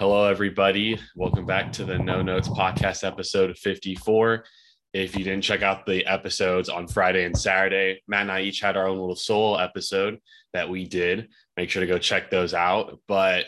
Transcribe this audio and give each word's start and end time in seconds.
Hello, 0.00 0.28
everybody. 0.28 0.98
Welcome 1.14 1.46
back 1.46 1.70
to 1.74 1.84
the 1.84 1.96
No 1.96 2.20
Notes 2.20 2.48
Podcast 2.48 3.06
episode 3.06 3.56
54. 3.56 4.44
If 4.92 5.16
you 5.16 5.22
didn't 5.22 5.44
check 5.44 5.62
out 5.62 5.86
the 5.86 6.04
episodes 6.04 6.68
on 6.68 6.88
Friday 6.88 7.24
and 7.24 7.38
Saturday, 7.38 8.02
Matt 8.08 8.22
and 8.22 8.32
I 8.32 8.40
each 8.40 8.58
had 8.58 8.76
our 8.76 8.88
own 8.88 8.98
little 8.98 9.14
solo 9.14 9.56
episode 9.56 10.18
that 10.52 10.68
we 10.68 10.84
did. 10.84 11.28
Make 11.56 11.70
sure 11.70 11.78
to 11.78 11.86
go 11.86 11.98
check 11.98 12.28
those 12.28 12.54
out. 12.54 12.98
But 13.06 13.44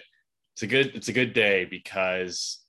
it's 0.55 0.63
a 0.63 0.69
good 0.69 0.95
it's 0.95 1.09
a 1.09 1.13
good 1.13 1.33
day 1.33 1.65
because 1.65 2.61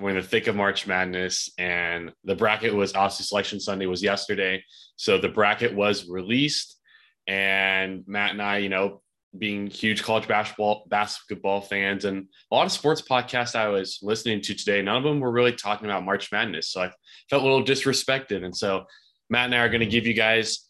we're 0.00 0.08
in 0.08 0.16
the 0.16 0.22
thick 0.22 0.46
of 0.46 0.56
March 0.56 0.86
Madness, 0.86 1.50
and 1.58 2.14
the 2.24 2.34
bracket 2.34 2.74
was 2.74 2.94
obviously 2.94 3.26
Selection 3.26 3.60
Sunday 3.60 3.84
was 3.84 4.02
yesterday, 4.02 4.64
so 4.96 5.18
the 5.18 5.28
bracket 5.28 5.74
was 5.74 6.08
released, 6.08 6.80
and 7.26 8.04
Matt 8.06 8.30
and 8.30 8.40
I, 8.40 8.56
you 8.56 8.70
know, 8.70 9.02
being 9.36 9.66
huge 9.66 10.02
college 10.02 10.26
basketball 10.26 10.84
basketball 10.88 11.60
fans 11.60 12.04
and 12.06 12.26
a 12.50 12.54
lot 12.54 12.64
of 12.64 12.72
sports 12.72 13.02
podcasts 13.02 13.54
I 13.54 13.68
was 13.68 13.98
listening 14.02 14.40
to 14.42 14.54
today, 14.54 14.80
none 14.80 14.96
of 14.96 15.02
them 15.02 15.20
were 15.20 15.30
really 15.30 15.52
talking 15.52 15.86
about 15.86 16.04
March 16.04 16.32
Madness. 16.32 16.70
So 16.70 16.82
I 16.82 16.92
felt 17.28 17.42
a 17.42 17.46
little 17.46 17.64
disrespected. 17.64 18.44
And 18.44 18.56
so 18.56 18.84
Matt 19.28 19.46
and 19.46 19.54
I 19.54 19.58
are 19.58 19.68
going 19.68 19.80
to 19.80 19.86
give 19.86 20.06
you 20.06 20.14
guys 20.14 20.68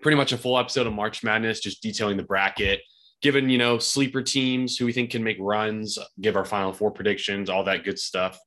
pretty 0.00 0.16
much 0.16 0.32
a 0.32 0.38
full 0.38 0.58
episode 0.58 0.86
of 0.86 0.92
March 0.92 1.24
Madness, 1.24 1.60
just 1.60 1.82
detailing 1.82 2.16
the 2.16 2.22
bracket, 2.22 2.80
given, 3.20 3.48
you 3.48 3.58
know, 3.58 3.78
sleeper 3.78 4.22
teams 4.22 4.76
who 4.76 4.86
we 4.86 4.92
think 4.92 5.10
can 5.10 5.24
make 5.24 5.38
runs, 5.40 5.98
give 6.20 6.36
our 6.36 6.44
final 6.44 6.72
four 6.72 6.92
predictions, 6.92 7.50
all 7.50 7.64
that 7.64 7.84
good 7.84 7.98
stuff. 7.98 8.38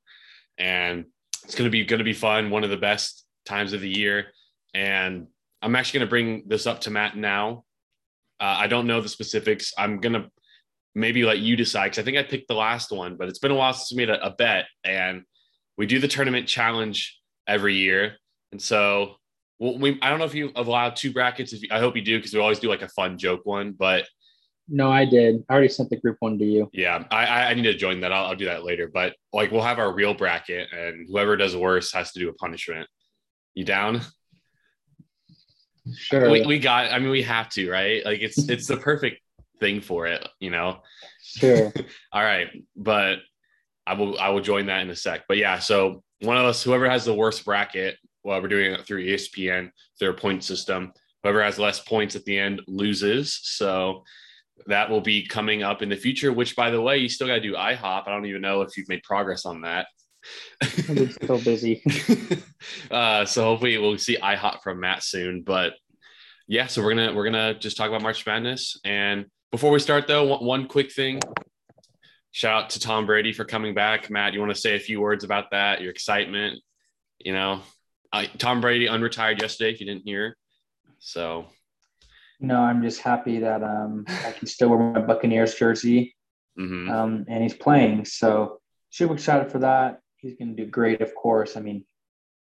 And 0.58 1.06
it's 1.44 1.56
going 1.56 1.66
to 1.66 1.72
be 1.72 1.84
going 1.84 2.00
to 2.00 2.06
be 2.06 2.14
fun. 2.14 2.52
One 2.52 2.64
of 2.64 2.70
the 2.70 2.78
best 2.78 3.26
times 3.46 3.74
of 3.74 3.82
the 3.82 3.90
year. 3.90 4.28
And 4.74 5.28
I'm 5.62 5.76
actually 5.76 6.00
going 6.00 6.08
to 6.08 6.10
bring 6.10 6.44
this 6.48 6.68
up 6.68 6.82
to 6.82 6.92
Matt 6.92 7.18
now 7.18 7.66
uh, 8.42 8.58
I 8.60 8.68
don't 8.68 8.88
know 8.88 9.00
the 9.02 9.10
specifics. 9.10 9.74
I'm 9.78 10.00
gonna 10.00 10.30
maybe 10.96 11.24
let 11.24 11.40
you 11.40 11.56
decide 11.56 11.86
because 11.86 12.00
I 12.00 12.04
think 12.04 12.18
I 12.18 12.24
picked 12.24 12.48
the 12.48 12.56
last 12.56 12.92
one, 12.92 13.16
but 13.16 13.30
it's 13.30 13.40
been 13.40 13.52
a 13.52 13.56
while 13.56 13.74
since 13.74 13.92
we 13.92 13.98
made 13.98 14.10
a, 14.10 14.26
a 14.26 14.32
bet, 14.32 14.66
and 14.84 15.22
we 15.78 15.86
do 15.86 16.00
the 16.00 16.08
tournament 16.08 16.48
challenge 16.48 17.20
every 17.48 17.76
year, 17.76 18.18
and 18.52 18.62
so 18.62 19.16
well, 19.60 19.78
we 19.78 20.00
I 20.02 20.10
don't 20.10 20.18
know 20.18 20.26
if 20.26 20.34
you 20.34 20.52
allowed 20.56 20.96
two 20.96 21.14
brackets. 21.14 21.54
If 21.54 21.62
you, 21.62 21.70
I 21.72 21.80
hope 21.80 21.96
you 21.96 22.02
do 22.02 22.18
because 22.18 22.34
we 22.34 22.40
always 22.40 22.60
do 22.60 22.68
like 22.68 22.82
a 22.82 22.90
fun 22.90 23.18
joke 23.18 23.42
one, 23.46 23.74
but 23.74 24.08
no, 24.68 24.90
I 24.90 25.06
did. 25.06 25.44
I 25.50 25.54
already 25.54 25.70
sent 25.70 25.90
the 25.90 25.98
group 25.98 26.18
one 26.20 26.40
to 26.40 26.46
you. 26.46 26.70
Yeah, 26.74 27.04
I 27.12 27.52
I 27.52 27.54
need 27.54 27.64
to 27.64 27.76
join 27.76 28.02
that. 28.02 28.12
I'll, 28.12 28.28
I'll 28.28 28.36
do 28.36 28.46
that 28.46 28.64
later. 28.64 28.90
But 28.92 29.16
like 29.32 29.52
we'll 29.52 29.62
have 29.62 29.80
our 29.80 29.94
real 29.94 30.16
bracket, 30.16 30.70
and 30.74 31.08
whoever 31.08 31.38
does 31.38 31.56
worse 31.56 31.92
has 31.94 32.12
to 32.14 32.20
do 32.20 32.30
a 32.30 32.34
punishment. 32.34 32.88
You 33.54 33.66
down? 33.66 34.02
Sure. 35.96 36.30
We, 36.30 36.46
we 36.46 36.60
got, 36.60 36.92
I 36.92 37.00
mean, 37.00 37.10
we 37.10 37.24
have 37.24 37.50
to, 37.52 37.70
right? 37.70 38.06
Like 38.06 38.22
it's, 38.22 38.38
it's 38.50 38.68
the 38.68 38.78
perfect 38.78 39.22
thing 39.60 39.82
for 39.82 40.08
it, 40.08 40.28
you 40.40 40.50
know? 40.50 40.82
Sure. 41.24 41.72
All 42.14 42.24
right. 42.24 42.48
But 42.76 43.20
I 43.88 43.94
will, 43.94 44.20
I 44.20 44.30
will 44.30 44.42
join 44.42 44.68
that 44.68 44.82
in 44.82 44.90
a 44.90 44.96
sec. 44.96 45.24
But 45.28 45.38
yeah, 45.38 45.60
so 45.60 46.04
one 46.22 46.38
of 46.38 46.46
us, 46.46 46.62
whoever 46.64 46.90
has 46.90 47.06
the 47.06 47.16
worst 47.16 47.46
bracket, 47.46 47.98
well, 48.24 48.42
we're 48.42 48.48
doing 48.48 48.74
it 48.74 48.86
through 48.86 49.06
ESPN, 49.06 49.72
their 50.00 50.14
point 50.14 50.44
system. 50.44 50.94
Whoever 51.24 51.44
has 51.44 51.58
less 51.58 51.80
points 51.80 52.16
at 52.16 52.24
the 52.26 52.38
end 52.38 52.62
loses. 52.68 53.40
So 53.44 54.04
that 54.68 54.90
will 54.90 55.02
be 55.02 55.26
coming 55.26 55.64
up 55.64 55.82
in 55.82 55.90
the 55.90 55.96
future, 55.96 56.32
which 56.32 56.56
by 56.56 56.70
the 56.70 56.82
way, 56.82 56.98
you 56.98 57.10
still 57.10 57.28
got 57.28 57.36
to 57.36 57.42
do 57.42 57.54
IHOP. 57.54 58.08
I 58.08 58.12
don't 58.12 58.26
even 58.26 58.42
know 58.42 58.62
if 58.62 58.78
you've 58.78 58.90
made 58.90 59.04
progress 59.04 59.46
on 59.46 59.62
that. 59.62 59.88
I'm 60.62 61.12
still 61.12 61.40
busy. 61.40 61.84
uh, 62.92 63.26
so 63.26 63.44
hopefully 63.44 63.78
we'll 63.78 63.98
see 63.98 64.18
IHOP 64.18 64.62
from 64.62 64.80
Matt 64.80 65.04
soon. 65.04 65.42
But 65.42 65.74
yeah, 66.48 66.68
so 66.68 66.84
we're 66.84 66.94
gonna 66.94 67.14
we're 67.14 67.26
gonna 67.26 67.54
just 67.54 67.78
talk 67.78 67.90
about 67.90 68.02
March 68.02 68.26
Madness. 68.26 68.80
And 68.84 69.26
before 69.52 69.72
we 69.72 69.80
start 69.80 70.08
though, 70.08 70.26
one, 70.26 70.46
one 70.46 70.68
quick 70.68 70.92
thing. 70.92 71.20
Shout 72.32 72.64
out 72.64 72.70
to 72.72 72.80
Tom 72.80 73.06
Brady 73.06 73.34
for 73.34 73.44
coming 73.44 73.74
back. 73.74 74.10
Matt, 74.10 74.34
you 74.34 74.40
want 74.40 74.54
to 74.54 74.60
say 74.60 74.76
a 74.76 74.80
few 74.80 75.02
words 75.02 75.24
about 75.24 75.52
that? 75.52 75.82
Your 75.82 75.92
excitement, 75.92 76.60
you 77.20 77.34
know, 77.34 77.62
uh, 78.14 78.26
Tom 78.38 78.62
Brady 78.62 78.88
unretired 78.88 79.42
yesterday. 79.42 79.72
If 79.72 79.82
you 79.82 79.86
didn't 79.86 80.04
hear, 80.06 80.38
so 81.00 81.48
no, 82.40 82.60
I'm 82.60 82.82
just 82.82 83.02
happy 83.02 83.40
that 83.40 83.64
um, 83.64 84.06
I 84.08 84.32
can 84.32 84.48
still 84.48 84.70
wear 84.70 84.80
my 84.80 85.02
Buccaneers 85.02 85.56
jersey, 85.56 86.16
mm-hmm. 86.60 86.90
um, 86.90 87.26
and 87.28 87.44
he's 87.44 87.54
playing. 87.54 88.06
So 88.06 88.60
super 88.90 89.14
excited 89.14 89.52
for 89.52 89.60
that 89.60 90.00
he's 90.22 90.36
going 90.36 90.56
to 90.56 90.64
do 90.64 90.70
great, 90.70 91.02
of 91.02 91.14
course. 91.16 91.58
I 91.58 91.62
mean, 91.62 91.84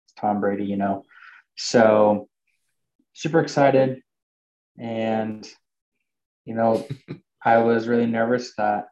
it's 0.05 0.15
Tom 0.15 0.41
Brady, 0.41 0.65
you 0.65 0.77
know. 0.77 1.05
So 1.57 2.29
super 3.13 3.41
excited. 3.41 4.01
And, 4.79 5.49
you 6.45 6.55
know, 6.55 6.87
I 7.45 7.59
was 7.59 7.87
really 7.87 8.07
nervous 8.07 8.55
that 8.57 8.87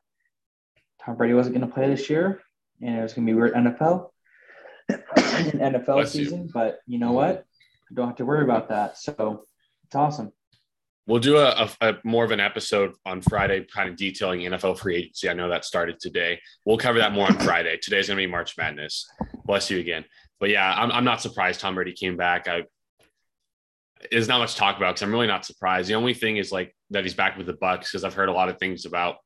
Tom 1.02 1.16
Brady 1.16 1.34
wasn't 1.34 1.56
going 1.56 1.66
to 1.66 1.74
play 1.74 1.88
this 1.88 2.08
year 2.08 2.40
and 2.80 2.98
it 2.98 3.02
was 3.02 3.14
going 3.14 3.26
to 3.26 3.32
be 3.32 3.36
weird 3.36 3.54
NFL, 3.54 4.10
NFL 4.90 5.86
Bless 5.86 6.12
season. 6.12 6.44
You. 6.44 6.50
But 6.52 6.78
you 6.86 6.98
know 6.98 7.12
what? 7.12 7.44
I 7.90 7.94
don't 7.94 8.08
have 8.08 8.16
to 8.16 8.24
worry 8.24 8.44
about 8.44 8.68
that. 8.68 8.98
So 8.98 9.44
it's 9.84 9.94
awesome. 9.94 10.32
We'll 11.06 11.20
do 11.20 11.36
a, 11.36 11.68
a, 11.80 11.88
a, 11.88 11.94
more 12.02 12.24
of 12.24 12.30
an 12.30 12.40
episode 12.40 12.92
on 13.04 13.20
Friday, 13.20 13.66
kind 13.72 13.90
of 13.90 13.96
detailing 13.96 14.40
NFL 14.40 14.78
free 14.78 14.96
agency. 14.96 15.28
I 15.28 15.34
know 15.34 15.50
that 15.50 15.66
started 15.66 16.00
today. 16.00 16.40
We'll 16.64 16.78
cover 16.78 16.98
that 16.98 17.12
more 17.12 17.26
on 17.26 17.38
Friday. 17.40 17.76
Today's 17.76 18.08
going 18.08 18.16
to 18.16 18.22
be 18.22 18.30
March 18.30 18.56
Madness. 18.56 19.06
Bless 19.44 19.70
you 19.70 19.78
again. 19.78 20.06
But 20.40 20.48
yeah, 20.48 20.72
I'm, 20.74 20.90
I'm 20.90 21.04
not 21.04 21.20
surprised 21.20 21.60
Tom 21.60 21.74
Brady 21.74 21.92
came 21.92 22.16
back. 22.16 22.48
I 22.48 22.64
there's 24.10 24.28
not 24.28 24.38
much 24.38 24.54
talk 24.56 24.76
about 24.76 24.94
because 24.94 25.02
I'm 25.02 25.12
really 25.12 25.26
not 25.26 25.44
surprised. 25.44 25.88
The 25.88 25.94
only 25.94 26.14
thing 26.14 26.36
is 26.36 26.52
like 26.52 26.74
that 26.90 27.04
he's 27.04 27.14
back 27.14 27.36
with 27.36 27.46
the 27.46 27.54
Bucs 27.54 27.80
because 27.80 28.04
I've 28.04 28.14
heard 28.14 28.28
a 28.28 28.32
lot 28.32 28.48
of 28.48 28.58
things 28.58 28.84
about 28.84 29.16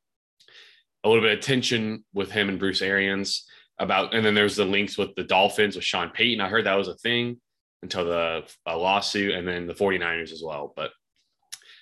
a 1.03 1.09
little 1.09 1.23
bit 1.23 1.37
of 1.37 1.43
tension 1.43 2.03
with 2.13 2.31
him 2.31 2.49
and 2.49 2.59
Bruce 2.59 2.81
Arians 2.81 3.45
about, 3.79 4.13
and 4.13 4.25
then 4.25 4.35
there's 4.35 4.55
the 4.55 4.65
links 4.65 4.97
with 4.97 5.15
the 5.15 5.23
Dolphins 5.23 5.75
with 5.75 5.85
Sean 5.85 6.09
Payton. 6.09 6.41
I 6.41 6.49
heard 6.49 6.65
that 6.65 6.75
was 6.75 6.87
a 6.87 6.95
thing 6.95 7.39
until 7.81 8.05
the 8.05 8.43
lawsuit, 8.67 9.33
and 9.33 9.47
then 9.47 9.67
the 9.67 9.73
49ers 9.73 10.33
as 10.33 10.43
well. 10.45 10.73
But 10.75 10.91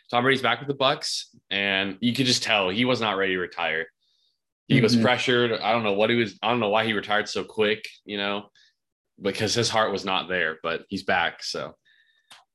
Tom 0.09 0.23
Brady's 0.23 0.41
back 0.41 0.59
with 0.59 0.68
the 0.68 0.75
Bucs, 0.75 1.25
and 1.50 1.97
you 2.00 2.13
could 2.13 2.25
just 2.25 2.44
tell 2.44 2.69
he 2.69 2.85
was 2.85 3.01
not 3.01 3.18
ready 3.18 3.34
to 3.34 3.40
retire. 3.40 3.88
He 4.68 4.75
mm-hmm. 4.75 4.84
was 4.84 4.95
pressured. 4.95 5.51
I 5.51 5.72
don't 5.72 5.84
know 5.84 5.94
what 5.94 6.09
he 6.09 6.16
was. 6.16 6.38
I 6.41 6.50
don't 6.50 6.59
know 6.59 6.69
why 6.69 6.85
he 6.85 6.94
retired 6.94 7.28
so 7.28 7.44
quick. 7.44 7.88
You 8.06 8.18
know, 8.18 8.50
because 9.22 9.53
his 9.53 9.69
heart 9.69 9.91
was 9.91 10.06
not 10.06 10.29
there. 10.29 10.57
But 10.63 10.85
he's 10.90 11.03
back. 11.03 11.44
So, 11.44 11.75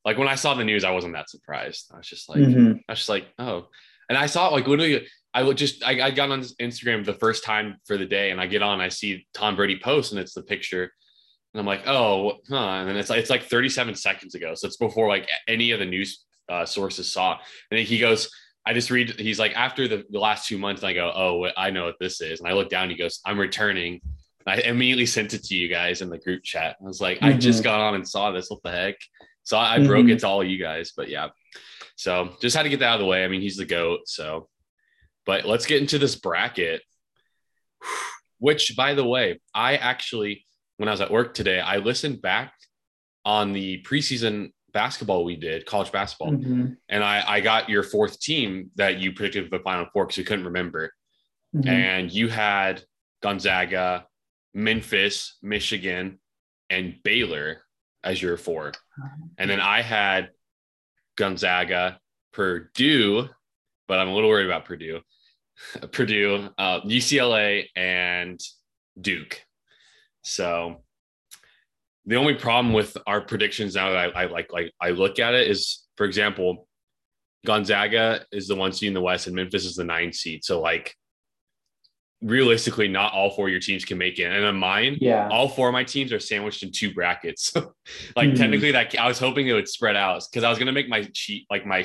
like 0.05 0.19
when 0.19 0.29
I 0.29 0.35
saw 0.35 0.55
the 0.55 0.65
news, 0.65 0.85
I 0.85 0.91
wasn't 0.93 1.15
that 1.15 1.31
surprised. 1.31 1.91
I 1.93 1.99
was 1.99 2.09
just 2.09 2.29
like, 2.29 2.39
mm-hmm. 2.39 2.79
I 2.89 2.93
was 2.93 3.01
just 3.01 3.09
like, 3.09 3.27
oh. 3.39 3.69
And 4.09 4.19
I 4.19 4.27
saw 4.27 4.49
like 4.49 4.67
literally, 4.67 5.07
I 5.35 5.43
would 5.43 5.57
just 5.57 5.85
I, 5.85 6.01
I 6.01 6.11
got 6.11 6.31
on 6.31 6.41
Instagram 6.41 7.05
the 7.05 7.15
first 7.15 7.45
time 7.45 7.77
for 7.87 7.97
the 7.97 8.07
day, 8.07 8.31
and 8.31 8.41
I 8.41 8.47
get 8.47 8.63
on, 8.63 8.81
I 8.81 8.89
see 8.89 9.27
Tom 9.35 9.57
Brady 9.57 9.79
post, 9.79 10.13
and 10.13 10.21
it's 10.21 10.35
the 10.35 10.43
picture. 10.43 10.91
And 11.55 11.61
I'm 11.61 11.67
like, 11.67 11.87
oh, 11.87 12.39
huh. 12.49 12.57
And 12.57 12.89
then 12.89 12.97
it's 12.97 13.11
like 13.11 13.21
it's 13.21 13.31
like 13.31 13.45
37 13.45 13.95
seconds 13.95 14.35
ago. 14.35 14.55
So 14.55 14.67
it's 14.67 14.79
before 14.79 15.09
like 15.09 15.29
any 15.47 15.71
of 15.73 15.81
the 15.81 15.87
news 15.87 16.25
uh, 16.53 16.67
sources 16.67 17.11
saw. 17.11 17.39
And 17.71 17.81
he 17.81 17.99
goes, 17.99 18.31
I 18.65 18.75
just 18.75 18.91
read, 18.91 19.19
he's 19.19 19.39
like, 19.39 19.57
after 19.57 19.89
the, 19.89 20.05
the 20.11 20.19
last 20.19 20.47
two 20.47 20.59
months, 20.59 20.85
I 20.85 20.93
go, 20.93 21.11
oh, 21.15 21.49
I 21.57 21.71
know 21.71 21.85
what 21.85 21.99
this 21.99 22.21
is. 22.21 22.41
And 22.41 22.49
I 22.49 22.53
look 22.53 22.69
down, 22.69 22.91
he 22.91 22.97
goes, 22.97 23.21
I'm 23.25 23.39
returning. 23.39 24.01
I 24.47 24.61
immediately 24.61 25.07
sent 25.17 25.35
it 25.35 25.45
to 25.45 25.55
you 25.55 25.69
guys 25.69 26.03
in 26.03 26.11
the 26.11 26.19
group 26.19 26.43
chat. 26.43 26.77
I 26.81 26.85
was 26.85 27.01
like, 27.01 27.19
mm-hmm. 27.19 27.27
I 27.27 27.33
just 27.33 27.61
mm-hmm. 27.61 27.65
got 27.65 27.81
on 27.81 27.95
and 27.95 28.09
saw 28.09 28.31
this. 28.31 28.51
What 28.51 28.63
the 28.63 28.71
heck? 28.71 28.97
So 29.43 29.57
I, 29.57 29.75
I 29.75 29.79
mm-hmm. 29.79 29.87
broke 29.87 30.09
it 30.09 30.21
to 30.21 30.29
all 30.29 30.45
you 30.45 30.59
guys, 30.59 30.93
but 30.97 31.09
yeah. 31.09 31.29
So 31.97 32.37
just 32.41 32.57
had 32.57 32.65
to 32.65 32.69
get 32.69 32.81
that 32.81 32.87
out 32.87 32.95
of 32.95 33.01
the 33.01 33.07
way. 33.07 33.25
I 33.25 33.29
mean, 33.29 33.41
he's 33.41 33.57
the 33.57 33.65
GOAT. 33.65 34.01
So, 34.07 34.49
but 35.27 35.45
let's 35.45 35.67
get 35.67 35.81
into 35.81 35.99
this 35.99 36.15
bracket, 36.15 36.83
which 38.39 38.77
by 38.77 38.95
the 38.95 39.05
way, 39.05 39.41
I 39.55 39.77
actually, 39.77 40.45
when 40.77 40.89
I 40.89 40.93
was 40.93 41.01
at 41.01 41.11
work 41.11 41.35
today, 41.35 41.61
I 41.61 41.79
listened 41.79 42.23
back 42.23 42.53
on 43.25 43.53
the 43.53 43.83
preseason 43.83 44.53
basketball 44.73 45.25
we 45.25 45.37
did, 45.37 45.67
college 45.67 45.93
basketball, 45.93 46.33
mm-hmm. 46.33 46.73
and 46.89 47.05
I, 47.05 47.23
I 47.27 47.41
got 47.41 47.69
your 47.69 47.83
fourth 47.83 48.21
team 48.21 48.71
that 48.77 48.99
you 48.99 49.13
predicted 49.13 49.51
for 49.51 49.59
the 49.59 49.63
final 49.63 49.87
four 49.93 50.05
because 50.07 50.19
you 50.19 50.25
couldn't 50.25 50.47
remember, 50.47 50.93
mm-hmm. 51.55 51.69
and 51.69 52.13
you 52.13 52.29
had 52.29 52.83
Gonzaga, 53.23 54.07
Memphis, 54.55 55.39
Michigan, 55.43 56.19
and 56.71 56.97
Baylor 57.03 57.63
as 58.05 58.21
your 58.21 58.37
four, 58.37 58.73
and 59.39 59.51
then 59.51 59.61
I 59.61 59.83
had 59.83 60.31
Gonzaga, 61.17 62.01
Purdue, 62.33 63.29
but 63.89 63.99
I'm 63.99 64.09
a 64.09 64.15
little 64.15 64.31
worried 64.31 64.47
about 64.47 64.65
Purdue, 64.65 65.01
Purdue, 65.93 66.49
uh, 66.59 66.81
UCLA, 66.81 67.67
and 67.77 68.41
Duke. 69.01 69.43
So 70.23 70.83
the 72.07 72.17
only 72.17 72.35
problem 72.35 72.73
with 72.73 72.97
our 73.07 73.21
predictions 73.21 73.75
now 73.75 73.91
that 73.91 74.17
I, 74.17 74.23
I, 74.23 74.27
like 74.27 74.53
like 74.53 74.73
I 74.81 74.91
look 74.91 75.19
at 75.19 75.35
it 75.35 75.49
is, 75.49 75.87
for 75.97 76.05
example, 76.05 76.67
Gonzaga 77.47 78.25
is 78.33 78.49
the 78.49 78.57
one 78.57 78.73
seed 78.73 78.89
in 78.89 78.95
the 78.95 79.01
West 79.01 79.27
and 79.27 79.37
Memphis 79.37 79.65
is 79.65 79.77
the 79.77 79.85
nine 79.85 80.13
seed. 80.13 80.45
So 80.45 80.61
like 80.61 80.95
realistically, 82.23 82.89
not 82.89 83.13
all 83.13 83.31
four 83.31 83.47
of 83.49 83.51
your 83.51 83.61
teams 83.61 83.85
can 83.85 83.99
make 83.99 84.19
it. 84.19 84.25
And 84.25 84.45
in 84.45 84.57
mine, 84.57 84.99
yeah, 85.01 85.29
all 85.29 85.49
four 85.49 85.69
of 85.69 85.73
my 85.73 85.85
teams 85.85 86.13
are 86.13 86.21
sandwiched 86.21 86.63
in 86.63 86.73
two 86.73 86.93
brackets. 86.93 87.53
like 88.17 88.31
mm 88.31 88.37
technically, 88.37 88.73
that 88.73 88.99
I 88.99 89.07
was 89.07 89.19
hoping 89.19 89.47
it 89.47 89.53
would 89.53 89.69
spread 89.69 89.97
out 89.97 90.23
because 90.31 90.45
I 90.45 90.51
was 90.51 90.59
gonna 90.59 90.73
make 90.73 90.89
my 90.89 91.09
cheat 91.13 91.47
like 91.51 91.67
my 91.67 91.85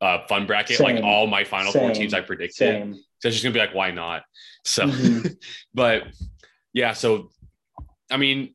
uh, 0.00 0.26
fun 0.26 0.46
bracket, 0.46 0.80
like 0.80 1.02
all 1.02 1.26
my 1.26 1.44
final 1.44 1.72
four 1.72 1.90
teams 1.92 2.12
I 2.12 2.20
predicted. 2.20 2.56
Same. 2.56 2.94
So 2.94 3.28
it's 3.28 3.36
just 3.36 3.42
gonna 3.42 3.54
be 3.54 3.60
like, 3.60 3.74
why 3.74 3.90
not? 3.90 4.22
So, 4.64 4.86
Mhm. 4.86 5.36
but 5.74 6.08
yeah, 6.72 6.92
so 6.92 7.30
I 8.10 8.16
mean, 8.18 8.54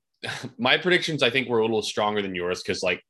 my 0.58 0.78
predictions 0.78 1.24
I 1.24 1.30
think 1.30 1.48
were 1.48 1.60
a 1.60 1.64
little 1.64 1.82
stronger 1.82 2.22
than 2.22 2.36
yours 2.36 2.62
because 2.62 2.84
like 2.84 3.04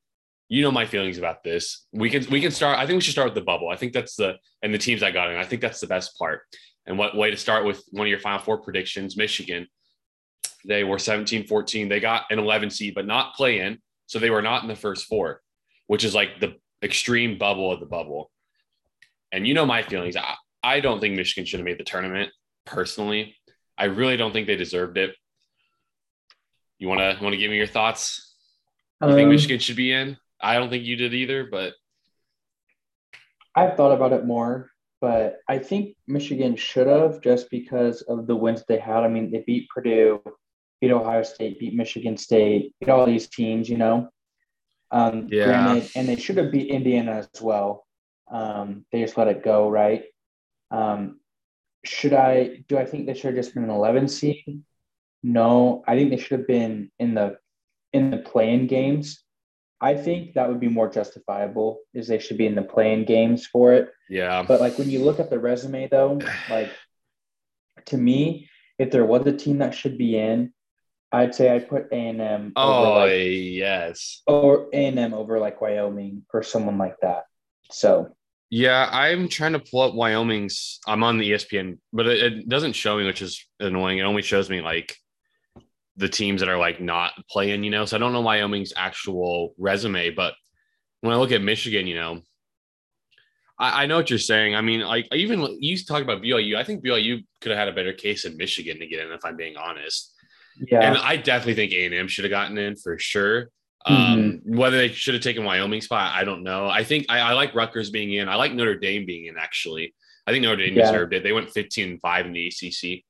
you 0.51 0.61
know 0.61 0.71
my 0.71 0.85
feelings 0.85 1.17
about 1.17 1.43
this. 1.43 1.85
We 1.93 2.09
can 2.09 2.29
we 2.29 2.41
can 2.41 2.51
start. 2.51 2.77
I 2.77 2.85
think 2.85 2.97
we 2.97 3.01
should 3.01 3.13
start 3.13 3.27
with 3.27 3.35
the 3.35 3.41
bubble. 3.41 3.69
I 3.69 3.77
think 3.77 3.93
that's 3.93 4.15
the 4.15 4.35
and 4.61 4.73
the 4.73 4.77
teams 4.77 5.01
I 5.01 5.11
got 5.11 5.31
in. 5.31 5.37
I 5.37 5.45
think 5.45 5.61
that's 5.61 5.79
the 5.79 5.87
best 5.87 6.17
part. 6.17 6.41
And 6.85 6.97
what 6.97 7.15
way 7.15 7.31
to 7.31 7.37
start 7.37 7.65
with 7.65 7.81
one 7.91 8.07
of 8.07 8.09
your 8.09 8.19
final 8.19 8.39
four 8.39 8.57
predictions? 8.57 9.15
Michigan. 9.15 9.67
They 10.65 10.83
were 10.83 10.99
17 10.99 11.47
14. 11.47 11.87
They 11.87 11.99
got 11.99 12.25
an 12.29 12.37
11 12.37 12.69
seed, 12.69 12.95
but 12.95 13.07
not 13.07 13.33
play 13.35 13.59
in. 13.61 13.79
So 14.07 14.19
they 14.19 14.29
were 14.29 14.41
not 14.41 14.61
in 14.61 14.67
the 14.67 14.75
first 14.75 15.05
four, 15.05 15.41
which 15.87 16.03
is 16.03 16.13
like 16.13 16.41
the 16.41 16.55
extreme 16.83 17.37
bubble 17.37 17.71
of 17.71 17.79
the 17.79 17.85
bubble. 17.85 18.29
And 19.31 19.47
you 19.47 19.53
know 19.53 19.65
my 19.65 19.83
feelings. 19.83 20.17
I, 20.17 20.35
I 20.61 20.81
don't 20.81 20.99
think 20.99 21.15
Michigan 21.15 21.45
should 21.45 21.61
have 21.61 21.65
made 21.65 21.79
the 21.79 21.85
tournament 21.85 22.29
personally. 22.65 23.37
I 23.77 23.85
really 23.85 24.17
don't 24.17 24.33
think 24.33 24.47
they 24.47 24.57
deserved 24.57 24.97
it. 24.97 25.15
You 26.81 26.88
want 26.88 27.00
to 27.00 27.24
want 27.24 27.33
to 27.33 27.38
give 27.38 27.51
me 27.51 27.57
your 27.57 27.68
thoughts? 27.68 28.33
You 29.04 29.10
think 29.13 29.25
Um, 29.25 29.30
Michigan 29.30 29.60
should 29.60 29.75
be 29.75 29.92
in? 29.92 30.18
I 30.42 30.56
don't 30.56 30.72
think 30.72 30.83
you 30.83 30.95
did 30.95 31.13
either, 31.13 31.45
but 31.45 31.74
I've 33.56 33.78
thought 33.78 33.92
about 33.92 34.13
it 34.13 34.25
more, 34.25 34.72
but 35.00 35.42
I 35.48 35.60
think 35.60 35.95
Michigan 36.07 36.56
should 36.56 36.88
have 36.88 37.22
just 37.22 37.51
because 37.51 38.01
of 38.01 38.25
the 38.25 38.36
wins 38.36 38.63
they 38.68 38.80
had. 38.80 39.04
I 39.04 39.10
mean, 39.10 39.30
they 39.30 39.44
beat 39.45 39.69
Purdue, 39.69 40.24
beat 40.80 40.92
Ohio 40.92 41.22
State, 41.22 41.60
beat 41.60 41.75
Michigan 41.75 42.18
State, 42.18 42.74
beat 42.80 42.89
all 42.89 43.06
these 43.06 43.30
teams, 43.30 43.69
you 43.69 43.78
know. 43.78 44.10
Um, 44.89 45.28
Yeah. 45.30 45.45
Granted, 45.45 45.92
and 45.95 46.10
they 46.10 46.16
should 46.16 46.38
have 46.38 46.51
beat 46.51 46.72
Indiana 46.72 47.12
as 47.12 47.30
well. 47.39 47.86
Um, 48.31 48.88
they 48.92 49.01
just 49.01 49.18
let 49.18 49.28
it 49.28 49.44
go, 49.44 49.69
right? 49.69 50.06
Um, 50.72 51.19
should 51.86 52.13
I? 52.13 52.63
Do 52.68 52.80
I 52.80 52.86
think 52.86 53.06
they 53.06 53.13
should 53.13 53.36
have 53.36 53.44
just 53.44 53.54
been 53.54 53.66
an 53.66 53.69
11 53.69 54.07
seed? 54.07 54.63
No, 55.23 55.83
I 55.88 55.95
think 55.95 56.09
they 56.09 56.18
should 56.18 56.39
have 56.39 56.47
been 56.47 56.91
in 57.00 57.13
the 57.13 57.38
in 57.94 58.12
the 58.12 58.18
playing 58.18 58.68
games. 58.68 59.23
I 59.79 59.95
think 59.95 60.33
that 60.33 60.47
would 60.47 60.59
be 60.59 60.68
more 60.69 60.89
justifiable. 60.89 61.79
Is 61.94 62.07
they 62.07 62.19
should 62.19 62.38
be 62.38 62.47
in 62.47 62.56
the 62.56 62.62
playing 62.62 63.06
games 63.06 63.47
for 63.47 63.73
it. 63.73 63.89
yeah. 64.09 64.44
But 64.44 64.62
like 64.62 64.77
when 64.77 64.89
you 64.89 65.03
look 65.03 65.19
at 65.19 65.29
the 65.29 65.39
resume, 65.39 65.88
though, 65.88 66.19
like 66.50 66.71
to 67.85 67.97
me, 67.97 68.50
if 68.77 68.91
there 68.91 69.06
was 69.06 69.25
a 69.27 69.33
team 69.33 69.59
that 69.59 69.75
should 69.75 69.97
be 69.97 70.18
in, 70.18 70.53
I'd 71.12 71.35
say 71.35 71.50
I'd 71.53 71.68
put 71.69 71.88
A 71.91 71.95
and 71.95 72.21
M 72.21 72.53
over 72.56 72.88
Oh 72.88 72.94
like 73.00 73.12
yes. 73.15 74.21
or 74.27 74.69
A 74.73 74.85
and 74.85 74.97
M 75.00 75.13
over 75.13 75.39
like 75.39 75.59
Wyoming 75.62 76.25
or 76.33 76.41
someone 76.44 76.77
like 76.77 76.95
that. 77.01 77.25
So 77.69 78.15
Yeah, 78.50 78.89
I'm 78.91 79.27
trying 79.27 79.53
to 79.53 79.59
pull 79.59 79.81
up 79.81 79.94
Wyoming's. 79.94 80.79
I'm 80.88 81.03
on 81.03 81.18
the 81.18 81.31
ESPN, 81.31 81.79
but 81.91 82.07
it, 82.07 82.33
it 82.33 82.50
doesn't 82.50 82.73
show 82.73 82.97
me, 82.97 83.06
which 83.06 83.21
is 83.21 83.45
annoying. 83.59 83.97
It 83.97 84.03
only 84.03 84.21
shows 84.21 84.50
me 84.50 84.62
like 84.62 84.95
the 86.01 86.09
teams 86.09 86.42
that 86.42 86.50
are 86.50 86.57
like 86.57 86.81
not 86.81 87.13
playing, 87.30 87.63
you 87.63 87.69
know. 87.69 87.86
So 87.86 87.95
I 87.95 88.00
don't 88.00 88.12
know 88.12 88.21
Wyoming's 88.21 88.74
actual 88.75 89.53
resume, 89.57 90.09
but 90.09 90.33
when 91.01 91.13
I 91.13 91.18
look 91.18 91.31
at 91.31 91.42
Michigan, 91.42 91.88
you 91.88 91.95
know, 91.95 92.21
I, 93.59 93.83
I 93.83 93.86
know 93.86 93.98
what 93.98 94.09
you're 94.09 94.19
saying. 94.19 94.56
I 94.56 94.62
mean, 94.62 94.81
like 94.81 95.07
even 95.13 95.57
you 95.59 95.77
talk 95.77 96.01
about 96.01 96.21
BYU. 96.21 96.56
I 96.57 96.63
think 96.63 96.83
BYU 96.83 97.24
could 97.39 97.51
have 97.51 97.59
had 97.59 97.68
a 97.68 97.74
better 97.74 97.94
case 97.94 98.25
in 98.25 98.36
Michigan 98.36 98.80
to 98.80 98.88
get 98.88 99.06
in, 99.06 99.12
if 99.13 99.24
I'm 99.24 99.38
being 99.38 99.56
honest. 99.57 100.13
yeah, 100.69 100.81
And 100.88 100.98
I 100.98 101.15
definitely 101.18 101.53
think 101.56 101.71
A 101.71 101.86
and 101.86 101.94
M 101.94 102.07
should 102.07 102.25
have 102.25 102.31
gotten 102.31 102.57
in 102.57 102.75
for 102.75 102.97
sure. 102.97 103.47
Um, 103.86 104.42
Whether 104.45 104.77
they 104.77 104.89
should 104.89 105.13
have 105.15 105.24
taken 105.24 105.44
Wyoming 105.44 105.81
spot, 105.81 106.13
I 106.15 106.24
don't 106.24 106.44
know. 106.44 106.68
I 106.68 106.83
think 106.83 107.06
I, 107.09 107.19
I 107.19 107.33
like 107.33 107.56
Rutgers 107.56 107.89
being 107.89 108.12
in. 108.13 108.27
I 108.30 108.36
like 108.36 108.54
Notre 108.54 108.75
Dame 108.77 109.06
being 109.07 109.25
in. 109.25 109.38
Actually, 109.38 109.94
I 110.27 110.31
think 110.31 110.44
Notre 110.44 110.57
Dame 110.63 110.75
Yeah. 110.75 110.83
deserved 110.86 111.13
it. 111.13 111.24
They 111.24 111.31
went 111.33 111.50
15 111.50 111.89
and 111.89 112.01
five 112.01 112.25
in 112.27 112.33
the 112.33 112.47
ACC. 112.47 113.04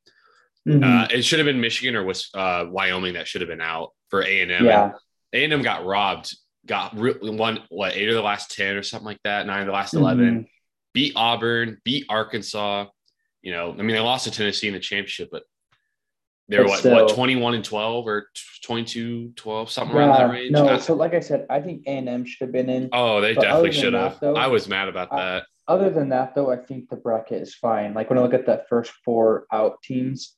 Mhm. 0.68 0.84
Uh, 0.84 1.08
it 1.12 1.24
should 1.24 1.40
have 1.40 1.46
been 1.48 1.60
Michigan 1.62 1.96
or 1.96 2.04
was 2.04 2.30
uh, 2.36 2.66
Wyoming 2.69 3.13
that 3.16 3.28
should 3.28 3.42
have 3.42 3.50
been 3.50 3.62
out 3.62 3.92
for 4.10 4.22
A 4.24 4.42
and 4.42 4.52
M. 4.52 4.66
yeah, 4.66 4.92
A 5.34 5.44
and 5.44 5.54
M 5.54 5.62
got 5.62 5.86
robbed. 5.86 6.36
Got 6.68 6.96
re- 6.98 7.16
one 7.22 7.63
what 7.69 7.94
eight 7.96 8.08
of 8.10 8.13
the 8.13 8.22
last 8.22 8.56
ten 8.56 8.75
or 8.75 8.84
something 8.84 9.06
like 9.08 9.19
that. 9.24 9.48
Nine 9.48 9.62
of 9.62 9.66
the 9.66 9.72
last 9.74 9.96
11 9.96 10.44
Mhm. 10.44 10.48
Beat 10.94 11.13
Auburn. 11.16 11.81
Beat 11.84 12.06
Arkansas. 12.10 12.86
You 13.42 13.52
know, 13.54 13.72
I 13.72 13.78
mean, 13.78 13.96
they 13.96 14.00
lost 14.00 14.25
to 14.25 14.31
Tennessee 14.31 14.68
in 14.68 14.74
the 14.75 14.80
championship, 14.80 15.30
but 15.31 15.42
they 16.48 16.58
were 16.60 16.66
But 16.66 16.69
what 16.69 16.80
still- 16.80 17.06
what 17.06 17.16
21 17.16 17.56
and 17.56 17.66
12 17.66 18.06
or 18.08 18.28
22 18.63 19.34
12 19.36 19.72
something 19.72 19.98
around 19.98 20.10
that 20.19 20.30
range. 20.31 20.52
no. 20.52 20.78
So 20.78 20.94
like 20.94 21.16
I 21.16 21.19
said, 21.22 21.48
I 21.50 21.62
think 21.62 21.81
A 21.88 21.92
and 21.98 22.08
M 22.08 22.25
should 22.25 22.46
have 22.46 22.52
been 22.52 22.69
in. 22.69 22.90
Oh, 22.94 23.19
they 23.22 23.34
definitely 23.34 23.72
should 23.72 23.94
have. 23.94 24.19
though, 24.19 24.36
I 24.36 24.46
was 24.48 24.68
mad 24.68 24.88
about 24.88 25.12
I- 25.12 25.18
that. 25.18 25.44
Other 25.68 25.90
than 25.90 26.10
that, 26.10 26.36
though, 26.36 26.52
I 26.52 26.58
think 26.58 26.90
the 26.90 26.96
bracket 26.98 27.42
is 27.42 27.56
fine. 27.56 27.94
Like 27.96 28.10
when 28.10 28.19
I 28.19 28.22
look 28.22 28.34
at 28.36 28.46
that 28.48 28.68
first 28.68 28.92
four 29.06 29.46
out 29.52 29.81
teams, 29.81 30.36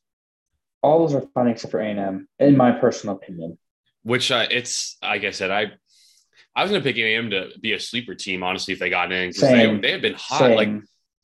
all 0.83 0.99
those 0.99 1.15
are 1.15 1.25
fine 1.33 1.47
except 1.47 1.71
for 1.71 1.79
A 1.79 1.85
and 1.89 1.99
M, 1.99 2.27
in 2.39 2.55
my 2.57 2.71
personal 2.71 3.15
opinion. 3.15 3.57
Which 4.03 4.31
uh, 4.31 4.45
it's 4.51 4.97
like 5.01 5.23
I 5.23 5.31
said, 5.31 5.49
I 5.49 5.71
I 6.55 6.61
was 6.61 6.71
gonna 6.71 6.83
pick 6.83 6.97
AM 6.97 7.29
to 7.31 7.49
be 7.61 7.73
a 7.73 7.79
sleeper 7.79 8.13
team, 8.13 8.43
honestly, 8.43 8.73
if 8.73 8.79
they 8.79 8.89
got 8.89 9.11
in 9.11 9.29
because 9.29 9.41
they, 9.43 9.63
Same. 9.63 9.81
they 9.81 9.91
had 9.91 10.01
been 10.01 10.13
hot. 10.15 10.39
Same. 10.39 10.55
Like 10.55 10.69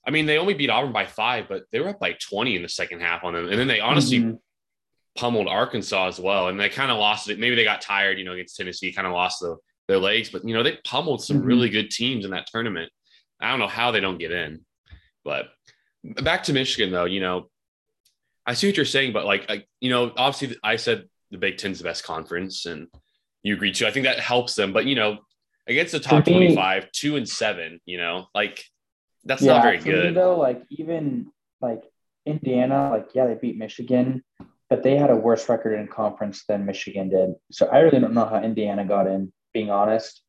I 0.08 0.12
mean, 0.12 0.26
they 0.26 0.38
only 0.38 0.54
beat 0.54 0.70
Auburn 0.70 0.94
by 0.94 1.06
five, 1.06 1.48
but 1.50 1.64
they 1.72 1.80
were 1.82 1.90
up 1.90 2.00
by 2.00 2.14
20 2.14 2.56
in 2.56 2.62
the 2.64 2.70
second 2.70 3.02
half 3.02 3.24
on 3.24 3.34
them. 3.34 3.50
And 3.50 3.60
then 3.60 3.68
they 3.68 3.80
honestly 3.82 4.20
Mhm. 4.22 4.40
pummeled 5.18 5.48
Arkansas 5.48 6.08
as 6.08 6.20
well. 6.20 6.48
And 6.48 6.60
they 6.60 6.70
kind 6.70 6.90
of 6.90 6.98
lost 6.98 7.30
it. 7.30 7.38
Maybe 7.38 7.56
they 7.56 7.66
got 7.66 7.82
tired, 7.82 8.18
you 8.18 8.24
know, 8.24 8.32
against 8.32 8.56
Tennessee, 8.56 8.94
kind 8.94 9.06
of 9.06 9.14
lost 9.14 9.42
the, 9.42 9.58
their 9.90 9.98
legs, 9.98 10.30
but 10.30 10.48
you 10.48 10.54
know, 10.56 10.64
they 10.64 10.78
pummeled 10.86 11.22
some 11.24 11.42
Mhm. 11.42 11.46
really 11.46 11.70
good 11.70 11.92
teams 11.92 12.24
in 12.26 12.32
that 12.32 12.48
tournament. 12.48 12.92
I 13.42 13.50
don't 13.52 13.60
know 13.60 13.68
how 13.68 13.92
they 13.92 14.00
don't 14.00 14.18
get 14.18 14.32
in. 14.32 14.66
But 15.26 15.50
back 16.04 16.44
to 16.44 16.54
Michigan 16.54 16.92
though, 16.92 17.06
you 17.06 17.20
know, 17.20 17.50
I 18.50 18.54
see 18.56 18.68
what 18.68 18.78
you're 18.78 18.86
saying, 18.88 19.14
but 19.14 19.26
like, 19.26 19.48
like 19.48 19.68
you 19.80 19.92
know, 19.92 20.12
obviously 20.18 20.58
I 20.64 20.78
said 20.78 21.08
the 21.30 21.38
Big 21.38 21.58
Ten's 21.58 21.78
the 21.78 21.84
best 21.84 22.04
conference, 22.04 22.66
and 22.66 22.88
you 23.44 23.54
agree 23.54 23.72
too. 23.72 23.86
I 23.86 23.92
think 23.92 24.08
that 24.08 24.20
helps 24.20 24.56
them, 24.56 24.74
but 24.74 24.88
you 24.88 24.96
know, 24.96 25.20
against 25.68 25.92
the 25.92 26.00
top 26.00 26.26
me- 26.26 26.34
25, 26.34 26.92
two 26.92 27.16
and 27.16 27.30
seven, 27.30 27.80
you 27.86 28.00
know, 28.00 28.26
like 28.34 28.66
that's 29.24 29.44
yeah, 29.44 29.54
not 29.54 29.62
very 29.62 29.80
for 29.80 29.90
me, 29.90 29.94
good. 29.94 30.16
though. 30.16 30.40
Like 30.40 30.64
even 30.72 31.32
like 31.62 31.84
Indiana, 32.26 32.90
like 32.90 33.10
yeah, 33.14 33.28
they 33.28 33.36
beat 33.36 33.56
Michigan, 33.56 34.24
but 34.68 34.82
they 34.82 34.98
had 34.98 35.12
a 35.12 35.16
worse 35.16 35.48
record 35.48 35.80
in 35.80 35.88
conference 35.88 36.44
than 36.48 36.66
Michigan 36.66 37.10
did. 37.10 37.36
So 37.52 37.68
I 37.68 37.82
really 37.82 38.00
don't 38.00 38.16
know 38.16 38.26
how 38.26 38.42
Indiana 38.42 38.84
got 38.84 39.06
in. 39.06 39.32
Being 39.54 39.70
honest, 39.70 40.24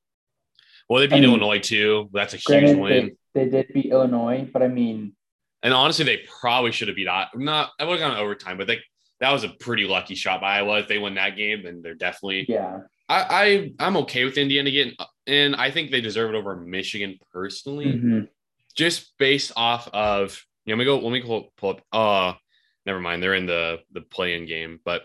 Well, 0.91 1.01
they 1.01 1.07
beat 1.07 1.17
I 1.17 1.21
mean, 1.21 1.31
Illinois 1.31 1.61
too. 1.61 2.11
That's 2.13 2.35
a 2.35 2.37
huge 2.37 2.77
win. 2.77 3.17
they, 3.35 3.45
they 3.45 3.51
did 3.51 3.73
beat 3.73 3.87
Illinois, 3.87 4.47
but 4.53 4.63
I 4.63 4.69
mean, 4.69 5.15
And 5.63 5.75
honestly, 5.75 6.05
they 6.05 6.23
probably 6.41 6.73
should 6.73 6.89
have 6.89 6.97
beat 6.97 7.09
I- 7.09 7.29
not. 7.35 7.71
I 7.79 7.85
would 7.85 8.01
have 8.01 8.11
gone 8.11 8.19
overtime, 8.19 8.57
but 8.59 8.67
they 8.67 8.79
that 9.21 9.31
was 9.33 9.45
a 9.45 9.51
pretty 9.51 9.87
lucky 9.87 10.15
shot 10.15 10.41
by 10.41 10.57
Iowa. 10.59 10.79
If 10.81 10.89
they 10.89 10.99
win 10.99 11.15
that 11.15 11.37
game, 11.37 11.63
then 11.63 11.83
they're 11.83 11.95
definitely. 11.95 12.47
yeah, 12.49 12.79
I, 13.09 13.73
I 13.79 13.87
I'm 13.87 13.97
okay 13.99 14.25
with 14.25 14.39
Indiana 14.39 14.71
getting, 14.71 14.95
and 15.27 15.55
I 15.57 15.71
think 15.71 15.91
they 15.91 16.01
deserve 16.01 16.35
it 16.35 16.37
over 16.39 16.57
Michigan 16.57 17.19
personally, 17.33 17.87
Mhm. 17.87 18.29
just 18.75 19.13
based 19.19 19.53
off 19.57 19.89
of. 19.89 20.43
You 20.65 20.75
know, 20.75 20.79
let 20.79 20.79
me 20.79 20.85
go. 20.85 20.99
Let 21.07 21.13
me 21.13 21.23
pull, 21.23 21.53
pull 21.57 21.71
up. 21.71 21.83
Uh, 21.93 22.39
never 22.87 23.01
mind. 23.01 23.23
They're 23.23 23.35
in 23.35 23.47
the 23.47 23.81
the 23.93 24.01
play-in 24.03 24.47
game, 24.47 24.81
but 24.85 25.03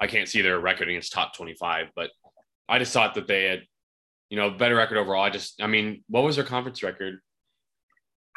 I 0.00 0.06
can't 0.06 0.28
see 0.28 0.40
their 0.42 0.58
record 0.60 0.88
against 0.88 1.12
top 1.12 1.34
25. 1.36 1.88
But 1.94 2.10
I 2.68 2.78
just 2.78 2.92
thought 2.92 3.14
that 3.16 3.26
they 3.26 3.44
had, 3.44 3.62
you 4.30 4.36
know, 4.38 4.50
better 4.50 4.76
record 4.76 4.96
overall. 4.98 5.22
I 5.24 5.30
just, 5.30 5.60
I 5.60 5.66
mean, 5.66 6.04
what 6.08 6.22
was 6.22 6.36
their 6.36 6.44
conference 6.44 6.82
record? 6.82 7.18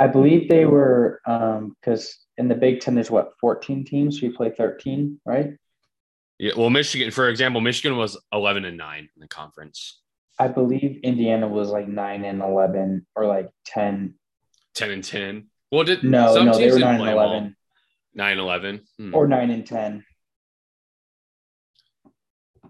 I 0.02 0.08
believe 0.08 0.50
they 0.50 0.66
were 0.66 1.22
because 1.80 2.18
in 2.38 2.48
the 2.48 2.56
Big 2.56 2.80
Ten 2.80 2.96
there's 2.96 3.12
what 3.12 3.34
14 3.40 3.86
teams, 3.86 4.20
so 4.20 4.26
you 4.26 4.34
play 4.34 4.50
13, 4.50 5.22
right? 5.28 5.52
Yeah, 6.40 6.54
well, 6.58 6.72
Michigan, 6.72 7.12
for 7.12 7.30
example, 7.30 7.62
Michigan 7.62 7.96
was 7.96 8.20
11 8.34 8.66
and 8.66 8.78
9 8.78 8.98
in 9.00 9.22
the 9.22 9.28
conference, 9.28 10.02
I 10.40 10.48
believe 10.48 11.02
Indiana 11.04 11.48
was 11.48 11.70
like 11.70 11.88
nine 11.88 12.26
and 12.26 12.42
11 12.42 13.06
or 13.16 13.28
like 13.28 13.52
10. 13.68 14.16
10 14.74 14.90
and 14.90 15.04
10. 15.04 15.48
Well, 15.72 15.84
did 15.84 16.04
No, 16.04 16.34
some 16.34 16.48
no, 16.48 16.58
they 16.58 16.72
were 16.72 16.80
nine 16.80 16.96
and 16.96 17.04
play 17.04 17.10
them 17.12 17.18
11 17.20 17.56
9 18.16 18.40
11. 18.40 18.82
Hmm. 18.98 19.14
or 19.14 19.28
nine 19.28 19.52
and 19.52 19.68
10. 19.68 20.04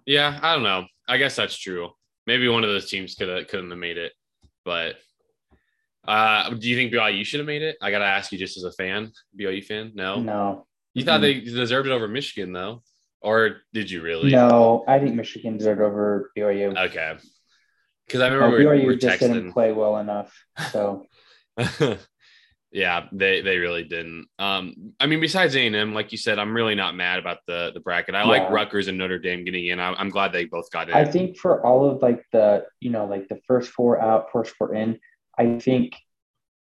yeah, 0.05 0.37
I 0.41 0.53
don't 0.53 0.63
know. 0.63 0.85
I 1.07 1.15
guess 1.15 1.37
that's 1.37 1.57
true. 1.57 1.91
Maybe 2.27 2.49
one 2.49 2.65
of 2.65 2.69
those 2.69 2.89
teams 2.89 3.15
could 3.15 3.29
have 3.29 3.47
couldn't 3.47 3.69
have 3.69 3.79
made 3.79 3.97
it, 3.97 4.11
but 4.65 4.95
uh, 6.07 6.49
do 6.51 6.67
you 6.69 6.75
think 6.75 6.91
BYU 6.93 7.25
should 7.25 7.39
have 7.39 7.47
made 7.47 7.61
it? 7.61 7.77
I 7.81 7.91
gotta 7.91 8.05
ask 8.05 8.31
you, 8.31 8.37
just 8.37 8.57
as 8.57 8.63
a 8.63 8.71
fan, 8.71 9.11
BYU 9.39 9.63
fan. 9.63 9.91
No, 9.95 10.19
No, 10.19 10.67
you 10.93 11.03
thought 11.03 11.19
Mhm. 11.19 11.23
they 11.23 11.39
deserved 11.41 11.87
it 11.87 11.91
over 11.91 12.07
Michigan, 12.07 12.53
though, 12.53 12.83
or 13.21 13.61
did 13.73 13.89
you 13.91 14.01
really? 14.01 14.31
no, 14.31 14.83
I 14.87 14.99
think 14.99 15.15
Michigan 15.15 15.57
deserved 15.57 15.81
over 15.81 16.31
BYU. 16.35 16.75
Okay, 16.75 17.17
because 18.07 18.21
I 18.21 18.29
No, 18.29 18.35
remember 18.35 18.57
we 18.57 18.65
BYU 18.65 18.85
were 18.87 18.95
just 18.95 19.19
didn't 19.19 19.51
play 19.51 19.71
well 19.71 19.97
enough. 19.97 20.35
So 20.71 21.05
yeah, 22.71 23.07
they 23.11 23.41
they 23.41 23.57
really 23.57 23.83
didn't. 23.83 24.27
Um, 24.39 24.93
I 24.99 25.05
mean, 25.05 25.19
besides 25.19 25.55
A 25.55 25.67
and 25.67 25.75
M, 25.75 25.93
like 25.93 26.11
you 26.11 26.17
said, 26.17 26.39
I'm 26.39 26.55
really 26.55 26.75
not 26.75 26.95
mad 26.95 27.19
about 27.19 27.39
the 27.45 27.71
the 27.73 27.79
bracket. 27.81 28.15
I 28.15 28.23
like 28.23 28.43
Yeah. 28.43 28.53
Rutgers 28.53 28.87
and 28.87 28.97
Notre 28.97 29.19
Dame 29.19 29.43
getting 29.43 29.67
in. 29.67 29.79
I, 29.79 29.93
I'm 29.93 30.09
glad 30.09 30.31
they 30.31 30.45
both 30.45 30.71
got 30.71 30.89
in. 30.89 30.95
I 30.95 31.03
think 31.05 31.37
for 31.37 31.65
all 31.65 31.89
of 31.89 32.01
like 32.01 32.23
the 32.31 32.65
you 32.79 32.89
know 32.89 33.05
like 33.05 33.27
the 33.27 33.39
first 33.47 33.71
four 33.71 34.01
out, 34.01 34.31
first 34.31 34.55
four 34.55 34.73
in, 34.73 34.99
I 35.37 35.59
think 35.59 35.93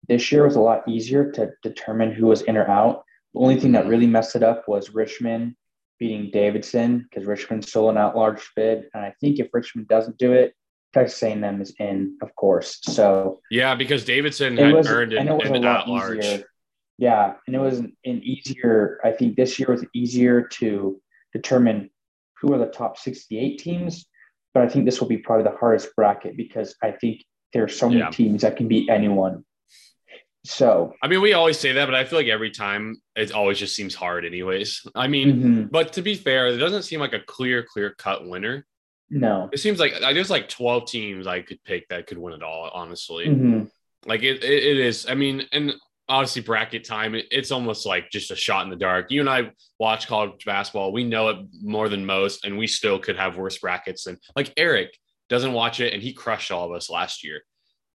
this 0.08 0.32
year 0.32 0.44
was 0.44 0.56
a 0.56 0.60
lot 0.60 0.88
easier 0.88 1.30
to 1.32 1.50
determine 1.62 2.12
who 2.12 2.26
was 2.26 2.42
in 2.42 2.56
or 2.56 2.68
out. 2.68 3.04
The 3.34 3.40
only 3.40 3.60
thing 3.60 3.72
that 3.72 3.86
really 3.86 4.06
messed 4.06 4.36
it 4.36 4.42
up 4.42 4.66
was 4.66 4.90
Richmond 4.90 5.54
beating 5.98 6.30
Davidson 6.32 7.06
because 7.08 7.26
Richmond 7.26 7.64
stole 7.64 7.90
an 7.90 7.98
at 7.98 8.16
large 8.16 8.50
bid. 8.56 8.84
And 8.94 9.04
I 9.04 9.14
think 9.20 9.38
if 9.38 9.48
Richmond 9.52 9.86
doesn't 9.88 10.18
do 10.18 10.32
it, 10.32 10.54
Texas 10.92 11.22
A&M 11.22 11.60
is 11.60 11.74
in, 11.78 12.16
of 12.22 12.34
course. 12.34 12.80
So 12.82 13.40
yeah, 13.50 13.74
because 13.74 14.04
Davidson 14.04 14.56
had 14.56 14.74
was, 14.74 14.88
earned 14.88 15.12
an, 15.12 15.20
and 15.20 15.28
it 15.28 15.34
was 15.34 15.50
an 15.50 15.56
a 15.56 15.60
lot 15.60 15.80
at 15.82 15.88
large. 15.88 16.18
easier. 16.18 16.44
Yeah, 16.98 17.34
and 17.46 17.54
it 17.54 17.60
was 17.60 17.78
an, 17.78 17.96
an 18.04 18.22
easier. 18.24 18.98
I 19.04 19.12
think 19.12 19.36
this 19.36 19.58
year 19.58 19.68
was 19.68 19.84
easier 19.94 20.42
to 20.42 21.00
determine 21.32 21.90
who 22.40 22.52
are 22.52 22.58
the 22.58 22.66
top 22.66 22.98
68 22.98 23.58
teams, 23.58 24.06
but 24.52 24.64
I 24.64 24.68
think 24.68 24.84
this 24.84 25.00
will 25.00 25.08
be 25.08 25.18
probably 25.18 25.44
the 25.44 25.56
hardest 25.56 25.94
bracket 25.94 26.36
because 26.36 26.74
I 26.82 26.90
think 26.90 27.22
there 27.52 27.64
are 27.64 27.68
so 27.68 27.88
many 27.88 28.00
Yeah. 28.00 28.10
teams 28.10 28.42
that 28.42 28.56
can 28.56 28.68
beat 28.68 28.88
anyone. 28.88 29.44
So, 30.44 30.94
I 31.02 31.08
mean, 31.08 31.20
we 31.20 31.34
always 31.34 31.58
say 31.58 31.72
that, 31.72 31.84
but 31.84 31.94
I 31.94 32.04
feel 32.04 32.18
like 32.18 32.28
every 32.28 32.50
time 32.50 32.96
it 33.14 33.30
always 33.32 33.58
just 33.58 33.76
seems 33.76 33.94
hard, 33.94 34.24
anyways. 34.24 34.86
I 34.94 35.06
mean, 35.06 35.42
mhm, 35.42 35.70
but 35.70 35.92
to 35.94 36.02
be 36.02 36.14
fair, 36.14 36.46
it 36.46 36.56
doesn't 36.56 36.84
seem 36.84 36.98
like 36.98 37.12
a 37.12 37.20
clear, 37.20 37.62
clear 37.62 37.90
cut 37.98 38.26
winner. 38.26 38.66
no. 39.10 39.50
It 39.52 39.58
seems 39.58 39.78
like 39.80 39.92
there's 40.00 40.30
like 40.30 40.48
12 40.48 40.86
teams 40.86 41.26
I 41.26 41.42
could 41.42 41.62
pick 41.64 41.88
that 41.88 42.06
could 42.06 42.16
win 42.16 42.32
it 42.32 42.42
all, 42.42 42.70
honestly. 42.72 43.26
Mhm, 43.26 43.68
Like 44.06 44.22
it, 44.22 44.42
it, 44.42 44.64
it 44.64 44.76
is. 44.78 45.04
I 45.08 45.14
mean, 45.14 45.46
and 45.52 45.74
obviously 46.08 46.40
bracket 46.42 46.84
time, 46.84 47.14
it, 47.16 47.26
it's 47.30 47.50
almost 47.50 47.84
like 47.84 48.08
just 48.10 48.30
a 48.30 48.36
shot 48.36 48.64
in 48.64 48.70
the 48.70 48.76
dark. 48.76 49.10
You 49.10 49.20
and 49.20 49.28
I 49.28 49.50
watch 49.78 50.06
college 50.06 50.44
basketball. 50.46 50.92
We 50.92 51.04
know 51.04 51.28
it 51.28 51.38
more 51.60 51.88
than 51.90 52.06
most, 52.06 52.44
and 52.46 52.56
we 52.56 52.66
still 52.66 52.98
could 52.98 53.16
have 53.16 53.36
worse 53.36 53.58
brackets 53.58 54.04
than 54.04 54.16
like 54.36 54.52
Eric 54.56 54.96
doesn't 55.30 55.52
watch 55.54 55.80
it, 55.80 55.94
and 55.94 56.02
he 56.02 56.12
crushed 56.12 56.50
all 56.50 56.66
of 56.66 56.72
us 56.76 56.90
last 56.90 57.24
year 57.24 57.42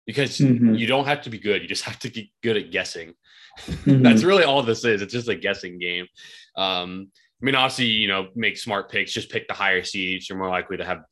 because 0.05 0.37
Mhm. 0.39 0.77
you 0.79 0.85
don't 0.87 1.05
have 1.05 1.23
to 1.23 1.29
be 1.29 1.39
good. 1.39 1.61
You 1.61 1.67
just 1.67 1.83
have 1.83 1.99
to 1.99 2.09
get 2.09 2.27
good 2.41 2.55
at 2.57 2.71
guessing. 2.71 3.13
mhm. 3.59 4.03
That's 4.03 4.23
really 4.23 4.43
all 4.45 4.61
this 4.63 4.85
is. 4.85 5.01
It's 5.01 5.11
just 5.13 5.27
a 5.27 5.35
guessing 5.35 5.79
game. 5.79 6.07
Um, 6.55 7.11
I 7.41 7.45
mean, 7.45 7.55
obviously, 7.55 7.85
you 7.87 8.07
know, 8.07 8.29
make 8.35 8.57
smart 8.57 8.89
picks. 8.89 9.11
Just 9.11 9.29
pick 9.29 9.47
the 9.47 9.53
higher 9.53 9.83
seeds. 9.83 10.29
You're 10.29 10.37
more 10.37 10.49
likely 10.49 10.77
to 10.77 10.85
have 10.85 11.03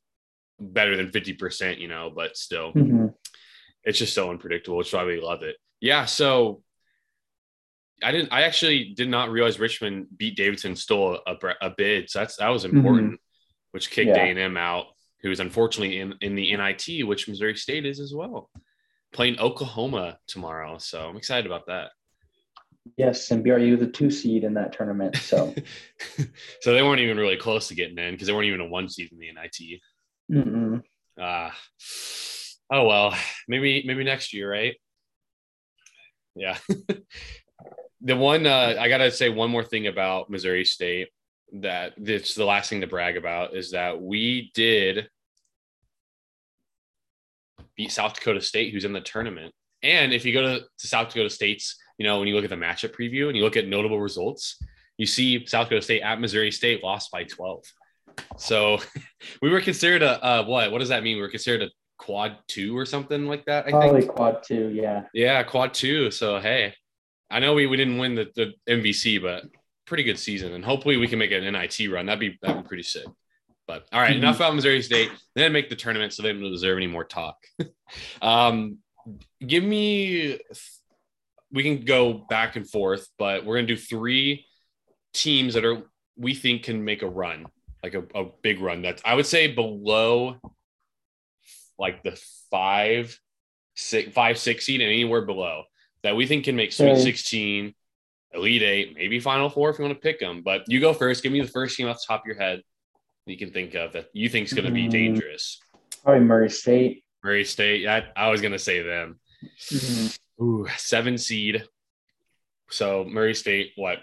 better 0.59 0.95
than 0.95 1.11
50%, 1.11 1.79
you 1.79 1.87
know, 1.89 2.11
but 2.15 2.37
still 2.37 2.71
Mhm. 2.73 3.13
it's 3.83 3.97
just 3.99 4.13
so 4.13 4.29
unpredictable. 4.29 4.77
Which 4.77 4.87
is 4.87 4.93
why 4.93 5.03
we 5.05 5.19
love 5.19 5.43
it. 5.43 5.57
Yeah. 5.81 6.05
So 6.05 6.63
I 8.03 8.11
didn't. 8.11 8.31
I 8.31 8.43
actually 8.43 8.93
did 8.95 9.09
not 9.09 9.29
realize 9.31 9.59
Richmond 9.59 10.07
beat 10.15 10.35
Davidson, 10.35 10.75
stole 10.75 11.19
a, 11.25 11.35
a 11.61 11.69
bid. 11.69 12.09
So 12.09 12.19
that's 12.19 12.37
that 12.37 12.49
was 12.49 12.65
important, 12.65 13.19
which 13.71 13.89
kicked 13.91 14.09
Yeah. 14.09 14.17
A 14.23 14.29
and 14.29 14.39
M 14.39 14.57
out, 14.57 14.90
who 15.23 15.31
is 15.31 15.39
unfortunately 15.39 15.99
in 15.99 16.15
in 16.21 16.35
the 16.35 16.55
NIT, 16.55 17.07
which 17.07 17.27
Missouri 17.27 17.55
State 17.55 17.85
is 17.85 17.99
as 17.99 18.13
well, 18.13 18.49
playing 19.13 19.39
Oklahoma 19.39 20.17
tomorrow. 20.27 20.77
So 20.77 21.07
I'm 21.07 21.17
excited 21.17 21.45
about 21.45 21.67
that. 21.67 21.91
Yes, 22.97 23.29
and 23.29 23.45
BYU 23.45 23.77
the 23.79 23.87
two 23.87 24.09
seed 24.09 24.43
in 24.43 24.55
that 24.55 24.73
tournament. 24.73 25.15
So, 25.15 25.53
so 26.61 26.73
they 26.73 26.81
weren't 26.81 27.01
even 27.01 27.17
really 27.17 27.37
close 27.37 27.67
to 27.67 27.75
getting 27.75 27.97
in 27.97 28.13
because 28.13 28.27
they 28.27 28.33
weren't 28.33 28.47
even 28.47 28.61
a 28.61 28.65
one 28.65 28.89
seed 28.89 29.11
in 29.11 29.19
the 29.19 29.31
NIT. 29.31 29.81
mm-mm. 30.31 30.81
Ah, 31.19 31.55
oh 32.71 32.87
well, 32.87 33.15
maybe 33.47 33.83
maybe 33.85 34.03
next 34.03 34.33
year, 34.33 34.49
right? 34.49 34.75
Yeah. 36.35 36.57
the 38.01 38.15
one 38.15 38.47
uh, 38.47 38.75
I 38.79 38.89
gotta 38.89 39.11
say 39.11 39.29
one 39.29 39.51
more 39.51 39.63
thing 39.63 39.87
about 39.87 40.29
Missouri 40.29 40.65
State 40.65 41.09
that 41.53 41.93
it's 41.97 42.35
the 42.35 42.45
last 42.45 42.69
thing 42.69 42.81
to 42.81 42.87
brag 42.87 43.17
about 43.17 43.55
is 43.55 43.71
that 43.71 44.01
we 44.01 44.51
did 44.53 45.09
beat 47.75 47.91
South 47.91 48.13
Dakota 48.13 48.41
State, 48.41 48.73
who's 48.73 48.85
in 48.85 48.93
the 48.93 49.01
tournament. 49.01 49.53
And 49.83 50.13
if 50.13 50.25
you 50.25 50.33
go 50.33 50.41
to, 50.41 50.59
to 50.59 50.87
South 50.87 51.09
Dakota 51.09 51.29
State's, 51.29 51.77
you 51.97 52.05
know, 52.05 52.19
when 52.19 52.27
you 52.27 52.35
look 52.35 52.43
at 52.43 52.49
the 52.49 52.55
matchup 52.55 52.95
preview 52.95 53.27
and 53.27 53.35
you 53.35 53.43
look 53.43 53.57
at 53.57 53.67
notable 53.67 53.99
results, 53.99 54.57
you 54.97 55.05
see 55.05 55.45
South 55.45 55.67
Dakota 55.67 55.81
State 55.81 56.01
at 56.01 56.19
Missouri 56.21 56.51
State 56.51 56.83
lost 56.83 57.11
by 57.11 57.23
12. 57.23 57.63
So 58.37 58.79
we 59.41 59.49
were 59.49 59.61
considered 59.61 60.03
a 60.03 60.23
uh, 60.23 60.43
what? 60.45 60.71
What 60.71 60.79
does 60.79 60.89
that 60.89 61.03
mean? 61.03 61.17
We 61.17 61.21
were 61.21 61.29
considered 61.29 61.63
a 61.63 61.71
quad 61.97 62.37
two 62.47 62.77
or 62.77 62.85
something 62.85 63.27
like 63.27 63.45
that. 63.45 63.67
I 63.67 63.71
probably 63.71 64.01
think. 64.01 64.13
quad 64.13 64.43
two. 64.43 64.69
Yeah. 64.69 65.03
Yeah, 65.13 65.43
quad 65.43 65.73
two. 65.73 66.11
So 66.11 66.39
hey, 66.39 66.73
I 67.29 67.39
know 67.39 67.53
we, 67.53 67.65
we 67.65 67.77
didn't 67.77 67.97
win 67.97 68.15
the, 68.15 68.27
the 68.35 68.53
MVC, 68.69 69.21
but 69.21 69.45
pretty 69.91 70.03
good 70.03 70.17
season, 70.17 70.53
and 70.53 70.63
hopefully 70.63 70.95
we 70.95 71.05
can 71.05 71.19
make 71.19 71.33
an 71.33 71.43
NIT 71.43 71.91
run. 71.91 72.05
That'd 72.05 72.21
be 72.21 72.39
that'd 72.41 72.63
be 72.63 72.67
pretty 72.67 72.83
sick. 72.83 73.05
But 73.67 73.87
all 73.91 73.99
right, 73.99 74.13
Mhm. 74.13 74.19
enough 74.19 74.37
about 74.37 74.55
Missouri 74.55 74.81
State. 74.81 75.09
They 75.35 75.41
didn't 75.41 75.51
make 75.51 75.69
the 75.69 75.75
tournament, 75.75 76.13
so 76.13 76.23
they 76.23 76.31
don't 76.31 76.49
deserve 76.49 76.77
any 76.77 76.87
more 76.87 77.03
talk. 77.03 77.35
um, 78.21 78.77
give 79.45 79.65
me. 79.65 80.39
We 81.51 81.63
can 81.63 81.83
go 81.83 82.13
back 82.13 82.55
and 82.55 82.65
forth, 82.65 83.05
but 83.19 83.43
we're 83.45 83.57
gonna 83.57 83.67
do 83.67 83.75
three 83.75 84.45
teams 85.13 85.55
that 85.55 85.65
are 85.65 85.83
we 86.15 86.35
think 86.35 86.63
can 86.63 86.85
make 86.85 87.01
a 87.01 87.09
run, 87.09 87.47
like 87.83 87.93
a, 87.93 88.03
a 88.15 88.29
big 88.41 88.61
run. 88.61 88.81
That's 88.81 89.01
I 89.03 89.15
would 89.15 89.25
say 89.25 89.47
below, 89.53 90.37
like 91.77 92.01
the 92.01 92.17
five, 92.49 93.19
six, 93.75 94.13
five, 94.13 94.37
six 94.37 94.65
seed, 94.65 94.79
and 94.79 94.89
anywhere 94.89 95.23
below 95.23 95.65
that 96.03 96.15
we 96.15 96.25
think 96.27 96.45
can 96.45 96.55
make 96.55 96.71
Sweet 96.71 96.91
Okay. 96.91 97.01
16, 97.01 97.75
Elite 98.33 98.61
Eight, 98.63 98.95
maybe 98.95 99.19
Final 99.19 99.49
Four 99.49 99.69
if 99.69 99.77
you 99.79 99.83
want 99.85 99.95
to 99.95 100.01
pick 100.01 100.19
them. 100.19 100.41
But 100.41 100.63
you 100.67 100.79
go 100.79 100.93
first. 100.93 101.23
Give 101.23 101.31
me 101.31 101.41
the 101.41 101.47
first 101.47 101.75
team 101.75 101.87
off 101.87 101.97
the 101.97 102.13
top 102.13 102.21
of 102.21 102.25
your 102.27 102.37
head 102.37 102.61
you 103.27 103.37
can 103.37 103.51
think 103.51 103.75
of 103.75 103.93
that 103.93 104.07
you 104.13 104.27
think 104.29 104.47
is 104.47 104.53
going 104.53 104.65
to 104.65 104.71
be 104.73 104.87
Mhm. 104.87 104.91
dangerous. 104.91 105.59
Probably 106.03 106.21
Murray 106.25 106.49
State. 106.49 107.03
Murray 107.23 107.45
State. 107.45 107.87
I, 107.87 108.05
I 108.15 108.29
was 108.29 108.41
going 108.41 108.51
to 108.53 108.59
say 108.59 108.81
them. 108.81 109.19
Mhm. 109.69 110.19
Ooh, 110.41 110.67
seven 110.77 111.17
seed. 111.17 111.63
So 112.71 113.03
Murray 113.03 113.35
State, 113.35 113.73
what? 113.75 113.99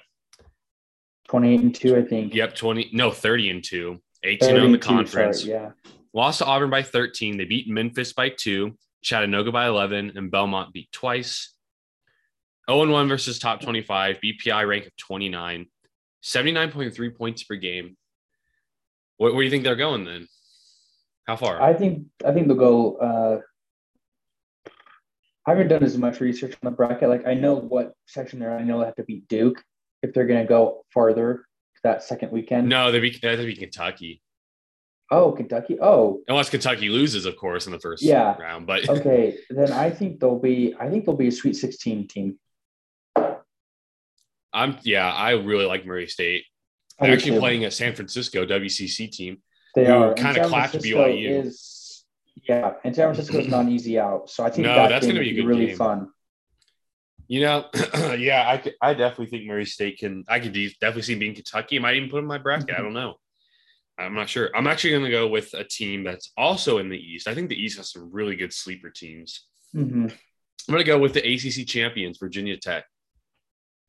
28 1.28 1.60
and 1.60 1.74
2, 1.74 1.96
I 1.96 2.02
think. 2.02 2.34
Yep, 2.34 2.54
20, 2.54 2.90
no, 2.92 3.10
30 3.10 3.50
and 3.50 3.64
two. 3.64 4.00
18 4.24 4.56
on 4.58 4.72
the 4.72 4.78
conference. 4.78 5.40
sorry, 5.42 5.52
yeah. 5.52 5.70
Lost 6.14 6.38
to 6.38 6.46
Auburn 6.46 6.70
by 6.70 6.82
13. 6.82 7.36
They 7.36 7.44
beat 7.44 7.68
Memphis 7.68 8.12
by 8.12 8.30
two, 8.30 8.76
Chattanooga 9.02 9.52
by 9.52 9.66
11, 9.68 10.12
and 10.16 10.30
Belmont 10.30 10.72
beat 10.72 10.90
twice. 10.90 11.54
0 12.70 12.90
1 12.90 13.08
versus 13.08 13.38
top 13.38 13.60
25, 13.60 14.18
BPI 14.22 14.68
rank 14.68 14.86
of 14.86 14.96
29, 14.96 15.66
79.3 16.22 17.16
points 17.16 17.42
per 17.44 17.56
game. 17.56 17.96
What, 19.16 19.32
where 19.34 19.40
do 19.42 19.44
you 19.46 19.50
think 19.50 19.64
they're 19.64 19.76
going 19.76 20.04
then? 20.04 20.28
How 21.26 21.36
far? 21.36 21.60
I 21.60 21.74
think 21.74 22.06
I 22.24 22.32
think 22.32 22.46
they'll 22.48 22.56
go. 22.56 22.96
Uh, 22.96 23.40
I 25.46 25.50
haven't 25.52 25.68
done 25.68 25.82
as 25.82 25.96
much 25.96 26.20
research 26.20 26.52
on 26.52 26.58
the 26.62 26.70
bracket. 26.70 27.08
Like 27.08 27.26
I 27.26 27.34
know 27.34 27.54
what 27.56 27.92
section 28.06 28.38
they're. 28.38 28.56
in. 28.56 28.62
I 28.62 28.64
know 28.64 28.78
they 28.80 28.86
have 28.86 28.94
to 28.96 29.04
beat 29.04 29.28
Duke 29.28 29.62
if 30.02 30.12
they're 30.14 30.26
going 30.26 30.40
to 30.42 30.48
go 30.48 30.84
farther 30.92 31.44
that 31.84 32.02
second 32.02 32.32
weekend. 32.32 32.68
no, 32.68 32.90
they 32.92 33.00
beat, 33.00 33.20
they 33.22 33.28
have 33.30 33.38
to 33.40 33.46
beat 33.46 33.58
Kentucky. 33.58 34.22
Oh, 35.10 35.32
Kentucky. 35.32 35.78
Oh, 35.80 36.20
Unless 36.28 36.50
Kentucky 36.50 36.90
loses, 36.90 37.24
of 37.24 37.34
course, 37.36 37.64
in 37.66 37.72
the 37.72 37.78
first 37.80 38.02
Yeah. 38.02 38.36
round. 38.36 38.66
But 38.66 38.88
okay. 38.90 39.38
then 39.48 39.72
I 39.72 39.88
think 39.90 40.20
they'll 40.20 40.38
be. 40.38 40.74
I 40.78 40.88
think 40.90 41.04
they'll 41.06 41.16
be 41.16 41.28
a 41.28 41.32
Sweet 41.32 41.56
16 41.56 42.08
team. 42.08 42.38
I'm, 44.58 44.78
yeah, 44.82 45.10
I 45.10 45.30
really 45.32 45.64
like 45.66 45.86
Murray 45.86 46.06
State. 46.06 46.44
They're 47.00 47.12
actually 47.12 47.32
too. 47.32 47.40
playing 47.40 47.64
a 47.64 47.70
San 47.70 47.94
Francisco 47.94 48.44
WCC 48.44 49.10
team. 49.10 49.38
They 49.74 49.86
are. 49.86 50.14
Kinda 50.14 50.34
San 50.40 50.48
clapped 50.48 50.74
BYU. 50.74 51.44
Is, 51.44 52.04
yeah, 52.48 52.74
and 52.84 52.94
San 52.94 53.12
Francisco 53.14 53.38
is 53.38 53.48
not 53.54 53.60
an 53.66 53.70
easy 53.70 53.98
out. 53.98 54.28
So 54.30 54.44
I 54.44 54.50
think 54.50 54.66
No, 54.66 54.74
that 54.74 54.88
that's 54.88 55.06
gonna 55.06 55.20
be 55.20 55.30
a 55.30 55.34
good 55.34 55.46
really 55.46 55.66
game. 55.66 55.76
fun. 55.76 56.10
You 57.28 57.42
know, 57.42 57.66
yeah, 58.18 58.44
I, 58.48 58.56
could- 58.56 58.74
I 58.80 58.94
definitely 58.94 59.26
think 59.26 59.44
Murray 59.46 59.66
State 59.66 59.98
can. 59.98 60.24
I 60.28 60.40
could 60.40 60.52
definitely 60.54 61.02
see 61.02 61.14
being 61.14 61.34
Kentucky. 61.34 61.76
I 61.76 61.80
might 61.80 61.96
even 61.96 62.08
put 62.08 62.16
them 62.16 62.24
in 62.24 62.28
my 62.28 62.38
bracket. 62.38 62.68
Mm-hmm. 62.68 62.80
I 62.80 62.82
don't 62.82 62.94
know. 62.94 63.14
I'm 63.98 64.14
not 64.14 64.28
sure. 64.28 64.48
I'm 64.56 64.66
actually 64.66 64.90
going 64.90 65.04
to 65.04 65.10
go 65.10 65.26
with 65.28 65.52
a 65.54 65.64
team 65.64 66.04
that's 66.04 66.30
also 66.36 66.78
in 66.78 66.88
the 66.88 66.96
East. 66.96 67.26
I 67.28 67.34
think 67.34 67.48
the 67.48 67.60
East 67.60 67.76
has 67.78 67.90
some 67.92 68.10
really 68.12 68.36
good 68.36 68.52
sleeper 68.52 68.90
teams. 68.90 69.46
hmm 69.72 70.06
I'm 70.68 70.72
going 70.72 70.84
to 70.84 70.84
go 70.84 70.98
with 70.98 71.14
the 71.14 71.20
ACC 71.20 71.66
champions, 71.66 72.18
Virginia 72.18 72.56
Tech. 72.56 72.84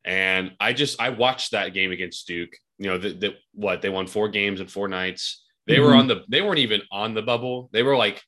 And 0.04 0.52
I 0.60 0.72
just 0.72 1.00
I 1.00 1.10
watched 1.10 1.50
that 1.52 1.74
game 1.74 1.92
against 1.92 2.26
Duke. 2.26 2.50
You 2.78 2.86
know, 2.90 2.98
the, 2.98 3.10
the 3.12 3.34
what 3.52 3.82
they 3.82 3.88
won 3.90 4.06
four 4.06 4.28
games 4.28 4.60
in 4.60 4.66
four 4.66 4.88
nights. 4.88 5.44
They 5.66 5.78
were 5.80 5.90
Mhm. 5.92 5.98
on 5.98 6.06
the 6.08 6.24
they 6.28 6.40
weren't 6.42 6.58
even 6.58 6.82
on 6.90 7.14
the 7.14 7.22
bubble. 7.22 7.68
They 7.72 7.82
were 7.82 7.96
like 7.96 8.22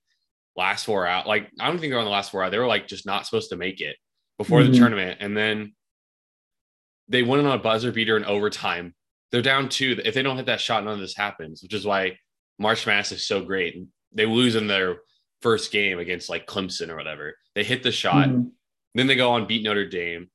last 0.54 0.84
four 0.84 1.06
out. 1.06 1.26
Like 1.26 1.48
I 1.58 1.68
don't 1.68 1.78
think 1.78 1.90
they're 1.90 1.98
on 1.98 2.04
the 2.04 2.10
last 2.10 2.30
four 2.30 2.42
out. 2.44 2.50
They 2.50 2.58
were 2.58 2.66
like 2.66 2.86
just 2.86 3.06
not 3.06 3.24
supposed 3.24 3.50
to 3.50 3.56
make 3.56 3.80
it 3.80 3.96
before 4.38 4.62
the 4.62 4.70
Mhm. 4.70 4.76
tournament. 4.76 5.18
And 5.20 5.34
then 5.36 5.74
they 7.08 7.22
went 7.22 7.46
on 7.46 7.52
a 7.58 7.62
buzzer 7.62 7.92
beater 7.92 8.16
in 8.16 8.24
overtime. 8.24 8.94
They're 9.30 9.42
down 9.42 9.68
two. 9.68 10.00
If 10.04 10.14
they 10.14 10.22
don't 10.22 10.36
hit 10.36 10.46
that 10.46 10.60
shot, 10.60 10.84
none 10.84 10.94
of 10.94 11.00
this 11.00 11.16
happens, 11.16 11.62
which 11.62 11.74
is 11.74 11.84
why 11.86 12.18
March 12.58 12.86
Madness 12.86 13.12
is 13.12 13.26
so 13.26 13.42
great. 13.42 13.82
They 14.12 14.26
lose 14.26 14.54
in 14.56 14.66
their 14.66 14.98
first 15.40 15.72
game 15.72 15.98
against 15.98 16.28
like 16.28 16.46
Clemson 16.46 16.90
or 16.90 16.96
whatever. 16.96 17.36
They 17.54 17.64
hit 17.64 17.82
the 17.82 17.92
shot. 17.92 18.28
Mhm. 18.28 18.50
Then 18.94 19.06
they 19.06 19.16
go 19.16 19.30
on 19.30 19.46
beat 19.46 19.62
Notre 19.62 19.86
Dame, 19.88 20.30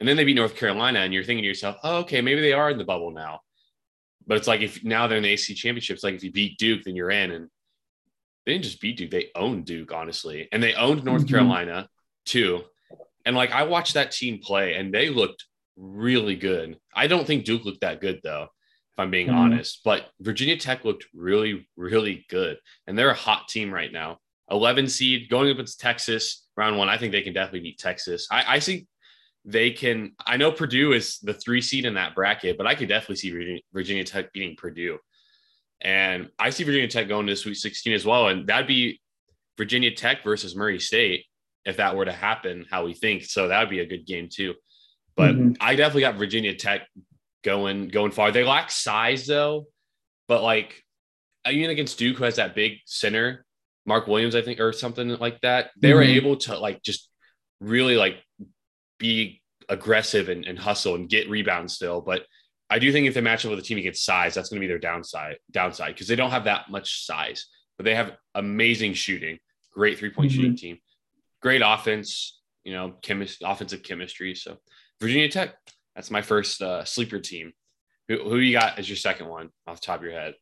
and 0.00 0.08
then 0.08 0.16
they 0.16 0.24
beat 0.24 0.34
North 0.36 0.56
Carolina, 0.56 1.00
and 1.00 1.12
you're 1.12 1.24
thinking 1.24 1.42
to 1.42 1.48
yourself, 1.48 1.76
"Oh, 1.82 1.98
okay, 1.98 2.20
maybe 2.20 2.40
they 2.40 2.52
are 2.52 2.70
in 2.70 2.78
the 2.78 2.84
bubble 2.84 3.10
now." 3.10 3.40
But 4.26 4.36
it's 4.36 4.46
like 4.48 4.60
if 4.60 4.84
now 4.84 5.06
they're 5.06 5.18
in 5.18 5.24
the 5.24 5.32
ACC 5.32 5.56
championships, 5.56 6.04
like 6.04 6.14
if 6.14 6.22
you 6.24 6.30
beat 6.30 6.58
Duke, 6.58 6.82
then 6.84 6.94
you're 6.96 7.10
in. 7.10 7.30
And 7.32 7.48
they 8.44 8.52
didn't 8.52 8.64
just 8.64 8.80
beat 8.80 8.96
Duke; 8.96 9.10
they 9.10 9.30
owned 9.34 9.64
Duke, 9.66 9.92
honestly, 9.92 10.48
and 10.52 10.62
they 10.62 10.74
owned 10.74 11.04
North 11.04 11.24
Mhm. 11.24 11.30
Carolina 11.30 11.88
too. 12.24 12.64
And 13.24 13.34
like 13.36 13.52
I 13.52 13.62
watched 13.64 13.94
that 13.94 14.10
team 14.12 14.38
play 14.38 14.74
and 14.74 14.92
they 14.92 15.08
looked 15.10 15.44
really 15.76 16.36
good. 16.36 16.78
I 16.94 17.06
don't 17.06 17.26
think 17.26 17.44
Duke 17.44 17.64
looked 17.64 17.80
that 17.82 18.00
good 18.00 18.20
though, 18.22 18.44
if 18.44 18.98
I'm 18.98 19.10
being 19.10 19.28
Mhm. 19.28 19.34
honest. 19.34 19.80
But 19.84 20.10
Virginia 20.20 20.56
Tech 20.56 20.84
looked 20.84 21.06
really, 21.14 21.68
really 21.76 22.24
good. 22.28 22.58
And 22.86 22.98
they're 22.98 23.10
a 23.10 23.14
hot 23.14 23.48
team 23.48 23.72
right 23.72 23.92
now. 23.92 24.18
11 24.50 24.88
seed 24.88 25.28
going 25.28 25.50
up 25.50 25.56
against 25.56 25.80
Texas 25.80 26.46
round 26.56 26.78
one. 26.78 26.88
I 26.88 26.96
think 26.96 27.12
they 27.12 27.22
can 27.22 27.34
definitely 27.34 27.60
beat 27.60 27.78
Texas. 27.78 28.26
I, 28.30 28.56
I 28.56 28.60
think 28.60 28.86
they 29.48 29.70
can. 29.70 30.12
I 30.26 30.36
know 30.36 30.52
Purdue 30.52 30.92
is 30.92 31.18
the 31.20 31.32
three 31.32 31.62
seed 31.62 31.86
in 31.86 31.94
that 31.94 32.14
bracket, 32.14 32.58
but 32.58 32.66
I 32.66 32.74
could 32.74 32.88
definitely 32.88 33.16
see 33.16 33.62
Virginia, 33.72 34.04
Tech 34.04 34.30
beating 34.34 34.56
Purdue. 34.56 34.98
And 35.80 36.28
I 36.38 36.50
see 36.50 36.64
Virginia 36.64 36.86
Tech 36.88 37.08
going 37.08 37.26
to 37.28 37.34
Sweet 37.36 37.54
16 37.54 37.94
as 37.94 38.04
well. 38.04 38.28
And 38.28 38.46
that'd 38.46 38.66
be 38.66 39.00
Virginia 39.56 39.90
Tech 39.90 40.22
versus 40.22 40.54
Murray 40.54 40.78
State 40.78 41.24
if 41.64 41.78
that 41.78 41.96
were 41.96 42.04
to 42.04 42.12
happen, 42.12 42.66
how 42.70 42.84
we 42.84 42.92
think. 42.92 43.24
So 43.24 43.48
that 43.48 43.60
would 43.60 43.70
be 43.70 43.80
a 43.80 43.86
good 43.86 44.06
game 44.06 44.28
too. 44.30 44.54
But 45.16 45.34
Mhm. 45.34 45.56
I 45.60 45.76
definitely 45.76 46.02
got 46.02 46.16
Virginia 46.16 46.54
Tech 46.54 46.86
going 47.42 47.88
going 47.88 48.10
far. 48.10 48.30
They 48.30 48.44
lack 48.44 48.70
size 48.70 49.26
though, 49.26 49.66
but 50.26 50.42
like 50.42 50.82
even 51.50 51.70
against 51.70 51.98
Duke, 51.98 52.18
who 52.18 52.24
has 52.24 52.36
that 52.36 52.54
big 52.54 52.80
center, 52.84 53.46
Mark 53.86 54.06
Williams, 54.08 54.34
I 54.34 54.42
think, 54.42 54.60
or 54.60 54.72
something 54.74 55.08
like 55.08 55.40
that, 55.40 55.70
they 55.76 55.94
were 55.94 56.02
Mhm. 56.04 56.16
able 56.16 56.36
to 56.36 56.58
like 56.58 56.82
just 56.82 57.10
really 57.60 57.96
like 57.96 58.22
be 58.98 59.40
aggressive 59.68 60.28
and, 60.28 60.44
and 60.46 60.58
hustle 60.58 60.94
and 60.94 61.08
get 61.08 61.28
rebounds 61.28 61.74
still. 61.74 62.00
But 62.00 62.24
I 62.70 62.78
do 62.78 62.92
think 62.92 63.06
if 63.06 63.14
they 63.14 63.20
match 63.20 63.44
up 63.44 63.50
with 63.50 63.58
a 63.58 63.62
team 63.62 63.78
against 63.78 64.04
size, 64.04 64.34
that's 64.34 64.48
going 64.48 64.60
to 64.60 64.64
be 64.64 64.68
their 64.68 64.78
downside 64.78 65.36
downside 65.50 65.94
because 65.94 66.08
they 66.08 66.16
don't 66.16 66.30
have 66.30 66.44
that 66.44 66.70
much 66.70 67.06
size, 67.06 67.46
but 67.76 67.84
they 67.84 67.94
have 67.94 68.16
amazing 68.34 68.94
shooting, 68.94 69.38
great 69.72 69.98
three 69.98 70.10
point 70.10 70.30
Mhm. 70.30 70.34
shooting 70.34 70.56
team, 70.56 70.78
great 71.40 71.62
offense, 71.64 72.40
you 72.64 72.72
know, 72.72 72.92
chemist 73.02 73.42
offensive 73.44 73.82
chemistry. 73.82 74.34
So 74.34 74.58
Virginia 75.00 75.28
Tech, 75.28 75.54
that's 75.94 76.10
my 76.10 76.22
first 76.22 76.60
uh, 76.60 76.84
sleeper 76.84 77.18
team. 77.20 77.52
Who, 78.08 78.18
who 78.28 78.36
you 78.38 78.52
got 78.52 78.78
as 78.78 78.88
your 78.88 78.96
second 78.96 79.28
one 79.28 79.50
off 79.66 79.80
the 79.80 79.86
top 79.86 79.98
of 80.00 80.04
your 80.04 80.12
head? 80.12 80.34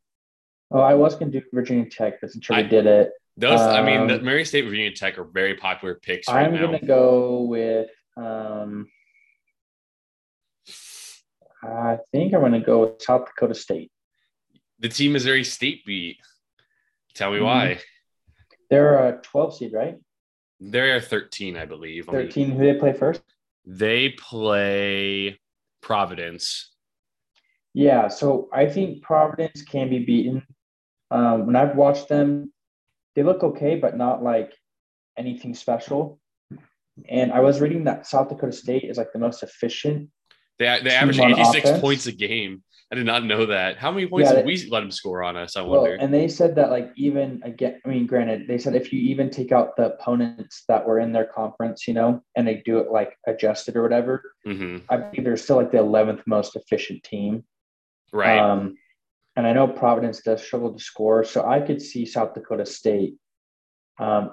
Oh, 0.70 0.80
I 0.80 0.94
was 0.94 1.14
gonna 1.14 1.30
do 1.30 1.42
Virginia 1.52 1.88
Tech, 1.88 2.20
but 2.20 2.30
since 2.30 2.50
I- 2.50 2.62
did 2.62 2.86
it, 2.86 3.10
Those, 3.38 3.60
I 3.60 3.82
mean, 3.84 4.06
the 4.06 4.14
Um, 4.16 4.24
Murray 4.24 4.44
State, 4.46 4.62
Virginia 4.62 4.90
Tech 4.92 5.18
are 5.18 5.24
very 5.24 5.54
popular 5.56 5.96
picks 5.96 6.26
right 6.26 6.46
I'm 6.46 6.54
gonna 6.56 6.80
go 6.80 7.42
with. 7.42 7.90
Um, 8.16 8.88
I 11.62 11.98
think 12.12 12.34
I'm 12.34 12.40
gonna 12.40 12.60
go 12.60 12.80
with 12.86 13.02
South 13.02 13.26
Dakota 13.26 13.54
State. 13.54 13.90
The 14.78 14.88
team 14.88 15.12
Missouri 15.12 15.44
State 15.44 15.84
beat. 15.84 16.18
Tell 17.14 17.32
me 17.32 17.38
Mhm. 17.38 17.44
why. 17.44 17.80
They're 18.70 19.08
a 19.08 19.20
12 19.22 19.56
seed, 19.56 19.72
right? 19.72 19.98
They're 20.60 21.00
13, 21.00 21.56
I 21.56 21.66
believe. 21.66 22.06
13. 22.06 22.50
Who 22.50 22.64
they 22.64 22.78
play 22.78 22.92
first? 22.92 23.22
They 23.64 24.10
play 24.10 25.40
Providence. 25.80 26.72
Yeah, 27.74 28.08
so 28.08 28.48
I 28.52 28.66
think 28.70 29.02
Providence 29.02 29.62
can 29.62 29.90
be 29.90 29.98
beaten. 30.04 30.46
Um, 31.10 31.46
when 31.46 31.56
I've 31.56 31.76
watched 31.76 32.08
them, 32.08 32.52
they 33.14 33.22
look 33.22 33.42
okay, 33.42 33.76
but 33.76 33.96
not 33.96 34.22
like 34.22 34.52
anything 35.16 35.54
special. 35.54 36.20
And 37.08 37.32
I 37.32 37.40
was 37.40 37.60
reading 37.60 37.84
that 37.84 38.06
South 38.06 38.28
Dakota 38.28 38.52
State 38.52 38.84
is 38.84 38.96
like 38.96 39.12
the 39.12 39.18
most 39.18 39.42
efficient. 39.42 40.10
They, 40.58 40.80
they 40.82 40.90
average 40.90 41.18
86 41.18 41.68
offense? 41.68 41.80
points 41.80 42.06
a 42.06 42.12
game. 42.12 42.62
I 42.90 42.94
did 42.94 43.04
not 43.04 43.24
know 43.24 43.46
that. 43.46 43.78
How 43.78 43.90
many 43.90 44.06
points 44.06 44.30
Yeah, 44.30 44.36
did 44.36 44.46
we 44.46 44.68
let 44.70 44.80
them 44.80 44.92
score 44.92 45.24
on 45.24 45.36
us? 45.36 45.56
I 45.56 45.62
Well, 45.62 45.84
and 45.84 46.14
they 46.14 46.28
said 46.28 46.54
that 46.54 46.70
like 46.70 46.92
even 46.96 47.42
again, 47.44 47.80
I 47.84 47.88
mean, 47.88 48.06
granted, 48.06 48.46
they 48.46 48.58
said 48.58 48.76
if 48.76 48.92
you 48.92 49.00
even 49.00 49.28
take 49.28 49.50
out 49.50 49.74
the 49.76 49.94
opponents 49.94 50.62
that 50.68 50.86
were 50.86 51.00
in 51.00 51.12
their 51.12 51.24
conference, 51.24 51.88
you 51.88 51.94
know, 51.94 52.22
and 52.36 52.46
they 52.46 52.62
do 52.64 52.78
it 52.78 52.92
like 52.92 53.16
adjusted 53.26 53.76
or 53.76 53.82
whatever, 53.82 54.22
hmm 54.44 54.78
I 54.88 54.98
believe 54.98 55.24
they're 55.24 55.36
still 55.36 55.56
like 55.56 55.72
the 55.72 55.78
11th 55.78 56.22
most 56.26 56.54
efficient 56.54 57.02
team. 57.02 57.44
Right. 58.12 58.38
Um, 58.38 58.76
and 59.34 59.46
I 59.46 59.52
know 59.52 59.66
Providence 59.66 60.22
does 60.22 60.42
struggle 60.42 60.72
to 60.72 60.82
score, 60.82 61.24
so 61.24 61.44
I 61.44 61.60
could 61.60 61.82
see 61.82 62.06
South 62.06 62.34
Dakota 62.34 62.64
State 62.64 63.16
um, 63.98 64.30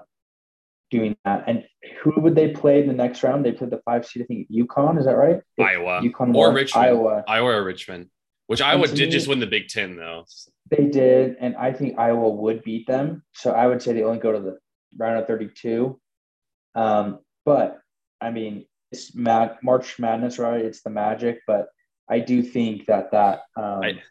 doing 0.94 1.18
that. 1.26 1.44
And 1.48 1.66
who 2.02 2.14
would 2.22 2.36
they 2.36 2.50
play 2.52 2.80
in 2.82 2.88
the 2.88 2.94
next 2.94 3.24
round? 3.24 3.44
They 3.44 3.52
played 3.52 3.72
the 3.72 3.82
five 3.84 4.06
seed, 4.06 4.24
I 4.24 4.26
think 4.26 4.48
UConn. 4.52 4.98
Is 5.00 5.06
that 5.06 5.16
right? 5.18 5.42
Iowa. 5.60 6.02
UConn 6.02 6.30
or 6.36 6.48
won. 6.48 6.56
Richmond. 6.56 6.86
Iowa. 6.86 7.24
Iowa 7.28 7.50
or 7.58 7.64
Richmond, 7.64 8.10
which 8.48 8.62
Iowa 8.62 8.88
did 8.88 9.00
me- 9.00 9.10
just 9.10 9.28
win 9.28 9.40
the 9.40 9.48
Big 9.48 9.68
Ten, 9.68 9.96
though. 9.98 10.26
They 10.70 10.86
did, 10.86 11.36
and 11.40 11.56
I 11.58 11.74
think 11.74 12.00
Iowa 12.00 12.30
would 12.30 12.64
beat 12.64 12.88
them. 12.88 13.24
So 13.34 13.52
I 13.52 13.68
would 13.68 13.82
say 13.82 13.94
they 13.94 14.04
only 14.04 14.20
go 14.20 14.32
to 14.32 14.40
the 14.40 14.58
round 14.98 15.20
of 15.20 15.28
32. 15.28 16.00
Um, 16.76 17.20
but 17.46 17.80
I 18.22 18.30
mean, 18.32 18.66
it's 18.92 19.14
mad 19.16 19.58
March 19.64 20.00
Madness, 20.00 20.40
right? 20.40 20.62
It's 20.64 20.82
the 20.84 20.90
magic, 20.92 21.40
but 21.48 21.68
I 22.10 22.20
do 22.20 22.42
think 22.44 22.86
that 22.86 23.12
that 23.12 23.42
um, 23.58 23.82
I- 23.84 24.02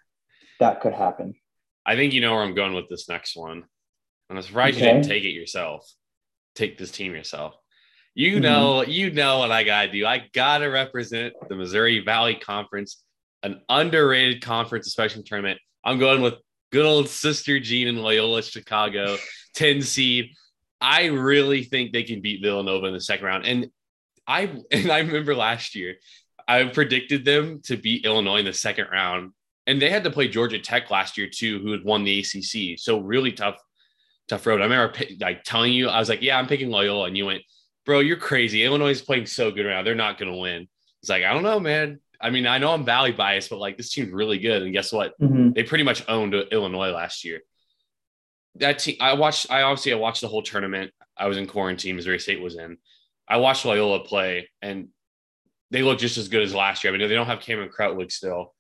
that 0.61 0.81
could 0.81 0.93
happen. 0.95 1.35
I 1.87 1.97
think 1.97 2.13
you 2.13 2.21
know 2.21 2.35
where 2.35 2.43
I'm 2.43 2.55
going 2.55 2.75
with 2.75 2.89
this 2.89 3.09
next 3.09 3.35
one. 3.37 3.65
And 4.29 4.39
I'm 4.39 4.43
surprised 4.45 4.79
you 4.79 4.85
didn't 4.85 5.03
take 5.09 5.25
it 5.25 5.31
yourself. 5.31 5.91
Take 6.55 6.79
this 6.79 6.91
team 6.91 7.13
yourself. 7.15 7.55
You 8.15 8.37
Mhm. 8.37 8.43
know, 8.43 8.83
you 8.83 9.11
know 9.11 9.39
what 9.39 9.51
I 9.51 9.65
gotta 9.65 9.91
do. 9.91 10.05
I 10.07 10.29
gotta 10.33 10.69
represent 10.69 11.35
the 11.49 11.57
Missouri 11.57 12.01
Valley 12.01 12.35
Conference, 12.35 13.03
an 13.43 13.63
underrated 13.69 14.43
conference, 14.43 14.87
especially 14.87 15.23
tournament. 15.23 15.59
I'm 15.85 15.99
going 15.99 16.21
with 16.21 16.35
good 16.71 16.85
old 16.85 17.09
Sister 17.09 17.59
Jean 17.59 17.89
and 17.89 18.03
Loyola 18.03 18.43
Chicago, 18.43 19.17
10 19.55 19.83
seed. 19.83 20.31
I 20.81 21.07
really 21.07 21.65
think 21.65 21.93
they 21.93 22.03
can 22.03 22.21
beat 22.21 22.43
Villanova 22.43 22.87
in 22.87 22.93
the 22.93 23.01
second 23.01 23.27
round. 23.27 23.47
And 23.47 23.69
I 24.27 24.43
and 24.71 24.91
I 24.91 24.99
remember 24.99 25.35
last 25.35 25.75
year, 25.75 25.97
I 26.47 26.65
predicted 26.65 27.25
them 27.25 27.63
to 27.63 27.77
beat 27.77 28.05
Illinois 28.05 28.39
in 28.39 28.45
the 28.45 28.53
second 28.53 28.89
round 28.93 29.33
and 29.67 29.81
they 29.81 29.91
had 29.91 30.03
to 30.05 30.11
play 30.11 30.27
Georgia 30.27 30.59
Tech 30.59 30.91
last 30.91 31.17
year 31.17 31.29
too, 31.29 31.61
who 31.61 31.71
had 31.71 31.85
won 31.85 32.03
the 32.05 32.19
ACC. 32.19 32.77
So 32.77 32.99
really 32.99 33.31
tough, 33.31 33.57
tough 34.33 34.47
road. 34.47 34.61
I 34.61 34.65
remember 34.65 34.95
like 35.21 35.45
telling 35.45 35.73
you, 35.73 35.89
I 35.89 35.99
was 35.99 36.09
like, 36.09 36.23
"Yeah, 36.23 36.39
I'm 36.39 36.47
picking 36.47 36.71
Loyola," 36.71 37.07
and 37.07 37.17
you 37.17 37.27
went, 37.27 37.43
"Bro, 37.85 38.01
you're 38.01 38.17
crazy. 38.17 38.65
Illinois 38.65 38.91
is 38.91 39.03
playing 39.03 39.27
so 39.27 39.51
good 39.51 39.67
right 39.67 39.75
now. 39.75 39.83
They're 39.83 39.95
not 39.95 40.19
going 40.19 40.33
to 40.33 40.39
win." 40.39 40.69
It's 41.03 41.11
like 41.11 41.25
I 41.25 41.33
don't 41.35 41.43
know, 41.43 41.61
man. 41.61 42.01
I 42.21 42.31
mean, 42.31 42.47
I 42.47 42.59
know 42.59 42.73
I'm 42.73 42.85
Valley 42.85 43.13
biased, 43.13 43.51
but 43.51 43.59
like 43.59 43.77
this 43.77 43.93
team's 43.93 44.13
really 44.13 44.39
good. 44.39 44.63
And 44.63 44.73
guess 44.73 44.93
what? 44.93 45.19
Mhm. 45.21 45.55
They 45.55 45.65
pretty 45.65 45.85
much 45.85 46.03
owned 46.09 46.35
Illinois 46.35 46.91
last 46.93 47.25
year. 47.25 47.41
That 48.57 48.79
team, 48.79 48.97
I 49.01 49.15
watched. 49.15 49.51
I 49.51 49.63
obviously 49.63 49.93
I 49.93 49.97
watched 49.97 50.21
the 50.23 50.29
whole 50.29 50.43
tournament. 50.43 50.93
I 51.17 51.27
was 51.27 51.37
in 51.37 51.47
quarantine. 51.47 51.97
Missouri 51.97 52.19
State 52.19 52.41
was 52.41 52.57
in. 52.57 52.79
I 53.29 53.37
watched 53.37 53.65
Loyola 53.65 54.01
play, 54.05 54.49
and 54.63 54.89
they 55.71 55.83
look 55.83 55.99
just 55.99 56.17
as 56.19 56.29
good 56.29 56.43
as 56.43 56.55
last 56.55 56.85
year. 56.85 56.93
I 56.93 56.97
mean, 56.97 57.07
they 57.07 57.15
don't 57.15 57.27
have 57.27 57.41
Cameron 57.41 57.71
Krutwig 57.71 58.13
still, 58.13 58.55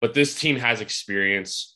but 0.00 0.14
this 0.14 0.38
team 0.38 0.56
has 0.56 0.80
experience. 0.80 1.73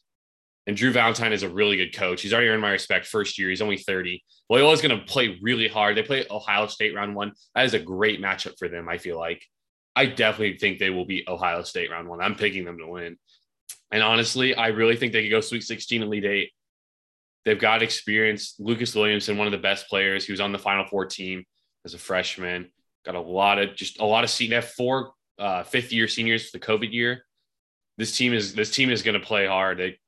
And 0.69 0.77
Drew 0.77 0.93
Valentine 0.93 1.33
is 1.33 1.43
a 1.43 1.49
really 1.49 1.79
good 1.79 1.97
coach. 1.97 2.21
He's 2.21 2.35
already 2.35 2.49
earned 2.49 2.61
my 2.61 2.73
respect 2.73 3.07
first 3.07 3.39
year. 3.39 3.49
He's 3.49 3.63
only 3.63 3.79
30. 3.79 4.23
Loyola's 4.53 4.83
going 4.83 4.97
to 4.97 5.05
play 5.07 5.39
really 5.41 5.67
hard. 5.67 5.97
They 5.97 6.03
play 6.03 6.27
Ohio 6.31 6.67
State 6.67 6.95
round 6.95 7.17
one. 7.17 7.33
That 7.55 7.65
is 7.65 7.73
a 7.73 7.79
great 7.79 8.21
matchup 8.21 8.59
for 8.59 8.69
them, 8.69 8.87
I 8.87 8.99
feel 8.99 9.19
like. 9.19 9.43
I 9.97 10.05
definitely 10.05 10.59
think 10.59 10.79
they 10.79 10.91
will 10.91 11.07
beat 11.07 11.27
Ohio 11.27 11.63
State 11.63 11.91
round 11.91 12.07
one. 12.07 12.21
I'm 12.21 12.35
picking 12.35 12.67
them 12.67 12.77
to 12.79 12.87
win. 12.87 13.17
And 13.91 14.03
honestly, 14.03 14.55
I 14.55 14.69
really 14.69 14.95
think 14.95 15.15
they 15.15 15.23
could 15.23 15.31
go 15.31 15.41
Sweet 15.41 15.63
16 15.63 16.03
and 16.03 16.09
Elite 16.09 16.27
Eight. 16.27 16.53
They've 17.47 17.59
got 17.59 17.83
experience. 17.83 18.55
Lucas 18.59 18.95
Williamson, 18.95 19.39
one 19.39 19.47
of 19.47 19.53
the 19.53 19.59
best 19.59 19.89
players. 19.89 20.27
He 20.27 20.33
was 20.33 20.41
on 20.41 20.53
the 20.53 20.59
Final 20.59 20.85
Four 20.85 21.07
team 21.07 21.47
as 21.87 21.95
a 21.95 21.99
freshman. 21.99 22.71
Got 23.07 23.15
a 23.15 23.21
lot 23.21 23.59
of 23.59 23.75
just 23.75 24.01
a 24.01 24.05
lot 24.05 24.23
of 24.23 24.29
senior. 24.29 24.61
Four 24.61 25.13
uh, 25.39 25.63
fifth 25.63 25.95
year 25.95 26.09
seniors 26.09 26.51
for 26.51 26.59
the 26.59 26.67
COVID 26.67 26.93
year. 26.93 27.25
This 27.97 28.15
team 28.15 28.35
is 28.35 28.55
this 28.55 28.71
team 28.71 28.91
is 28.91 29.03
going 29.03 29.19
to 29.19 29.27
play 29.27 29.47
hard. 29.47 29.79
They, 29.79 29.99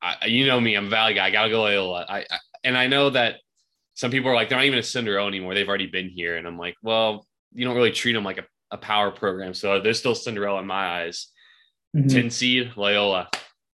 I, 0.00 0.26
you 0.26 0.46
know 0.46 0.60
me, 0.60 0.74
I'm 0.76 0.86
a 0.86 0.90
Valley 0.90 1.14
guy. 1.14 1.26
I 1.26 1.30
gotta 1.30 1.50
go 1.50 1.60
Loyola. 1.62 2.06
I, 2.08 2.18
I 2.20 2.38
and 2.64 2.76
I 2.76 2.86
know 2.86 3.10
that 3.10 3.36
some 3.94 4.10
people 4.10 4.30
are 4.30 4.34
like 4.34 4.48
they're 4.48 4.58
not 4.58 4.64
even 4.64 4.78
a 4.78 4.82
Cinderella 4.82 5.26
anymore. 5.28 5.54
They've 5.54 5.68
already 5.68 5.86
been 5.88 6.08
here, 6.08 6.36
and 6.36 6.46
I'm 6.46 6.58
like, 6.58 6.76
well, 6.82 7.26
you 7.52 7.64
don't 7.64 7.74
really 7.74 7.90
treat 7.90 8.12
them 8.12 8.24
like 8.24 8.38
a, 8.38 8.44
a 8.70 8.76
power 8.78 9.10
program, 9.10 9.54
so 9.54 9.80
they're 9.80 9.94
still 9.94 10.14
Cinderella 10.14 10.60
in 10.60 10.66
my 10.66 11.02
eyes. 11.02 11.28
Mhm. 11.96 12.12
10 12.12 12.30
seed 12.30 12.72
Loyola. 12.76 13.28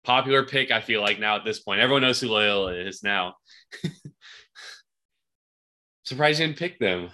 Popular 0.04 0.42
pick, 0.44 0.70
I 0.70 0.80
feel 0.80 1.02
like 1.02 1.20
now 1.20 1.36
at 1.36 1.44
this 1.44 1.60
point. 1.60 1.80
Everyone 1.80 2.00
knows 2.02 2.20
who 2.20 2.28
Loyola 2.28 2.72
is 2.74 3.02
now. 3.02 3.34
Surprised 6.04 6.40
you 6.40 6.46
didn't 6.46 6.58
pick 6.58 6.78
them. 6.78 7.10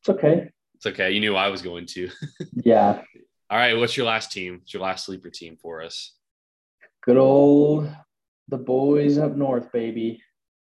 It's 0.00 0.08
okay. 0.08 0.48
It's 0.76 0.86
okay. 0.86 1.10
You 1.10 1.20
knew 1.20 1.36
I 1.36 1.48
was 1.48 1.60
going 1.62 1.86
to. 1.88 2.08
Yeah. 2.64 3.02
All 3.50 3.58
right. 3.58 3.74
What's 3.76 3.96
your 3.96 4.06
last 4.06 4.32
team? 4.32 4.58
What's 4.58 4.72
your 4.74 4.82
last 4.82 5.04
sleeper 5.06 5.30
team 5.30 5.56
for 5.60 5.82
us? 5.82 6.14
Good 7.08 7.16
old 7.16 7.88
the 8.48 8.58
boys 8.58 9.16
up 9.16 9.34
north, 9.34 9.72
baby. 9.72 10.22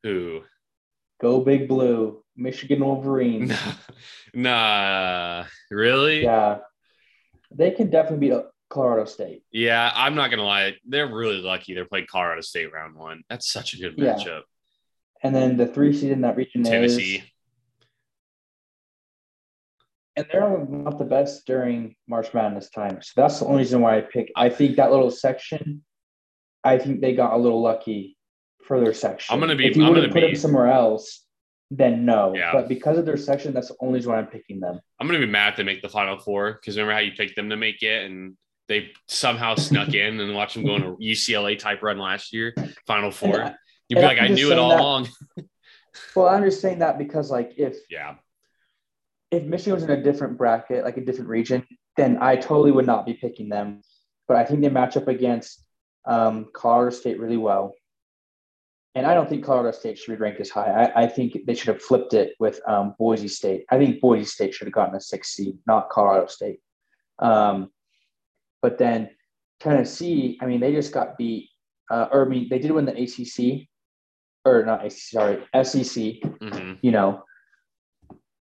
Who? 0.02 0.42
Go 1.22 1.40
big 1.40 1.68
blue. 1.68 2.22
Michigan 2.36 2.84
Wolverines. 2.84 3.58
nah. 4.34 5.46
Really? 5.70 6.24
Yeah. 6.24 6.58
They 7.50 7.70
can 7.70 7.88
definitely 7.88 8.28
beat 8.28 8.34
uh, 8.34 8.42
Colorado 8.68 9.06
State. 9.06 9.42
Yeah, 9.50 9.90
I'm 9.94 10.16
not 10.16 10.28
gonna 10.30 10.44
lie. 10.44 10.74
They're 10.86 11.10
really 11.10 11.40
lucky 11.40 11.72
they're 11.72 11.86
playing 11.86 12.08
Colorado 12.10 12.42
State 12.42 12.74
round 12.74 12.94
one. 12.94 13.22
That's 13.30 13.50
such 13.50 13.72
a 13.72 13.78
good 13.78 13.94
Yeah. 13.96 14.16
matchup. 14.16 14.42
And 15.22 15.34
then 15.34 15.56
the 15.56 15.66
three 15.66 15.94
seed 15.94 16.10
in 16.12 16.20
that 16.20 16.36
region 16.36 16.62
Tennessee. 16.62 17.16
is 17.16 17.22
and 20.14 20.26
they're 20.30 20.66
not 20.68 20.98
the 20.98 21.04
best 21.04 21.46
during 21.46 21.94
March 22.06 22.34
Madness 22.34 22.68
time. 22.68 23.00
So 23.00 23.12
that's 23.16 23.38
the 23.38 23.46
only 23.46 23.60
reason 23.60 23.80
why 23.80 23.96
I 23.96 24.00
pick. 24.02 24.30
I 24.36 24.50
think 24.50 24.76
that 24.76 24.90
little 24.90 25.10
section, 25.10 25.84
I 26.68 26.78
think 26.78 27.00
they 27.00 27.14
got 27.14 27.32
a 27.32 27.36
little 27.36 27.60
lucky 27.62 28.16
for 28.64 28.80
their 28.80 28.94
section. 28.94 29.32
I'm 29.32 29.40
gonna 29.40 29.56
be. 29.56 29.66
If 29.66 29.76
you 29.76 29.84
I'm 29.84 29.94
would 29.94 30.02
have 30.04 30.12
put 30.12 30.20
be. 30.20 30.26
them 30.28 30.36
somewhere 30.36 30.68
else, 30.68 31.24
then 31.70 32.04
no. 32.04 32.34
Yeah. 32.34 32.52
But 32.52 32.68
because 32.68 32.98
of 32.98 33.06
their 33.06 33.16
section, 33.16 33.52
that's 33.54 33.68
the 33.68 33.76
only 33.80 33.94
reason 33.96 34.12
why 34.12 34.18
I'm 34.18 34.26
picking 34.26 34.60
them. 34.60 34.80
I'm 35.00 35.06
gonna 35.06 35.18
be 35.18 35.26
mad 35.26 35.50
if 35.52 35.56
they 35.56 35.62
make 35.64 35.82
the 35.82 35.88
final 35.88 36.18
four 36.18 36.52
because 36.54 36.76
remember 36.76 36.92
how 36.94 37.00
you 37.00 37.12
picked 37.12 37.36
them 37.36 37.50
to 37.50 37.56
make 37.56 37.82
it 37.82 38.04
and 38.04 38.36
they 38.68 38.90
somehow 39.06 39.54
snuck 39.54 39.94
in 39.94 40.20
and 40.20 40.34
watch 40.34 40.52
them 40.54 40.64
go 40.64 40.74
on 40.74 40.82
a 40.82 40.94
UCLA 41.12 41.58
type 41.58 41.82
run 41.82 41.98
last 41.98 42.32
year, 42.32 42.54
final 42.86 43.10
four. 43.10 43.42
I- 43.42 43.54
You'd 43.88 43.96
be 43.96 44.02
like, 44.02 44.18
I'm 44.18 44.32
I 44.32 44.34
knew 44.34 44.52
it 44.52 44.58
all 44.58 44.68
that- 44.70 44.80
along. 44.80 45.08
Well, 46.14 46.28
I'm 46.28 46.44
just 46.44 46.60
saying 46.60 46.78
that 46.80 46.96
because 46.98 47.30
like 47.30 47.54
if 47.56 47.76
Yeah, 47.90 48.16
if 49.30 49.42
Michigan 49.44 49.74
was 49.74 49.82
in 49.84 49.90
a 49.90 50.02
different 50.02 50.36
bracket, 50.38 50.84
like 50.84 50.96
a 50.96 51.04
different 51.04 51.28
region, 51.30 51.66
then 51.96 52.18
I 52.20 52.36
totally 52.36 52.70
would 52.70 52.86
not 52.86 53.04
be 53.06 53.14
picking 53.14 53.48
them. 53.48 53.80
But 54.28 54.36
I 54.36 54.44
think 54.44 54.60
they 54.60 54.68
match 54.68 54.96
up 54.96 55.08
against 55.08 55.64
um, 56.08 56.46
Colorado 56.52 56.94
State 56.94 57.20
really 57.20 57.36
well. 57.36 57.74
And 58.94 59.06
I 59.06 59.14
don't 59.14 59.28
think 59.28 59.44
Colorado 59.44 59.76
State 59.76 59.98
should 59.98 60.10
be 60.10 60.16
ranked 60.16 60.40
as 60.40 60.50
high. 60.50 60.90
I, 60.96 61.04
I 61.04 61.06
think 61.06 61.46
they 61.46 61.54
should 61.54 61.68
have 61.68 61.82
flipped 61.82 62.14
it 62.14 62.34
with 62.40 62.60
um, 62.66 62.94
Boise 62.98 63.28
State. 63.28 63.64
I 63.70 63.78
think 63.78 64.00
Boise 64.00 64.24
State 64.24 64.54
should 64.54 64.66
have 64.66 64.74
gotten 64.74 64.96
a 64.96 65.00
six 65.00 65.34
seed, 65.34 65.56
not 65.66 65.90
Colorado 65.90 66.26
State. 66.26 66.60
Um, 67.20 67.70
but 68.60 68.78
then 68.78 69.10
Tennessee, 69.60 70.38
I 70.40 70.46
mean, 70.46 70.58
they 70.58 70.72
just 70.72 70.92
got 70.92 71.16
beat. 71.16 71.50
Uh, 71.90 72.08
or 72.10 72.26
I 72.26 72.28
mean, 72.28 72.48
they 72.48 72.58
did 72.58 72.72
win 72.72 72.86
the 72.86 72.92
ACC, 72.92 73.68
or 74.44 74.64
not 74.64 74.84
ACC, 74.84 74.92
sorry, 74.92 75.44
SEC 75.62 76.14
hmm 76.40 76.74
you 76.82 76.90
know. 76.90 77.22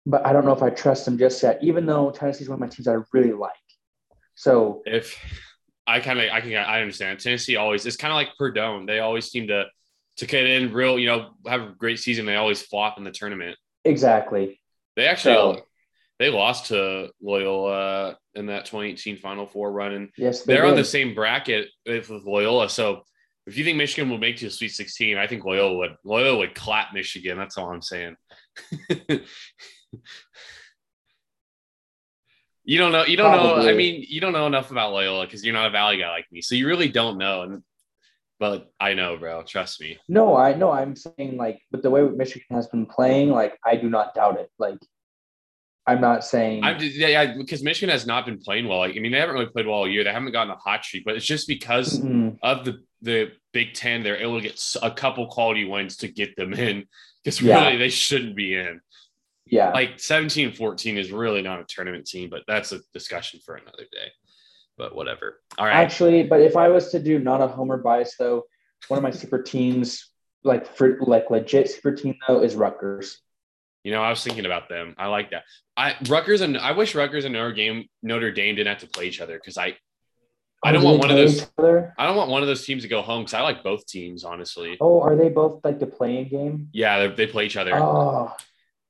But 0.07 0.27
I 0.27 0.33
don't 0.33 0.45
know 0.45 0.53
if 0.53 0.63
I 0.63 0.71
trust 0.71 1.05
them 1.05 1.19
just 1.19 1.43
yet, 1.43 1.59
even 1.63 1.85
though 1.85 2.11
Tennessee's 2.11 2.49
one 2.49 2.55
of 2.57 2.61
my 2.61 2.69
teams 2.69 2.89
I 2.89 2.97
really 3.13 3.33
like. 3.33 3.53
So 4.35 4.83
if 4.87 5.17
I 5.89 6.01
kind 6.01 6.21
of 6.21 6.31
I 6.31 6.41
can 6.43 6.55
I 6.55 6.81
understand 6.81 7.19
Tennessee 7.19 7.57
always 7.57 7.87
it's 7.87 7.97
kind 7.97 8.13
of 8.13 8.17
like 8.17 8.37
Purdue. 8.37 8.85
They 8.87 8.99
always 9.01 9.31
seem 9.31 9.49
to 9.49 9.65
to 10.19 10.27
get 10.27 10.47
in 10.47 10.73
real, 10.73 10.99
you 10.99 11.07
know, 11.07 11.31
have 11.47 11.63
a 11.63 11.75
great 11.79 11.99
season. 11.99 12.27
They 12.27 12.37
always 12.37 12.61
flop 12.61 12.99
in 12.99 13.05
the 13.05 13.11
tournament. 13.11 13.57
exactly. 13.85 14.61
They 14.97 15.07
actually 15.07 15.35
So- 15.35 15.63
they 16.19 16.31
lost 16.31 16.67
to 16.67 17.11
Loyola 17.23 18.17
in 18.35 18.47
that 18.47 18.65
2018 18.65 19.19
Final 19.19 19.47
Four 19.47 19.71
run, 19.71 19.93
and 19.93 20.09
Yes, 20.17 20.43
they 20.43 20.55
they're 20.55 20.67
on 20.67 20.75
the 20.75 20.85
same 20.85 21.15
bracket 21.15 21.69
with, 21.87 22.11
with 22.11 22.25
Loyola. 22.25 22.69
So 22.69 23.05
if 23.47 23.57
you 23.57 23.63
think 23.65 23.77
Michigan 23.79 24.11
will 24.11 24.19
make 24.19 24.37
to 24.39 24.47
the 24.47 24.51
Sweet 24.51 24.71
16, 24.73 25.17
I 25.17 25.29
think 25.29 25.45
Loyola 25.45 25.77
would 25.77 25.97
Loyola 26.05 26.39
would 26.39 26.55
clap 26.57 26.93
Michigan. 26.93 27.39
That's 27.39 27.57
all 27.57 27.71
I'm 27.71 27.83
saying. 27.83 28.17
you 32.69 32.77
don't 32.77 32.93
know. 32.93 33.07
You 33.07 33.17
don't 33.17 33.33
know. 33.33 33.67
I 33.67 33.73
mean, 33.73 34.05
you 34.07 34.21
don't 34.21 34.35
know 34.35 34.47
enough 34.47 34.71
about 34.71 34.93
Loyola 34.93 35.25
because 35.25 35.43
you're 35.43 35.55
not 35.55 35.69
a 35.69 35.71
Valley 35.71 35.97
guy 35.97 36.11
like 36.11 36.27
me. 36.31 36.43
So 36.43 36.55
you 36.55 36.67
really 36.67 36.91
don't 36.91 37.17
know. 37.17 37.41
And 37.41 37.63
but 38.39 38.71
I 38.79 38.93
know, 38.93 39.17
bro. 39.17 39.43
Trust 39.43 39.81
me. 39.81 39.97
No, 40.07 40.37
I 40.37 40.53
know. 40.53 40.71
I'm 40.71 40.95
saying 40.95 41.39
like, 41.39 41.63
but 41.71 41.83
the 41.83 41.89
way 41.89 42.03
Michigan 42.03 42.55
has 42.55 42.67
been 42.67 42.85
playing, 42.85 43.31
like, 43.31 43.59
I 43.65 43.77
do 43.77 43.89
not 43.89 44.15
doubt 44.15 44.39
it. 44.39 44.51
Like, 44.59 44.77
I'm 45.87 46.03
not 46.03 46.25
saying. 46.25 46.63
I'm 46.63 46.79
just, 46.79 46.95
yeah, 46.95 47.07
yeah, 47.07 47.35
because 47.39 47.63
Michigan 47.63 47.89
has 47.91 48.07
not 48.07 48.27
been 48.27 48.39
playing 48.39 48.69
well. 48.69 48.81
Like, 48.81 48.95
I 48.95 49.01
mean, 49.01 49.13
they 49.13 49.19
haven't 49.19 49.35
really 49.35 49.47
played 49.47 49.67
well 49.67 49.77
all 49.77 49.89
year. 49.89 50.05
They 50.05 50.13
haven't 50.13 50.33
gotten 50.33 50.53
a 50.53 50.57
hot 50.57 50.85
streak, 50.85 51.07
but 51.07 51.17
it's 51.17 51.25
just 51.25 51.49
because 51.49 51.99
Mm, 52.01 52.39
of 52.43 52.67
the 52.67 52.83
the 53.01 53.31
Big 53.55 53.73
Ten, 53.73 54.03
they're 54.03 54.19
able 54.21 54.43
to 54.43 54.47
get 54.47 54.63
a 54.83 54.91
couple 54.91 55.27
quality 55.29 55.65
wins 55.65 55.97
to 55.99 56.09
get 56.09 56.37
them 56.37 56.53
in. 56.53 56.85
Because 57.25 57.41
Yeah. 57.41 57.65
really, 57.65 57.79
they 57.79 57.89
shouldn't 57.89 58.37
be 58.37 58.55
in. 58.55 58.83
Yeah, 59.51 59.71
Like 59.71 59.99
17 59.99 60.53
14 60.53 60.99
is 60.99 61.11
really 61.13 61.43
not 61.43 61.61
a 61.61 61.65
tournament 61.65 62.07
team, 62.07 62.31
but 62.31 62.43
that's 62.47 62.73
a 62.73 62.81
discussion 62.93 63.41
for 63.45 63.55
another 63.55 63.85
day. 63.93 64.09
But 64.77 64.95
whatever. 64.95 65.41
All 65.59 65.67
right. 65.67 65.75
actually, 65.75 66.23
but 66.23 66.41
if 66.41 66.57
I 66.57 66.69
was 66.69 66.91
to 66.93 66.99
do 67.01 67.19
not 67.19 67.41
a 67.41 67.49
homer 67.49 67.79
bias 67.79 68.15
though, 68.19 68.45
one 68.89 68.99
of 68.99 69.03
my 69.03 69.11
super 69.11 69.43
teams, 69.43 70.09
like 70.45 70.77
for 70.77 70.99
like 71.01 71.31
legit 71.31 71.69
super 71.71 71.93
team 71.93 72.15
though, 72.27 72.43
is 72.43 72.55
Rutgers. 72.55 73.19
You 73.85 73.93
know, 73.93 74.03
I 74.03 74.11
was 74.11 74.23
thinking 74.23 74.47
about 74.47 74.69
them. 74.69 74.95
I 74.99 75.07
like 75.07 75.31
that. 75.31 75.45
I 75.77 75.97
Rutgers 76.09 76.43
and 76.43 76.57
I 76.59 76.73
wish 76.73 76.95
Rutgers 76.95 77.25
and 77.25 77.33
Notre 77.35 77.55
Dame 77.55 77.87
Notre 78.03 78.31
Dame 78.31 78.55
didn't 78.55 78.69
have 78.69 78.81
to 78.81 78.87
play 78.89 79.07
each 79.09 79.21
other 79.21 79.37
because 79.37 79.57
I 79.59 79.77
I 80.65 80.71
Oh, 80.71 80.73
don't 80.73 80.81
do 80.83 80.87
want 80.89 80.99
one 81.01 81.11
of 81.11 81.17
those? 81.17 81.47
I 81.99 82.07
don't 82.07 82.17
want 82.17 82.31
one 82.31 82.43
of 82.43 82.49
those 82.49 82.65
teams 82.65 82.83
to 82.83 82.89
go 82.89 83.01
home 83.03 83.23
because 83.23 83.35
I 83.35 83.43
like 83.43 83.63
both 83.63 83.87
teams, 83.87 84.25
honestly. 84.25 84.77
Oh, 84.81 85.01
are 85.01 85.15
they 85.17 85.29
both 85.29 85.65
like 85.65 85.79
the 85.79 85.87
playing 85.87 86.29
game? 86.29 86.69
Yeah, 86.73 87.07
they, 87.07 87.15
they 87.15 87.27
play 87.27 87.47
each 87.47 87.57
other. 87.57 87.75
Oh, 87.75 88.35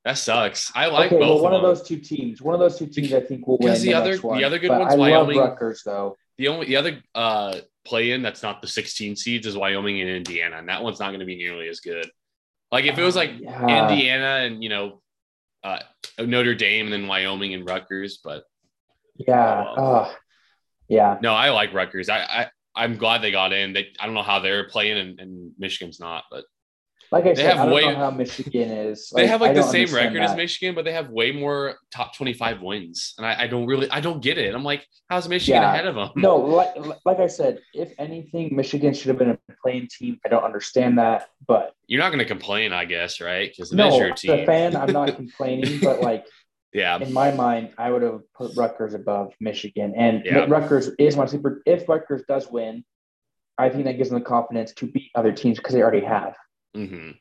That 0.09 0.17
sucks. 0.17 0.71
I 0.73 0.87
like 0.87 1.11
okay. 1.11 1.19
both 1.19 1.35
Well, 1.35 1.43
one 1.43 1.53
of 1.53 1.61
them. 1.61 1.69
those 1.69 1.83
two 1.87 1.97
teams, 1.99 2.41
one 2.41 2.55
of 2.55 2.59
those 2.59 2.79
two 2.79 2.87
teams, 2.87 3.13
I 3.13 3.19
think 3.21 3.45
will 3.45 3.59
win. 3.59 3.67
Because 3.67 3.81
the 3.83 3.89
the 3.89 3.93
other- 3.93 4.09
next 4.11 4.23
one. 4.23 4.37
the 4.39 4.43
other 4.43 4.57
good 4.57 4.69
But 4.69 4.79
one's 4.79 4.93
I 4.95 4.97
Wyoming. 4.97 5.37
love 5.37 5.49
Rutgers 5.51 5.83
though. 5.85 6.17
The 6.39 6.47
only 6.47 6.65
the 6.65 6.77
other 6.77 7.03
uh 7.13 7.59
play 7.85 8.09
in 8.11 8.23
that's 8.23 8.41
not 8.41 8.59
the 8.63 8.67
16 8.67 9.15
seeds 9.15 9.45
is 9.45 9.55
Wyoming 9.55 10.01
and 10.01 10.09
Indiana, 10.09 10.57
and 10.57 10.67
that 10.67 10.81
one's 10.81 10.99
not 10.99 11.09
going 11.09 11.19
to 11.19 11.27
be 11.27 11.35
nearly 11.35 11.67
as 11.69 11.79
good. 11.79 12.09
Like 12.71 12.85
if 12.85 12.97
it 12.97 13.03
was 13.03 13.15
like 13.15 13.31
Yeah. 13.39 13.83
Indiana 13.87 14.45
and 14.47 14.63
you 14.63 14.69
know 14.69 14.99
uh 15.63 15.77
Notre 16.19 16.55
Dame 16.55 16.85
and 16.87 16.93
then 16.93 17.07
Wyoming 17.07 17.53
and 17.53 17.63
Rutgers, 17.69 18.17
but 18.23 18.45
Yeah. 19.15 19.63
Oh, 19.77 19.83
Oh, 20.09 20.15
yeah. 20.87 21.19
no, 21.21 21.35
I 21.35 21.51
like 21.51 21.71
Rutgers. 21.71 22.09
I, 22.09 22.21
I 22.21 22.47
I'm 22.75 22.97
glad 22.97 23.21
they 23.21 23.29
got 23.31 23.53
in. 23.53 23.73
They 23.73 23.89
I 23.99 24.07
don't 24.07 24.15
know 24.15 24.23
how 24.23 24.39
they're 24.39 24.67
playing 24.69 24.97
and, 24.97 25.19
and 25.19 25.51
Michigan's 25.59 25.99
not, 25.99 26.23
but 26.31 26.45
Like 27.11 27.25
I 27.25 27.29
They 27.29 27.35
said, 27.37 27.45
have 27.57 27.59
I 27.59 27.65
don't 27.65 27.73
way- 27.73 27.81
know 27.85 27.95
how 27.95 28.11
Michigan 28.11 28.69
is. 28.69 29.09
they 29.15 29.25
have 29.25 29.41
like 29.41 29.55
the 29.55 29.63
same 29.63 29.91
record 29.93 30.21
as. 30.21 30.35
Michigan, 30.35 30.75
but 30.75 30.85
they 30.85 30.91
have 30.91 31.09
way 31.09 31.31
more 31.31 31.75
top 31.91 32.15
25 32.15 32.61
wins. 32.61 33.15
And 33.17 33.25
I, 33.25 33.43
I 33.43 33.47
don't 33.47 33.65
really 33.65 33.89
I 33.89 33.99
don't 33.99 34.21
get 34.21 34.37
it. 34.37 34.53
I'm 34.53 34.63
like, 34.63 34.85
how's 35.09 35.27
Michigan 35.27 35.61
Yeah. 35.61 35.73
ahead 35.73 35.87
of 35.87 35.95
them? 35.95 36.09
No, 36.15 36.37
like 36.37 36.69
like 37.05 37.19
I 37.19 37.25
said, 37.27 37.59
if 37.73 37.93
anything, 37.97 38.55
Michigan 38.55 38.93
should 38.93 39.07
have 39.07 39.17
been 39.17 39.31
a 39.31 39.39
playing 39.63 39.87
team. 39.97 40.19
I 40.23 40.29
don't 40.29 40.43
understand 40.43 40.99
that, 40.99 41.29
but 41.47 41.73
You're 41.87 41.99
not 42.01 42.09
going 42.09 42.19
to 42.19 42.25
complain, 42.25 42.73
I 42.73 42.85
guess, 42.85 43.19
right? 43.19 43.49
Because 43.49 43.71
no, 43.73 43.87
is 43.87 43.95
your 43.97 44.13
as 44.13 44.21
team. 44.21 44.31
a 44.31 44.45
fan, 44.45 44.75
I'm 44.75 44.93
not 44.93 45.15
complaining. 45.15 45.79
But 45.81 46.01
like 46.01 46.25
yeah. 46.73 46.99
in 46.99 47.11
my 47.11 47.31
mind, 47.31 47.71
I 47.79 47.89
would 47.89 48.03
have 48.03 48.21
put 48.35 48.55
Rutgers 48.55 48.93
above 48.93 49.33
Michigan, 49.39 49.93
and 49.97 50.23
Yeah. 50.25 50.45
Rutgers 50.47 50.91
is 50.99 51.17
my 51.17 51.25
super. 51.25 51.63
If 51.65 51.89
Rutgers 51.89 52.21
does 52.27 52.47
win, 52.51 52.83
I 53.57 53.69
think 53.69 53.85
that 53.85 53.97
gives 53.97 54.09
them 54.11 54.19
the 54.19 54.25
confidence 54.25 54.73
to 54.73 54.85
beat 54.85 55.09
other 55.15 55.31
teams 55.31 55.57
because 55.57 55.73
they 55.73 55.81
already 55.81 56.05
have. 56.05 56.35
Hmm 56.73 57.11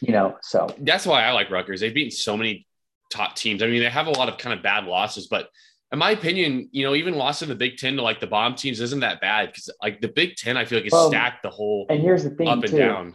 You 0.00 0.12
know, 0.12 0.36
so 0.42 0.68
That's 0.78 1.06
why 1.06 1.24
I 1.24 1.32
like 1.32 1.50
Rutgers. 1.50 1.80
They've 1.80 1.94
beaten 1.94 2.10
so 2.10 2.36
many 2.36 2.66
top 3.10 3.36
teams. 3.36 3.62
I 3.62 3.66
mean, 3.66 3.80
they 3.82 3.88
have 3.90 4.06
a 4.06 4.10
lot 4.12 4.28
of 4.28 4.38
kind 4.38 4.56
of 4.56 4.62
bad 4.62 4.84
losses, 4.84 5.26
but 5.28 5.48
in 5.90 5.98
my 5.98 6.10
opinion, 6.10 6.68
you 6.72 6.84
know, 6.84 6.94
even 6.94 7.14
loss 7.14 7.40
in 7.42 7.48
the 7.48 7.54
Big 7.54 7.78
Ten 7.78 7.96
to 7.96 8.02
like 8.02 8.20
the 8.20 8.26
bomb 8.26 8.54
teams 8.54 8.80
isn't 8.80 9.00
that 9.00 9.20
bad 9.22 9.46
because 9.46 9.70
like 9.82 10.00
the 10.02 10.08
Big 10.08 10.36
Ten, 10.36 10.56
I 10.56 10.64
feel 10.66 10.78
like 10.78 10.86
is 10.86 10.92
Well, 10.92 11.08
stacked 11.08 11.42
the 11.42 11.50
whole 11.50 11.86
and 11.88 12.00
here's 12.00 12.24
the 12.24 12.30
thing 12.30 12.46
up 12.46 12.62
and 12.62 12.68
too. 12.70 12.76
down. 12.78 13.14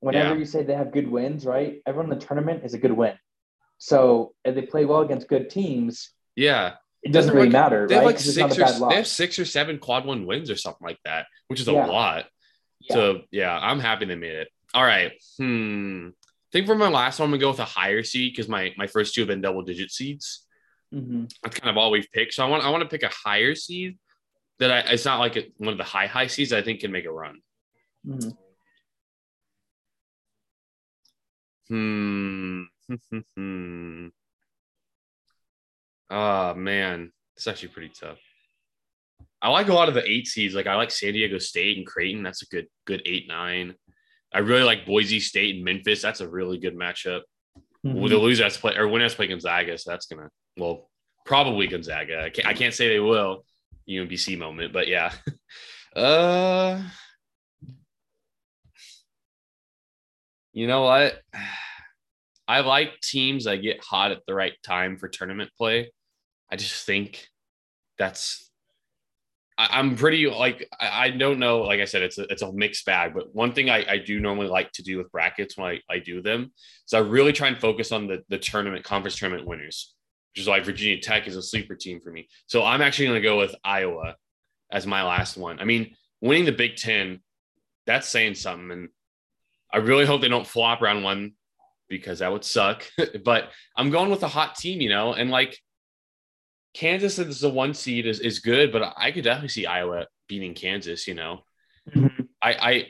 whenever 0.00 0.34
Yeah. 0.34 0.38
you 0.38 0.44
say 0.44 0.62
they 0.62 0.74
have 0.74 0.92
good 0.92 1.10
wins, 1.10 1.44
right? 1.44 1.80
Everyone 1.86 2.12
in 2.12 2.18
the 2.18 2.24
tournament 2.24 2.62
is 2.64 2.74
a 2.74 2.78
good 2.78 2.92
win. 2.92 3.14
So 3.78 4.34
if 4.44 4.54
they 4.54 4.62
play 4.62 4.84
well 4.84 5.00
against 5.00 5.26
good 5.28 5.50
teams, 5.50 6.10
Yeah, 6.36 6.74
it 7.02 7.10
doesn't 7.10 7.28
Doesn't 7.28 7.34
really 7.34 7.48
matter, 7.48 7.88
they 7.88 7.96
right? 7.96 8.02
have 8.02 8.06
like 8.06 8.16
it's 8.16 8.36
not 8.36 8.52
six 8.52 8.80
or 8.80 8.88
they 8.90 8.94
have 8.96 9.06
six 9.08 9.38
or 9.38 9.44
seven 9.44 9.78
quad 9.78 10.04
one 10.06 10.24
wins 10.26 10.50
or 10.50 10.56
something 10.56 10.86
like 10.86 10.98
that, 11.04 11.26
which 11.48 11.60
is 11.60 11.66
a 11.68 11.72
lot. 11.72 12.26
Yeah. 12.80 12.94
So 12.94 13.22
yeah, 13.32 13.58
I'm 13.58 13.80
happy 13.80 14.04
they 14.04 14.14
made 14.14 14.36
it. 14.36 14.48
All 14.74 14.84
right. 14.84 15.12
Hmm. 15.38 16.08
I 16.08 16.50
think 16.52 16.66
for 16.66 16.74
my 16.74 16.88
last 16.88 17.18
one, 17.18 17.26
I'm 17.26 17.30
gonna 17.30 17.40
go 17.40 17.50
with 17.50 17.60
a 17.60 17.64
higher 17.64 18.02
seed 18.02 18.32
because 18.32 18.48
my 18.48 18.72
my 18.76 18.86
first 18.86 19.14
two 19.14 19.22
have 19.22 19.28
been 19.28 19.40
double 19.40 19.62
digit 19.62 19.90
seeds. 19.90 20.46
Mhm. 20.92 21.30
That's 21.42 21.58
kind 21.58 21.70
of 21.70 21.76
all 21.76 21.90
we've 21.90 22.10
picked. 22.12 22.34
So 22.34 22.44
I 22.44 22.48
want 22.48 22.64
I 22.64 22.70
want 22.70 22.82
to 22.82 22.88
pick 22.88 23.02
a 23.02 23.12
higher 23.14 23.54
seed 23.54 23.98
that 24.58 24.70
I 24.70 24.78
it's 24.92 25.04
not 25.04 25.18
like 25.20 25.36
a, 25.36 25.50
one 25.56 25.72
of 25.72 25.78
the 25.78 25.84
high 25.84 26.06
high 26.06 26.26
seeds 26.28 26.52
I 26.52 26.62
think 26.62 26.80
can 26.80 26.92
make 26.92 27.06
a 27.06 27.12
run. 27.12 27.40
Mhm. 28.06 28.36
Hmm. 31.68 32.62
Hmm. 33.36 34.08
Oh 36.10 36.54
man, 36.54 37.12
it's 37.34 37.46
actually 37.46 37.70
pretty 37.70 37.88
tough. 37.88 38.18
I 39.40 39.48
like 39.48 39.68
a 39.68 39.74
lot 39.74 39.88
of 39.88 39.94
the 39.94 40.08
eight 40.08 40.26
seeds. 40.26 40.54
Like 40.54 40.66
I 40.66 40.74
like 40.76 40.90
San 40.90 41.14
Diego 41.14 41.38
State 41.38 41.78
and 41.78 41.86
Creighton. 41.86 42.22
That's 42.22 42.42
a 42.42 42.46
good 42.46 42.66
good 42.84 43.02
eight 43.06 43.26
nine. 43.26 43.74
I 44.34 44.40
really 44.40 44.64
like 44.64 44.84
Boise 44.84 45.20
State 45.20 45.54
and 45.54 45.64
Memphis. 45.64 46.02
That's 46.02 46.20
a 46.20 46.28
really 46.28 46.58
good 46.58 46.76
matchup. 46.76 47.22
Mhm. 47.86 47.94
Well, 47.94 48.08
the 48.08 48.18
loser 48.18 48.44
has 48.44 48.54
to 48.54 48.60
play 48.60 48.76
or 48.76 48.88
winner 48.88 49.04
has 49.04 49.12
to 49.12 49.16
play 49.16 49.28
Gonzaga, 49.28 49.78
so 49.78 49.90
that's 49.90 50.06
gonna 50.06 50.28
well 50.56 50.90
probably 51.24 51.66
Gonzaga. 51.66 52.24
I 52.24 52.30
can't, 52.30 52.48
I 52.48 52.54
can't 52.54 52.74
say 52.74 52.88
they 52.88 53.00
will 53.00 53.44
UMBC 53.88 54.36
moment, 54.38 54.72
but 54.72 54.88
yeah. 54.88 55.12
uh, 55.96 56.82
you 60.52 60.66
know 60.66 60.82
what? 60.82 61.20
I 62.46 62.60
like 62.60 63.00
teams 63.00 63.44
that 63.44 63.62
get 63.62 63.82
hot 63.82 64.10
at 64.10 64.20
the 64.26 64.34
right 64.34 64.52
time 64.62 64.98
for 64.98 65.08
tournament 65.08 65.50
play. 65.56 65.90
I 66.50 66.56
just 66.56 66.84
think 66.84 67.26
that's. 67.96 68.50
I, 69.56 69.78
I'm 69.78 69.96
pretty 69.96 70.26
like 70.28 70.68
I, 70.78 71.06
I 71.06 71.10
don't 71.10 71.38
know. 71.38 71.62
Like 71.62 71.80
I 71.80 71.84
said, 71.84 72.02
it's 72.02 72.18
a 72.18 72.24
it's 72.24 72.42
a 72.42 72.52
mixed 72.52 72.86
bag. 72.86 73.14
But 73.14 73.34
one 73.34 73.52
thing 73.52 73.70
I, 73.70 73.84
I 73.88 73.98
do 73.98 74.20
normally 74.20 74.48
like 74.48 74.72
to 74.72 74.82
do 74.82 74.98
with 74.98 75.12
brackets 75.12 75.56
when 75.56 75.66
I, 75.68 75.80
I 75.88 75.98
do 75.98 76.22
them 76.22 76.52
is 76.86 76.94
I 76.94 76.98
really 76.98 77.32
try 77.32 77.48
and 77.48 77.58
focus 77.58 77.92
on 77.92 78.06
the 78.06 78.22
the 78.28 78.38
tournament 78.38 78.84
conference 78.84 79.16
tournament 79.16 79.46
winners 79.46 79.94
which 80.34 80.40
is 80.40 80.48
why 80.48 80.58
Virginia 80.58 81.00
Tech 81.00 81.28
is 81.28 81.36
a 81.36 81.42
sleeper 81.42 81.76
team 81.76 82.00
for 82.00 82.10
me. 82.10 82.28
So 82.46 82.64
I'm 82.64 82.82
actually 82.82 83.06
going 83.06 83.22
to 83.22 83.28
go 83.28 83.38
with 83.38 83.54
Iowa 83.62 84.16
as 84.72 84.84
my 84.84 85.04
last 85.04 85.36
one. 85.36 85.60
I 85.60 85.64
mean, 85.64 85.94
winning 86.20 86.44
the 86.44 86.50
Big 86.50 86.74
Ten, 86.74 87.20
that's 87.86 88.08
saying 88.08 88.34
something. 88.34 88.72
And 88.72 88.88
I 89.72 89.76
really 89.76 90.04
hope 90.04 90.22
they 90.22 90.28
don't 90.28 90.46
flop 90.46 90.80
round 90.80 91.04
one 91.04 91.34
because 91.88 92.18
that 92.18 92.32
would 92.32 92.44
suck. 92.44 92.84
but 93.24 93.50
I'm 93.76 93.90
going 93.90 94.10
with 94.10 94.24
a 94.24 94.28
hot 94.28 94.56
team, 94.56 94.80
you 94.80 94.88
know, 94.88 95.12
and 95.12 95.30
like 95.30 95.56
Kansas 96.74 97.18
as 97.18 97.40
the 97.40 97.48
one 97.48 97.72
seed 97.72 98.06
is, 98.06 98.20
is 98.20 98.40
good, 98.40 98.72
but 98.72 98.94
I 98.96 99.12
could 99.12 99.24
definitely 99.24 99.48
see 99.48 99.66
Iowa 99.66 100.06
beating 100.28 100.54
Kansas, 100.54 101.06
you 101.06 101.14
know. 101.14 101.40
Mm-hmm. 101.94 102.22
I, 102.42 102.52
I 102.52 102.86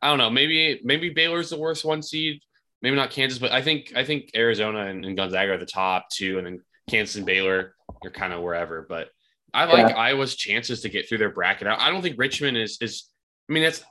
I 0.00 0.08
don't 0.08 0.18
know, 0.18 0.30
maybe 0.30 0.80
maybe 0.82 1.10
Baylor's 1.10 1.50
the 1.50 1.58
worst 1.58 1.84
one 1.84 2.02
seed, 2.02 2.40
maybe 2.82 2.96
not 2.96 3.10
Kansas, 3.10 3.38
but 3.38 3.52
I 3.52 3.62
think 3.62 3.92
I 3.94 4.04
think 4.04 4.30
Arizona 4.34 4.86
and, 4.86 5.04
and 5.04 5.16
Gonzaga 5.16 5.52
are 5.52 5.58
the 5.58 5.66
top 5.66 6.08
two, 6.10 6.38
and 6.38 6.46
then 6.46 6.60
Kansas 6.90 7.16
and 7.16 7.26
Baylor 7.26 7.74
are 8.04 8.10
kind 8.10 8.32
of 8.32 8.42
wherever. 8.42 8.84
But 8.88 9.08
I 9.54 9.64
like 9.64 9.90
yeah. 9.90 9.96
Iowa's 9.96 10.34
chances 10.34 10.80
to 10.80 10.88
get 10.88 11.08
through 11.08 11.18
their 11.18 11.30
bracket. 11.30 11.68
I, 11.68 11.86
I 11.86 11.90
don't 11.90 12.02
think 12.02 12.18
Richmond 12.18 12.56
is 12.56 12.78
is. 12.80 13.08
I 13.48 13.52
mean, 13.52 13.62
that's 13.62 13.84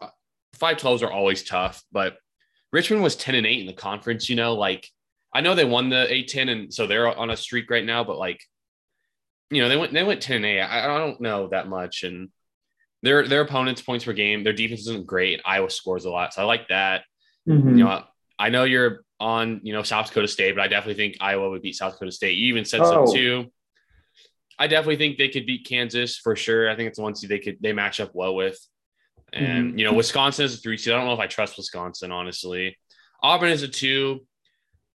five 0.56 0.78
twelves 0.78 1.02
are 1.02 1.12
always 1.12 1.44
tough, 1.44 1.82
but 1.92 2.18
Richmond 2.74 3.04
was 3.04 3.16
ten 3.16 3.36
and 3.36 3.48
eight 3.48 3.62
in 3.62 3.68
the 3.68 3.74
conference. 3.74 4.30
You 4.30 4.36
know, 4.36 4.56
like 4.56 4.88
I 5.34 5.42
know 5.42 5.56
they 5.56 5.66
won 5.66 5.90
the 5.90 6.08
A10, 6.10 6.50
and 6.50 6.74
so 6.74 6.88
they're 6.88 7.08
on 7.08 7.30
a 7.30 7.38
streak 7.38 7.70
right 7.70 7.86
now. 7.86 8.04
But 8.04 8.18
like, 8.18 8.42
you 9.52 9.62
know, 9.62 9.70
they 9.70 9.78
went 9.78 9.94
they 9.94 10.04
went 10.04 10.22
ten 10.22 10.38
and 10.38 10.46
eight. 10.46 10.62
I, 10.62 10.86
I 10.86 10.98
don't 10.98 11.22
know 11.22 11.48
that 11.50 11.68
much, 11.68 12.04
and 12.04 12.30
their 13.04 13.28
their 13.28 13.42
opponents' 13.42 13.82
points 13.82 14.06
per 14.06 14.14
game, 14.14 14.44
their 14.44 14.54
defense 14.54 14.82
isn't 14.82 15.06
great. 15.06 15.42
Iowa 15.46 15.70
scores 15.70 16.06
a 16.06 16.10
lot, 16.10 16.34
so 16.34 16.42
I 16.42 16.46
like 16.46 16.70
that. 16.70 17.04
Mm-hmm. 17.48 17.78
You 17.78 17.84
know, 17.84 18.04
I 18.40 18.50
know 18.50 18.64
you're 18.64 19.04
on 19.20 19.60
you 19.64 19.74
know 19.74 19.84
South 19.84 20.08
Dakota 20.08 20.28
State, 20.28 20.56
but 20.56 20.62
I 20.62 20.68
definitely 20.68 20.96
think 20.96 21.18
Iowa 21.20 21.50
would 21.50 21.62
beat 21.62 21.76
South 21.76 21.94
Dakota 21.94 22.12
State. 22.12 22.38
You 22.38 22.48
even 22.48 22.66
said 22.66 22.82
oh. 22.82 23.06
so 23.06 23.14
too. 23.14 23.46
I 24.58 24.68
definitely 24.68 24.98
think 24.98 25.18
they 25.18 25.30
could 25.30 25.46
beat 25.46 25.68
Kansas 25.68 26.18
for 26.18 26.36
sure. 26.36 26.70
I 26.70 26.76
think 26.76 26.90
it's 26.90 27.00
one 27.00 27.16
seed 27.16 27.30
they 27.30 27.40
could 27.40 27.58
they 27.62 27.74
match 27.74 28.00
up 28.00 28.12
well 28.14 28.36
with. 28.36 28.58
And 29.34 29.70
mm-hmm. 29.70 29.80
you 29.80 29.86
know, 29.86 29.94
Wisconsin 29.94 30.46
is 30.46 30.56
a 30.56 30.58
three 30.58 30.78
seed. 30.78 30.94
I 30.94 30.98
don't 30.98 31.08
know 31.08 31.14
if 31.14 31.20
I 31.20 31.28
trust 31.28 31.58
Wisconsin, 31.58 32.12
honestly. 32.12 32.78
Auburn 33.24 33.52
is 33.52 33.64
a 33.64 33.68
two. 33.68 34.26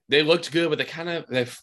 They 0.08 0.22
looked 0.22 0.52
good, 0.52 0.68
but 0.68 0.78
they 0.78 0.84
kind 0.84 1.08
of 1.08 1.26
they've 1.26 1.58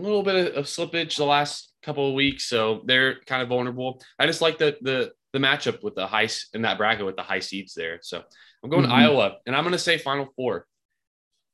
a 0.00 0.02
little 0.02 0.22
bit 0.22 0.54
of 0.54 0.64
slippage 0.64 1.16
the 1.16 1.24
last 1.24 1.72
couple 1.82 2.08
of 2.08 2.14
weeks, 2.14 2.44
so 2.44 2.82
they're 2.86 3.20
kind 3.26 3.42
of 3.42 3.48
vulnerable. 3.48 4.02
I 4.18 4.26
just 4.26 4.40
like 4.40 4.58
the 4.58 4.76
the 4.80 5.12
the 5.32 5.38
matchup 5.38 5.82
with 5.82 5.94
the 5.94 6.06
high 6.06 6.28
in 6.54 6.62
that 6.62 6.78
bracket 6.78 7.06
with 7.06 7.16
the 7.16 7.22
high 7.22 7.38
seeds 7.40 7.74
there. 7.74 7.98
So 8.02 8.22
I'm 8.62 8.70
going 8.70 8.84
mm-hmm. 8.84 8.92
Iowa, 8.92 9.36
and 9.46 9.54
I'm 9.54 9.62
going 9.62 9.72
to 9.72 9.78
say 9.78 9.98
Final 9.98 10.28
Four. 10.36 10.66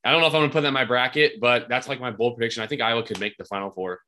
I 0.03 0.11
don't 0.11 0.21
know 0.21 0.27
if 0.27 0.33
I'm 0.33 0.41
going 0.41 0.49
to 0.49 0.53
put 0.53 0.61
that 0.61 0.69
in 0.69 0.73
my 0.73 0.85
bracket, 0.85 1.39
but 1.41 1.67
that's 1.67 1.87
like 1.87 1.99
my 1.99 2.11
bold 2.11 2.37
prediction. 2.37 2.63
I 2.63 2.67
think 2.67 2.81
Iowa 2.81 3.03
could 3.03 3.19
make 3.19 3.37
the 3.37 3.45
Final 3.45 3.71
Four. 3.71 3.99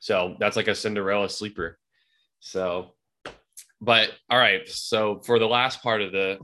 So 0.00 0.36
that's 0.38 0.56
like 0.56 0.68
a 0.68 0.74
Cinderella 0.74 1.28
sleeper. 1.28 1.78
So, 2.40 2.94
but 3.80 4.10
all 4.30 4.38
right. 4.38 4.68
So 4.68 5.20
for 5.24 5.38
the 5.38 5.48
last 5.48 5.82
part 5.82 6.02
of 6.02 6.12
the 6.12 6.38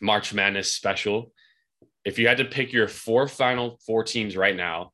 March 0.00 0.34
Madness 0.34 0.72
special, 0.72 1.32
if 2.04 2.18
you 2.18 2.26
had 2.28 2.38
to 2.38 2.44
pick 2.44 2.72
your 2.72 2.88
four 2.88 3.28
final 3.28 3.78
four 3.86 4.04
teams 4.04 4.36
right 4.36 4.56
now, 4.56 4.92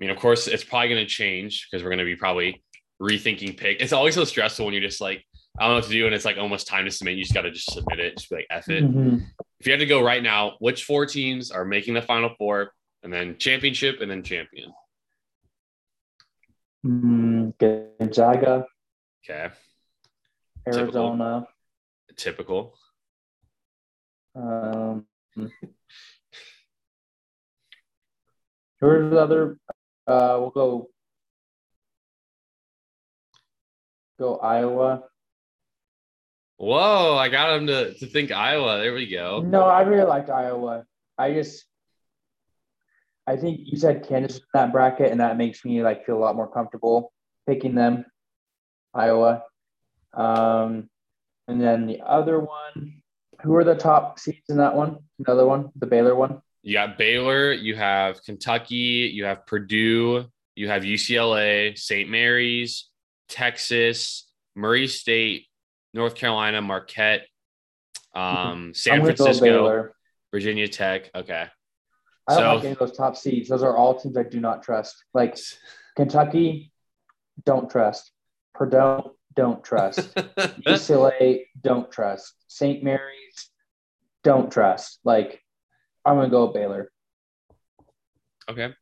mean, 0.00 0.10
of 0.10 0.16
course, 0.16 0.48
it's 0.48 0.64
probably 0.64 0.88
going 0.88 1.06
to 1.06 1.10
change 1.10 1.68
because 1.70 1.84
we're 1.84 1.90
going 1.90 1.98
to 1.98 2.04
be 2.04 2.16
probably 2.16 2.62
rethinking 3.00 3.56
pick. 3.56 3.80
It's 3.80 3.92
always 3.92 4.14
so 4.14 4.24
stressful 4.24 4.64
when 4.64 4.74
you're 4.74 4.82
just 4.82 5.00
like, 5.00 5.24
I 5.58 5.64
don't 5.64 5.70
know 5.72 5.76
what 5.76 5.84
to 5.84 5.90
do, 5.90 6.06
and 6.06 6.14
it's 6.14 6.24
like 6.24 6.38
almost 6.38 6.66
time 6.66 6.84
to 6.84 6.90
submit. 6.90 7.16
You 7.16 7.24
just 7.24 7.34
got 7.34 7.42
to 7.42 7.50
just 7.50 7.72
submit 7.72 8.00
it, 8.00 8.16
just 8.16 8.30
be 8.30 8.36
like, 8.36 8.46
F 8.50 8.68
it. 8.68 8.84
Mm-hmm. 8.84 9.18
If 9.58 9.66
you 9.66 9.72
had 9.72 9.80
to 9.80 9.86
go 9.86 10.02
right 10.02 10.22
now, 10.22 10.54
which 10.58 10.84
four 10.84 11.06
teams 11.06 11.50
are 11.50 11.64
making 11.64 11.94
the 11.94 12.02
final 12.02 12.30
four, 12.38 12.72
and 13.02 13.12
then 13.12 13.36
championship, 13.38 14.00
and 14.00 14.10
then 14.10 14.22
champion? 14.22 14.72
Mm, 16.86 17.52
Gonzaga. 17.98 18.66
Okay. 19.24 19.48
Arizona. 20.66 21.46
Typical. 22.16 22.74
Um, 24.34 25.06
who's 25.34 25.50
the 28.80 29.18
other? 29.18 29.58
Uh, 30.10 30.38
we'll 30.40 30.50
go. 30.50 30.88
Go 34.18 34.38
Iowa. 34.38 35.04
Whoa! 36.56 37.16
I 37.16 37.28
got 37.28 37.56
him 37.56 37.68
to, 37.68 37.94
to 37.94 38.06
think 38.06 38.32
Iowa. 38.32 38.78
There 38.78 38.92
we 38.92 39.08
go. 39.08 39.40
No, 39.40 39.62
I 39.62 39.82
really 39.82 40.06
liked 40.06 40.28
Iowa. 40.28 40.84
I 41.16 41.32
just 41.32 41.64
I 43.24 43.36
think 43.36 43.60
you 43.62 43.78
said 43.78 44.06
Kansas 44.08 44.38
in 44.38 44.42
that 44.54 44.72
bracket, 44.72 45.12
and 45.12 45.20
that 45.20 45.38
makes 45.38 45.64
me 45.64 45.82
like 45.82 46.04
feel 46.04 46.16
a 46.16 46.18
lot 46.18 46.34
more 46.34 46.50
comfortable 46.50 47.12
picking 47.46 47.76
them. 47.76 48.04
Iowa, 48.92 49.44
um, 50.12 50.90
and 51.46 51.60
then 51.60 51.86
the 51.86 52.00
other 52.00 52.40
one. 52.40 53.02
Who 53.42 53.54
are 53.54 53.64
the 53.64 53.74
top 53.74 54.18
seeds 54.18 54.50
in 54.50 54.58
that 54.58 54.74
one? 54.74 54.98
Another 55.18 55.46
one, 55.46 55.70
the 55.76 55.86
Baylor 55.86 56.14
one. 56.14 56.42
You 56.62 56.74
got 56.74 56.98
Baylor. 56.98 57.52
You 57.52 57.74
have 57.76 58.22
Kentucky. 58.24 59.10
You 59.12 59.24
have 59.24 59.46
Purdue. 59.46 60.26
You 60.54 60.68
have 60.68 60.82
UCLA, 60.82 61.78
St. 61.78 62.10
Mary's, 62.10 62.90
Texas, 63.28 64.30
Murray 64.54 64.88
State, 64.88 65.46
North 65.94 66.14
Carolina, 66.14 66.60
Marquette, 66.60 67.26
um, 68.14 68.72
San 68.74 69.02
Francisco, 69.02 69.88
Virginia 70.32 70.68
Tech. 70.68 71.10
Okay. 71.14 71.46
I 72.28 72.34
don't 72.34 72.42
so, 72.42 72.54
like 72.54 72.64
any 72.64 72.72
of 72.72 72.78
those 72.78 72.96
top 72.96 73.16
seeds. 73.16 73.48
Those 73.48 73.62
are 73.62 73.76
all 73.76 73.98
teams 73.98 74.16
I 74.16 74.22
do 74.22 74.40
not 74.40 74.62
trust. 74.62 75.02
Like 75.14 75.38
Kentucky, 75.96 76.72
don't 77.44 77.70
trust. 77.70 78.10
Purdue, 78.54 79.12
don't 79.34 79.64
trust. 79.64 80.14
UCLA, 80.66 81.44
don't 81.60 81.90
trust. 81.90 82.34
St. 82.48 82.82
Mary's, 82.82 83.50
don't 84.22 84.50
trust. 84.50 85.00
Like, 85.04 85.42
I'm 86.04 86.16
gonna 86.16 86.30
go 86.30 86.46
with 86.46 86.54
Baylor. 86.54 86.90
Okay. 88.48 88.74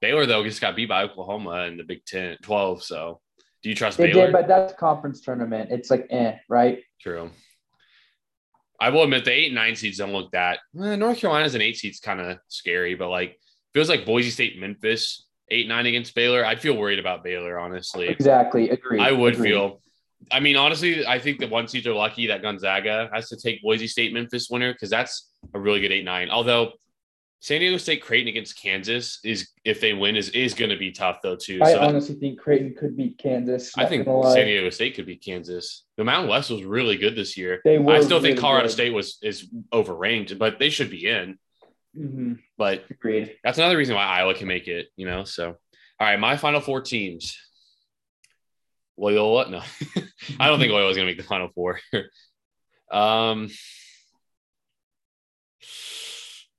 Baylor 0.00 0.26
though 0.26 0.44
just 0.44 0.60
got 0.60 0.76
beat 0.76 0.88
by 0.88 1.04
Oklahoma 1.04 1.64
in 1.64 1.76
the 1.76 1.84
Big 1.84 2.04
Ten, 2.04 2.36
12. 2.42 2.82
So, 2.82 3.20
do 3.62 3.68
you 3.68 3.74
trust 3.74 3.98
they 3.98 4.08
Baylor? 4.10 4.26
Did, 4.26 4.32
but 4.32 4.48
that's 4.48 4.72
conference 4.74 5.20
tournament. 5.20 5.70
It's 5.70 5.90
like 5.90 6.06
eh, 6.10 6.36
right? 6.48 6.82
True. 7.00 7.30
I 8.80 8.90
will 8.90 9.04
admit 9.04 9.24
the 9.24 9.30
eight 9.30 9.46
and 9.46 9.54
nine 9.54 9.76
seeds 9.76 9.98
don't 9.98 10.12
look 10.12 10.32
that. 10.32 10.58
Eh, 10.82 10.96
North 10.96 11.18
Carolina's 11.18 11.54
an 11.54 11.62
eight 11.62 11.76
seed's 11.76 12.00
kind 12.00 12.20
of 12.20 12.38
scary, 12.48 12.96
but 12.96 13.10
like 13.10 13.38
feels 13.72 13.88
like 13.88 14.04
Boise 14.04 14.30
State, 14.30 14.58
Memphis, 14.58 15.26
eight 15.50 15.68
nine 15.68 15.86
against 15.86 16.14
Baylor. 16.16 16.44
I'd 16.44 16.60
feel 16.60 16.76
worried 16.76 16.98
about 16.98 17.22
Baylor, 17.22 17.58
honestly. 17.58 18.08
Exactly, 18.08 18.70
agree. 18.70 19.00
I 19.00 19.12
would 19.12 19.34
Agreed. 19.34 19.50
feel. 19.50 19.80
I 20.30 20.40
mean, 20.40 20.56
honestly, 20.56 21.06
I 21.06 21.18
think 21.18 21.38
the 21.38 21.48
one 21.48 21.68
seeds 21.68 21.86
are 21.86 21.94
lucky 21.94 22.28
that 22.28 22.42
Gonzaga 22.42 23.08
has 23.12 23.28
to 23.28 23.36
take 23.36 23.62
Boise 23.62 23.86
State, 23.86 24.12
Memphis 24.12 24.48
winner 24.50 24.72
because 24.72 24.90
that's 24.90 25.31
a 25.54 25.60
really 25.60 25.80
good 25.80 25.92
eight 25.92 26.04
nine. 26.04 26.30
Although 26.30 26.72
San 27.42 27.58
Diego 27.58 27.76
State 27.76 28.02
Creighton 28.02 28.28
against 28.28 28.56
Kansas 28.56 29.18
is 29.24 29.48
if 29.64 29.80
they 29.80 29.94
win 29.94 30.14
is 30.14 30.28
is 30.28 30.54
going 30.54 30.70
to 30.70 30.76
be 30.76 30.92
tough 30.92 31.18
though 31.24 31.34
too. 31.34 31.58
I 31.60 31.72
so 31.72 31.80
honestly 31.80 32.14
that, 32.14 32.20
think 32.20 32.38
Creighton 32.38 32.72
could 32.78 32.96
beat 32.96 33.18
Kansas. 33.18 33.76
I 33.76 33.86
think 33.86 34.04
San 34.04 34.46
Diego 34.46 34.70
State 34.70 34.94
could 34.94 35.06
beat 35.06 35.24
Kansas. 35.24 35.84
The 35.96 36.04
Mountain 36.04 36.30
West 36.30 36.50
was 36.50 36.62
really 36.62 36.96
good 36.96 37.16
this 37.16 37.36
year. 37.36 37.60
They 37.64 37.78
were 37.78 37.94
I 37.94 38.00
still 38.00 38.18
really 38.18 38.30
think 38.30 38.40
Colorado 38.40 38.68
good. 38.68 38.72
State 38.72 38.94
was 38.94 39.18
is 39.22 39.48
overranked, 39.72 40.38
but 40.38 40.60
they 40.60 40.70
should 40.70 40.88
be 40.88 41.08
in. 41.08 41.36
Mm-hmm. 41.98 42.34
But 42.56 42.84
Agreed. 42.88 43.36
that's 43.42 43.58
another 43.58 43.76
reason 43.76 43.96
why 43.96 44.04
Iowa 44.04 44.34
can 44.34 44.46
make 44.46 44.68
it. 44.68 44.86
You 44.94 45.06
know, 45.06 45.24
so 45.24 45.48
all 45.48 45.56
right, 46.06 46.20
my 46.20 46.36
final 46.36 46.60
four 46.60 46.80
teams. 46.80 47.36
Loyola, 48.96 49.50
no, 49.50 49.62
I 50.38 50.46
don't 50.46 50.60
think 50.60 50.70
Loyola's 50.72 50.96
going 50.96 51.08
to 51.08 51.10
make 51.12 51.16
the 51.16 51.24
final 51.24 51.48
four. 51.48 51.80
um. 52.92 53.48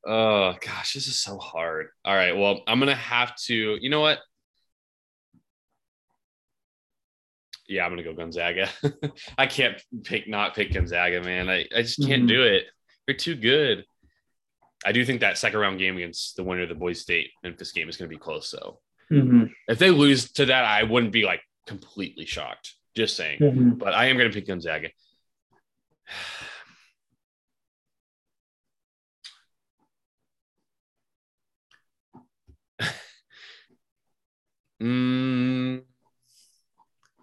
Oh 0.05 0.55
gosh, 0.59 0.93
this 0.93 1.07
is 1.07 1.19
so 1.19 1.37
hard. 1.37 1.87
All 2.03 2.15
right, 2.15 2.35
well, 2.35 2.61
I'm 2.67 2.79
gonna 2.79 2.95
have 2.95 3.35
to. 3.43 3.77
You 3.79 3.89
know 3.89 4.01
what? 4.01 4.19
Yeah, 7.67 7.85
I'm 7.85 7.91
gonna 7.91 8.03
go 8.03 8.13
Gonzaga. 8.13 8.69
I 9.37 9.47
can't 9.47 9.81
pick 10.03 10.27
not 10.27 10.55
pick 10.55 10.73
Gonzaga, 10.73 11.21
man. 11.21 11.49
I, 11.49 11.65
I 11.75 11.83
just 11.83 11.99
can't 11.99 12.23
mm-hmm. 12.23 12.27
do 12.27 12.43
it. 12.43 12.65
They're 13.05 13.15
too 13.15 13.35
good. 13.35 13.85
I 14.85 14.91
do 14.91 15.05
think 15.05 15.21
that 15.21 15.37
second 15.37 15.59
round 15.59 15.79
game 15.79 15.95
against 15.95 16.35
the 16.35 16.43
winner 16.43 16.63
of 16.63 16.69
the 16.69 16.75
Boise 16.75 16.99
State 16.99 17.29
Memphis 17.43 17.71
game 17.71 17.87
is 17.87 17.95
gonna 17.95 18.09
be 18.09 18.17
close. 18.17 18.49
So 18.49 18.79
mm-hmm. 19.09 19.45
if 19.69 19.79
they 19.79 19.91
lose 19.91 20.31
to 20.33 20.45
that, 20.47 20.65
I 20.65 20.83
wouldn't 20.83 21.13
be 21.13 21.23
like 21.23 21.41
completely 21.65 22.25
shocked. 22.25 22.75
Just 22.95 23.15
saying. 23.15 23.39
Mm-hmm. 23.39 23.69
But 23.71 23.93
I 23.93 24.07
am 24.07 24.17
gonna 24.17 24.31
pick 24.31 24.47
Gonzaga. 24.47 24.89
Mm, 34.83 35.81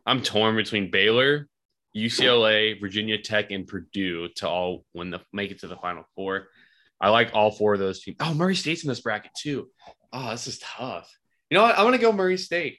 I'm 0.07 0.23
torn 0.23 0.57
between 0.57 0.91
Baylor, 0.91 1.47
UCLA, 1.95 2.81
Virginia 2.81 3.19
Tech, 3.19 3.51
and 3.51 3.67
Purdue 3.67 4.29
to 4.37 4.49
all 4.49 4.85
win 4.95 5.11
the 5.11 5.21
make 5.33 5.51
it 5.51 5.61
to 5.61 5.69
the 5.69 5.77
Final 5.77 6.05
Four. 6.17 6.49
I 7.01 7.11
like 7.11 7.31
all 7.35 7.51
four 7.51 7.75
of 7.75 7.81
those 7.81 8.01
teams. 8.03 8.17
Oh, 8.21 8.33
Murray 8.35 8.55
State's 8.57 8.83
in 8.83 8.89
this 8.89 9.01
bracket 9.01 9.33
too. 9.39 9.69
Oh, 10.13 10.31
this 10.31 10.47
is 10.47 10.59
tough. 10.59 11.11
You 11.51 11.57
know 11.59 11.63
what? 11.65 11.79
I'm 11.79 11.85
gonna 11.85 11.99
go 11.99 12.13
Murray 12.13 12.39
State. 12.39 12.79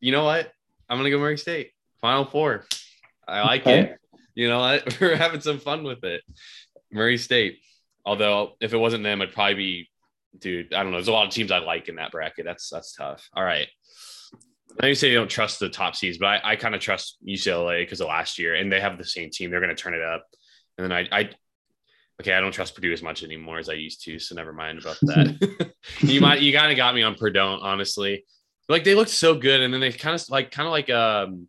You 0.00 0.12
know 0.12 0.24
what? 0.24 0.50
I'm 0.88 0.96
gonna 0.98 1.10
go 1.10 1.18
Murray 1.18 1.38
State. 1.38 1.72
Final 2.00 2.24
four. 2.24 2.64
I 3.28 3.42
like 3.42 3.62
Okay. 3.62 3.80
it. 3.90 3.98
You 4.34 4.48
know 4.48 4.58
what? 4.60 4.96
We're 5.00 5.16
having 5.16 5.40
some 5.42 5.58
fun 5.58 5.84
with 5.84 6.02
it. 6.04 6.22
Murray 6.90 7.18
State. 7.18 7.58
Although 8.06 8.54
if 8.60 8.72
it 8.72 8.78
wasn't 8.78 9.04
them, 9.04 9.20
I'd 9.22 9.32
probably 9.32 9.54
be, 9.54 9.90
dude. 10.38 10.72
I 10.72 10.82
don't 10.82 10.92
know. 10.92 10.98
There's 10.98 11.08
a 11.08 11.12
lot 11.12 11.26
of 11.26 11.32
teams 11.32 11.50
I 11.50 11.58
like 11.58 11.88
in 11.88 11.96
that 11.96 12.10
bracket. 12.12 12.44
That's 12.44 12.68
that's 12.68 12.94
tough. 12.94 13.28
All 13.34 13.44
right. 13.44 13.68
I 14.80 14.82
know 14.86 14.88
you 14.88 14.94
say 14.94 15.10
you 15.10 15.16
don't 15.16 15.28
trust 15.28 15.60
the 15.60 15.68
top 15.68 15.94
seeds, 15.94 16.16
but 16.18 16.26
I, 16.26 16.52
I 16.52 16.56
kind 16.56 16.74
of 16.74 16.80
trust 16.80 17.18
UCLA 17.26 17.82
because 17.82 18.00
of 18.00 18.08
last 18.08 18.38
year, 18.38 18.54
and 18.54 18.72
they 18.72 18.80
have 18.80 18.96
the 18.96 19.04
same 19.04 19.28
team. 19.30 19.50
They're 19.50 19.60
going 19.60 19.74
to 19.74 19.80
turn 19.80 19.92
it 19.94 20.02
up. 20.02 20.24
And 20.78 20.84
then 20.84 20.92
I, 20.92 21.08
I, 21.12 21.30
okay, 22.22 22.32
I 22.32 22.40
don't 22.40 22.52
trust 22.52 22.74
Purdue 22.74 22.92
as 22.92 23.02
much 23.02 23.22
anymore 23.22 23.58
as 23.58 23.68
I 23.68 23.74
used 23.74 24.02
to, 24.04 24.18
so 24.18 24.34
never 24.34 24.54
mind 24.54 24.78
about 24.78 24.96
that. 25.02 25.72
you 26.00 26.22
might, 26.22 26.40
you 26.40 26.56
kind 26.56 26.72
of 26.72 26.76
got 26.78 26.94
me 26.94 27.02
on 27.02 27.16
Purdue, 27.16 27.38
honestly. 27.40 28.24
Like 28.70 28.84
they 28.84 28.94
looked 28.94 29.10
so 29.10 29.34
good, 29.34 29.60
and 29.60 29.74
then 29.74 29.82
they 29.82 29.92
kind 29.92 30.14
of 30.14 30.30
like, 30.30 30.50
kind 30.50 30.66
of 30.66 30.72
like, 30.72 30.88
um, 30.88 31.48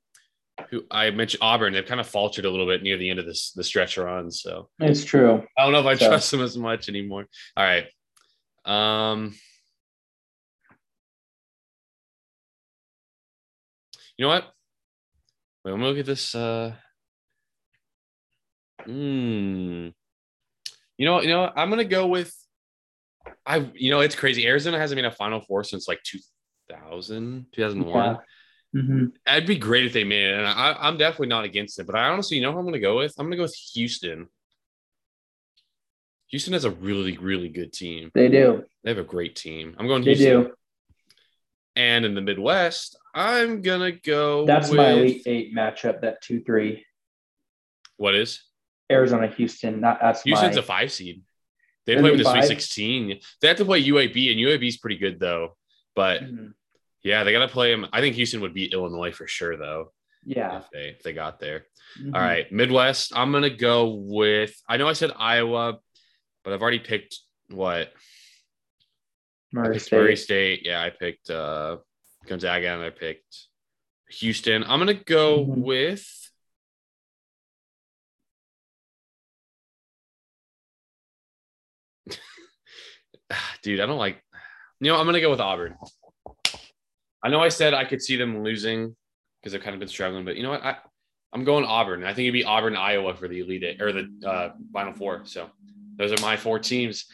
who 0.69 0.83
I 0.91 1.09
mentioned 1.11 1.41
Auburn. 1.41 1.71
They've 1.73 1.85
kind 1.85 2.01
of 2.01 2.07
faltered 2.07 2.43
a 2.45 2.49
little 2.51 2.67
bit 2.67 2.83
near 2.83 2.97
the 2.97 3.09
end 3.09 3.19
of 3.19 3.25
this 3.25 3.53
the 3.53 3.63
stretch 3.63 3.97
run. 3.97 4.29
So 4.31 4.69
It's 4.79 5.03
true. 5.05 5.43
I 5.57 5.63
don't 5.63 5.71
know 5.71 5.79
if 5.79 5.85
I 5.85 5.95
So- 5.95 6.09
trust 6.09 6.29
them 6.29 6.41
as 6.41 6.57
much 6.57 6.89
anymore. 6.89 7.25
All 7.55 7.63
right. 7.63 7.85
Um, 8.65 9.35
you 14.17 14.25
know 14.25 14.29
what? 14.29 14.45
Wait, 15.63 15.71
I'm 15.71 15.79
gonna 15.79 15.89
look 15.89 15.99
at 15.99 16.05
this. 16.05 16.35
Uh, 16.35 16.73
hmm. 18.85 19.89
You 20.97 21.05
know, 21.05 21.21
you 21.21 21.29
know, 21.29 21.41
what? 21.41 21.53
I'm 21.55 21.69
gonna 21.69 21.83
go 21.83 22.07
with. 22.07 22.33
I, 23.45 23.71
you 23.73 23.91
know, 23.91 24.01
it's 24.01 24.15
crazy. 24.15 24.45
Arizona 24.47 24.77
hasn't 24.77 24.97
been 24.97 25.05
a 25.05 25.11
Final 25.11 25.41
Four 25.41 25.63
since 25.63 25.87
like 25.87 26.01
2000, 26.03 27.45
2001. 27.51 28.17
hmm 28.73 29.05
It'd 29.27 29.47
be 29.47 29.57
great 29.57 29.85
if 29.85 29.93
they 29.93 30.03
made 30.03 30.25
it, 30.25 30.37
and 30.37 30.47
I, 30.47 30.75
I'm 30.79 30.97
definitely 30.97 31.27
not 31.27 31.45
against 31.45 31.79
it. 31.79 31.85
But 31.85 31.95
I 31.95 32.09
honestly, 32.09 32.37
you 32.37 32.43
know, 32.43 32.51
who 32.51 32.59
I'm 32.59 32.65
gonna 32.65 32.79
go 32.79 32.97
with. 32.97 33.13
I'm 33.17 33.25
gonna 33.27 33.37
go 33.37 33.43
with 33.43 33.55
Houston. 33.73 34.27
Houston 36.33 36.53
has 36.53 36.65
a 36.65 36.71
really, 36.71 37.15
really 37.17 37.47
good 37.47 37.71
team. 37.71 38.09
They 38.15 38.27
do. 38.27 38.63
They 38.83 38.89
have 38.89 38.97
a 38.97 39.03
great 39.03 39.35
team. 39.35 39.75
I'm 39.77 39.85
going 39.85 40.03
They 40.03 40.15
do. 40.15 40.51
And 41.75 42.05
in 42.05 42.15
the 42.15 42.21
Midwest, 42.21 42.97
I'm 43.13 43.61
gonna 43.61 43.91
go. 43.91 44.43
That's 44.43 44.69
with, 44.69 44.77
my 44.77 44.89
elite 44.93 45.21
eight 45.27 45.53
matchup. 45.55 46.01
That 46.01 46.23
two 46.23 46.41
three 46.43 46.87
What 47.97 48.15
is 48.15 48.41
Arizona 48.91 49.27
Houston. 49.27 49.79
Not 49.79 49.99
that's 50.01 50.23
Houston's 50.23 50.55
my. 50.55 50.61
a 50.61 50.65
five 50.65 50.91
seed. 50.91 51.21
They 51.85 51.97
play 51.97 52.09
with 52.09 52.23
the 52.23 52.31
Sweet 52.31 52.45
Sixteen. 52.45 53.19
They 53.39 53.47
have 53.47 53.57
to 53.57 53.65
play 53.65 53.83
UAB, 53.83 54.31
and 54.31 54.39
UAB 54.39 54.67
is 54.67 54.77
pretty 54.77 54.97
good 54.97 55.19
though. 55.19 55.55
But 55.95 56.23
Mhm. 56.23 56.53
yeah, 57.03 57.23
they 57.23 57.31
got 57.31 57.45
to 57.45 57.47
play 57.47 57.69
them. 57.71 57.85
I 57.93 58.01
think 58.01 58.15
Houston 58.15 58.41
would 58.41 58.55
beat 58.55 58.73
Illinois 58.73 59.11
for 59.11 59.27
sure, 59.27 59.55
though, 59.55 59.93
Yeah. 60.25 60.57
if 60.61 60.69
they 60.71 60.87
if 60.89 61.03
they 61.03 61.13
got 61.13 61.39
there. 61.39 61.67
Mhm. 62.01 62.15
All 62.15 62.21
right, 62.21 62.51
Midwest. 62.51 63.15
I'm 63.15 63.31
gonna 63.31 63.51
go 63.51 63.89
with. 63.93 64.59
I 64.67 64.77
know 64.77 64.87
I 64.87 64.93
said 64.93 65.11
Iowa, 65.15 65.77
but 66.43 66.53
I've 66.53 66.61
already 66.61 66.79
picked 66.79 67.19
what 67.49 67.93
Murray 69.51 69.79
State. 69.79 69.97
Murray 69.97 70.15
State. 70.15 70.61
Yeah, 70.65 70.81
I 70.83 70.89
picked 70.89 71.29
uh, 71.29 71.77
Gonzaga, 72.27 72.69
and 72.69 72.81
I 72.83 72.89
picked 72.89 73.47
Houston. 74.19 74.63
I'm 74.63 74.79
gonna 74.79 74.93
go 74.93 75.45
Mhm. 75.45 75.57
with. 75.57 76.05
Dude, 83.63 83.79
I 83.79 83.85
don't 83.85 83.97
like. 83.97 84.21
You 84.79 84.91
know, 84.91 84.97
I'm 84.99 85.05
gonna 85.05 85.21
go 85.21 85.29
with 85.31 85.39
Auburn. 85.39 85.75
I 87.23 87.29
know 87.29 87.39
I 87.39 87.49
said 87.49 87.73
I 87.73 87.85
could 87.85 88.01
see 88.01 88.17
them 88.17 88.43
losing 88.43 88.95
because 89.39 89.53
they've 89.53 89.61
kind 89.61 89.73
of 89.73 89.79
been 89.79 89.87
struggling, 89.87 90.25
but 90.25 90.35
you 90.35 90.43
know 90.43 90.49
what? 90.51 90.63
I 90.63 90.77
I'm 91.31 91.43
going 91.43 91.65
Auburn. 91.65 92.03
I 92.03 92.07
think 92.13 92.25
it'd 92.25 92.33
be 92.33 92.43
Auburn, 92.43 92.75
Iowa 92.75 93.15
for 93.15 93.27
the 93.27 93.39
Elite 93.39 93.63
Eight 93.63 93.81
or 93.81 93.91
the 93.91 94.09
uh, 94.25 94.49
Final 94.73 94.93
Four. 94.93 95.21
So 95.25 95.49
those 95.97 96.11
are 96.11 96.21
my 96.21 96.37
four 96.37 96.59
teams. 96.59 97.05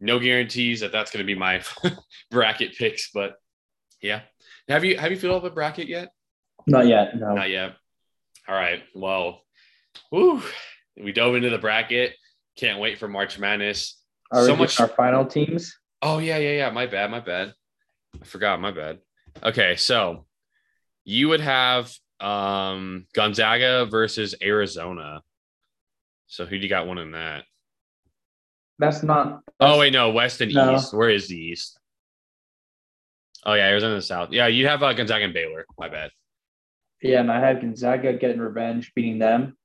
No 0.00 0.18
guarantees 0.18 0.80
that 0.80 0.92
that's 0.92 1.10
going 1.10 1.24
to 1.24 1.26
be 1.26 1.38
my 1.38 1.62
bracket 2.30 2.76
picks, 2.76 3.10
but 3.12 3.36
yeah. 4.00 4.22
Have 4.68 4.84
you 4.84 4.98
have 4.98 5.10
you 5.10 5.18
filled 5.18 5.44
up 5.44 5.50
a 5.50 5.54
bracket 5.54 5.88
yet? 5.88 6.10
Not 6.66 6.86
yet. 6.86 7.16
No. 7.16 7.34
Not 7.34 7.50
yet. 7.50 7.74
All 8.48 8.54
right. 8.54 8.82
Well, 8.94 9.42
whew, 10.10 10.42
we 11.02 11.12
dove 11.12 11.34
into 11.34 11.50
the 11.50 11.58
bracket. 11.58 12.14
Can't 12.56 12.80
wait 12.80 12.98
for 12.98 13.08
March 13.08 13.38
Madness. 13.38 14.00
Are 14.30 14.42
we 14.42 14.46
so 14.46 14.56
much- 14.56 14.80
our 14.80 14.88
final 14.88 15.24
teams? 15.26 15.76
Oh 16.02 16.18
yeah, 16.18 16.38
yeah, 16.38 16.52
yeah. 16.52 16.70
My 16.70 16.86
bad. 16.86 17.10
My 17.10 17.20
bad. 17.20 17.54
I 18.20 18.24
forgot. 18.24 18.60
My 18.60 18.70
bad. 18.70 18.98
Okay, 19.42 19.76
so 19.76 20.26
you 21.04 21.28
would 21.28 21.40
have 21.40 21.92
um 22.20 23.06
Gonzaga 23.14 23.86
versus 23.86 24.34
Arizona. 24.42 25.22
So 26.26 26.44
who 26.46 26.56
do 26.56 26.62
you 26.62 26.68
got 26.68 26.86
one 26.86 26.98
in 26.98 27.12
that? 27.12 27.44
That's 28.78 29.02
not. 29.02 29.42
Oh 29.60 29.78
wait, 29.78 29.92
no, 29.92 30.10
West 30.10 30.40
and 30.40 30.52
No. 30.52 30.74
East. 30.76 30.92
Where 30.94 31.10
is 31.10 31.28
the 31.28 31.36
East? 31.38 31.78
Oh 33.46 33.54
yeah, 33.54 33.66
Arizona 33.68 33.92
and 33.94 34.02
the 34.02 34.06
South. 34.06 34.32
Yeah, 34.32 34.46
you 34.48 34.66
have 34.66 34.82
uh, 34.82 34.92
Gonzaga 34.92 35.24
and 35.24 35.34
Baylor. 35.34 35.64
My 35.78 35.88
bad. 35.88 36.10
Yeah, 37.02 37.20
and 37.20 37.30
I 37.30 37.38
had 37.40 37.60
Gonzaga 37.60 38.14
getting 38.14 38.40
revenge, 38.40 38.92
beating 38.94 39.18
them, 39.18 39.56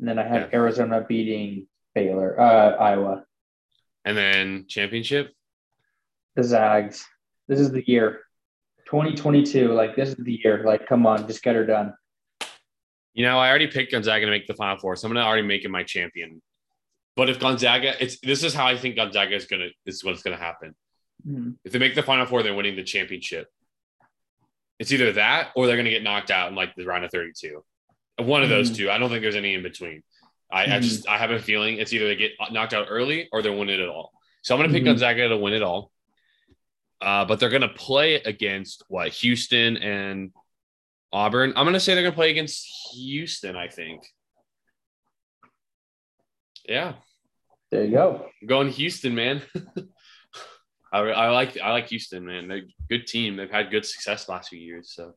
and 0.00 0.08
then 0.08 0.18
I 0.18 0.26
had 0.26 0.48
Yeah. 0.52 0.58
Arizona 0.58 1.04
beating 1.06 1.66
Baylor, 1.94 2.38
uh, 2.40 2.76
Iowa, 2.76 3.24
And 4.04 4.16
then 4.16 4.64
championship. 4.68 5.32
the 6.34 6.42
Zags. 6.44 7.04
This 7.48 7.60
is 7.60 7.70
the 7.70 7.86
year, 7.86 8.22
2022. 8.86 9.68
Like 9.72 9.94
this 9.96 10.08
is 10.10 10.16
the 10.16 10.40
year. 10.42 10.64
Like, 10.64 10.86
come 10.88 11.06
on, 11.06 11.26
just 11.28 11.42
get 11.42 11.54
her 11.54 11.64
done. 11.66 11.94
You 13.14 13.24
know, 13.24 13.38
I 13.38 13.48
already 13.48 13.66
picked 13.68 13.92
Gonzaga 13.92 14.24
to 14.26 14.30
make 14.30 14.46
the 14.46 14.54
Final 14.54 14.78
Four, 14.78 14.96
so 14.96 15.06
I'm 15.06 15.14
gonna 15.14 15.24
already 15.26 15.46
make 15.46 15.64
it 15.64 15.70
my 15.70 15.84
champion. 15.84 16.42
But 17.16 17.30
if 17.30 17.40
Gonzaga, 17.40 17.94
it's 18.02 18.20
this 18.20 18.44
is 18.44 18.52
how 18.54 18.66
I 18.66 18.76
think 18.76 18.96
Gonzaga 18.96 19.34
is 19.34 19.46
gonna. 19.46 19.68
This 19.86 19.96
is 19.96 20.04
what's 20.04 20.22
gonna 20.22 20.36
happen. 20.36 20.74
Mhm. 21.26 21.56
If 21.64 21.72
they 21.72 21.78
make 21.78 21.94
the 21.94 22.02
Final 22.02 22.26
Four, 22.26 22.42
they're 22.42 22.54
winning 22.54 22.76
the 22.76 22.84
championship. 22.84 23.48
It's 24.78 24.92
either 24.92 25.12
that 25.12 25.52
or 25.56 25.66
they're 25.66 25.78
gonna 25.78 25.90
get 25.90 26.02
knocked 26.02 26.30
out 26.30 26.50
in 26.50 26.54
like 26.54 26.74
the 26.76 26.84
round 26.84 27.04
of 27.04 27.10
32. 27.10 27.64
One 28.18 28.42
of 28.42 28.50
those 28.50 28.70
Mhm. 28.70 28.76
two. 28.76 28.90
I 28.90 28.98
don't 28.98 29.08
think 29.08 29.22
there's 29.22 29.34
any 29.36 29.54
in 29.54 29.62
between. 29.62 30.02
I, 30.50 30.64
I 30.64 30.66
Mhm. 30.66 30.82
just 30.82 31.08
I 31.08 31.16
have 31.16 31.30
a 31.30 31.40
feeling 31.40 31.78
it's 31.78 31.92
either 31.94 32.06
they 32.06 32.16
get 32.16 32.32
knocked 32.52 32.74
out 32.74 32.86
early 32.90 33.28
or 33.32 33.40
they 33.40 33.50
win 33.50 33.70
it 33.70 33.80
at 33.80 33.88
all. 33.88 34.12
So 34.42 34.54
I'm 34.54 34.60
gonna 34.60 34.72
pick 34.72 34.82
Mhm. 34.82 34.86
Gonzaga 34.86 35.28
to 35.30 35.36
win 35.38 35.54
it 35.54 35.62
all. 35.62 35.90
Uh, 37.00 37.24
but 37.24 37.40
they're 37.40 37.50
gonna 37.50 37.68
play 37.68 38.14
against 38.16 38.82
what 38.88 39.08
Houston 39.14 39.76
and 39.78 40.32
Auburn. 41.12 41.54
I'm 41.56 41.64
gonna 41.64 41.80
say 41.80 41.94
they're 41.94 42.02
gonna 42.04 42.14
play 42.14 42.30
against 42.30 42.66
Houston. 42.92 43.56
I 43.56 43.68
think. 43.68 44.06
Yeah, 46.68 46.94
There 47.70 47.84
you 47.84 47.92
go. 47.92 48.26
I'm 48.40 48.48
going 48.48 48.68
Houston, 48.70 49.14
man. 49.14 49.42
I, 50.92 51.00
I 51.00 51.30
like 51.30 51.58
I 51.60 51.72
like 51.72 51.88
Houston, 51.88 52.24
man. 52.24 52.48
They're 52.48 52.58
a 52.58 52.74
good 52.88 53.06
team. 53.06 53.36
They've 53.36 53.50
had 53.50 53.70
good 53.70 53.84
success 53.84 54.28
last 54.28 54.50
few 54.50 54.58
years. 54.58 54.92
So, 54.94 55.14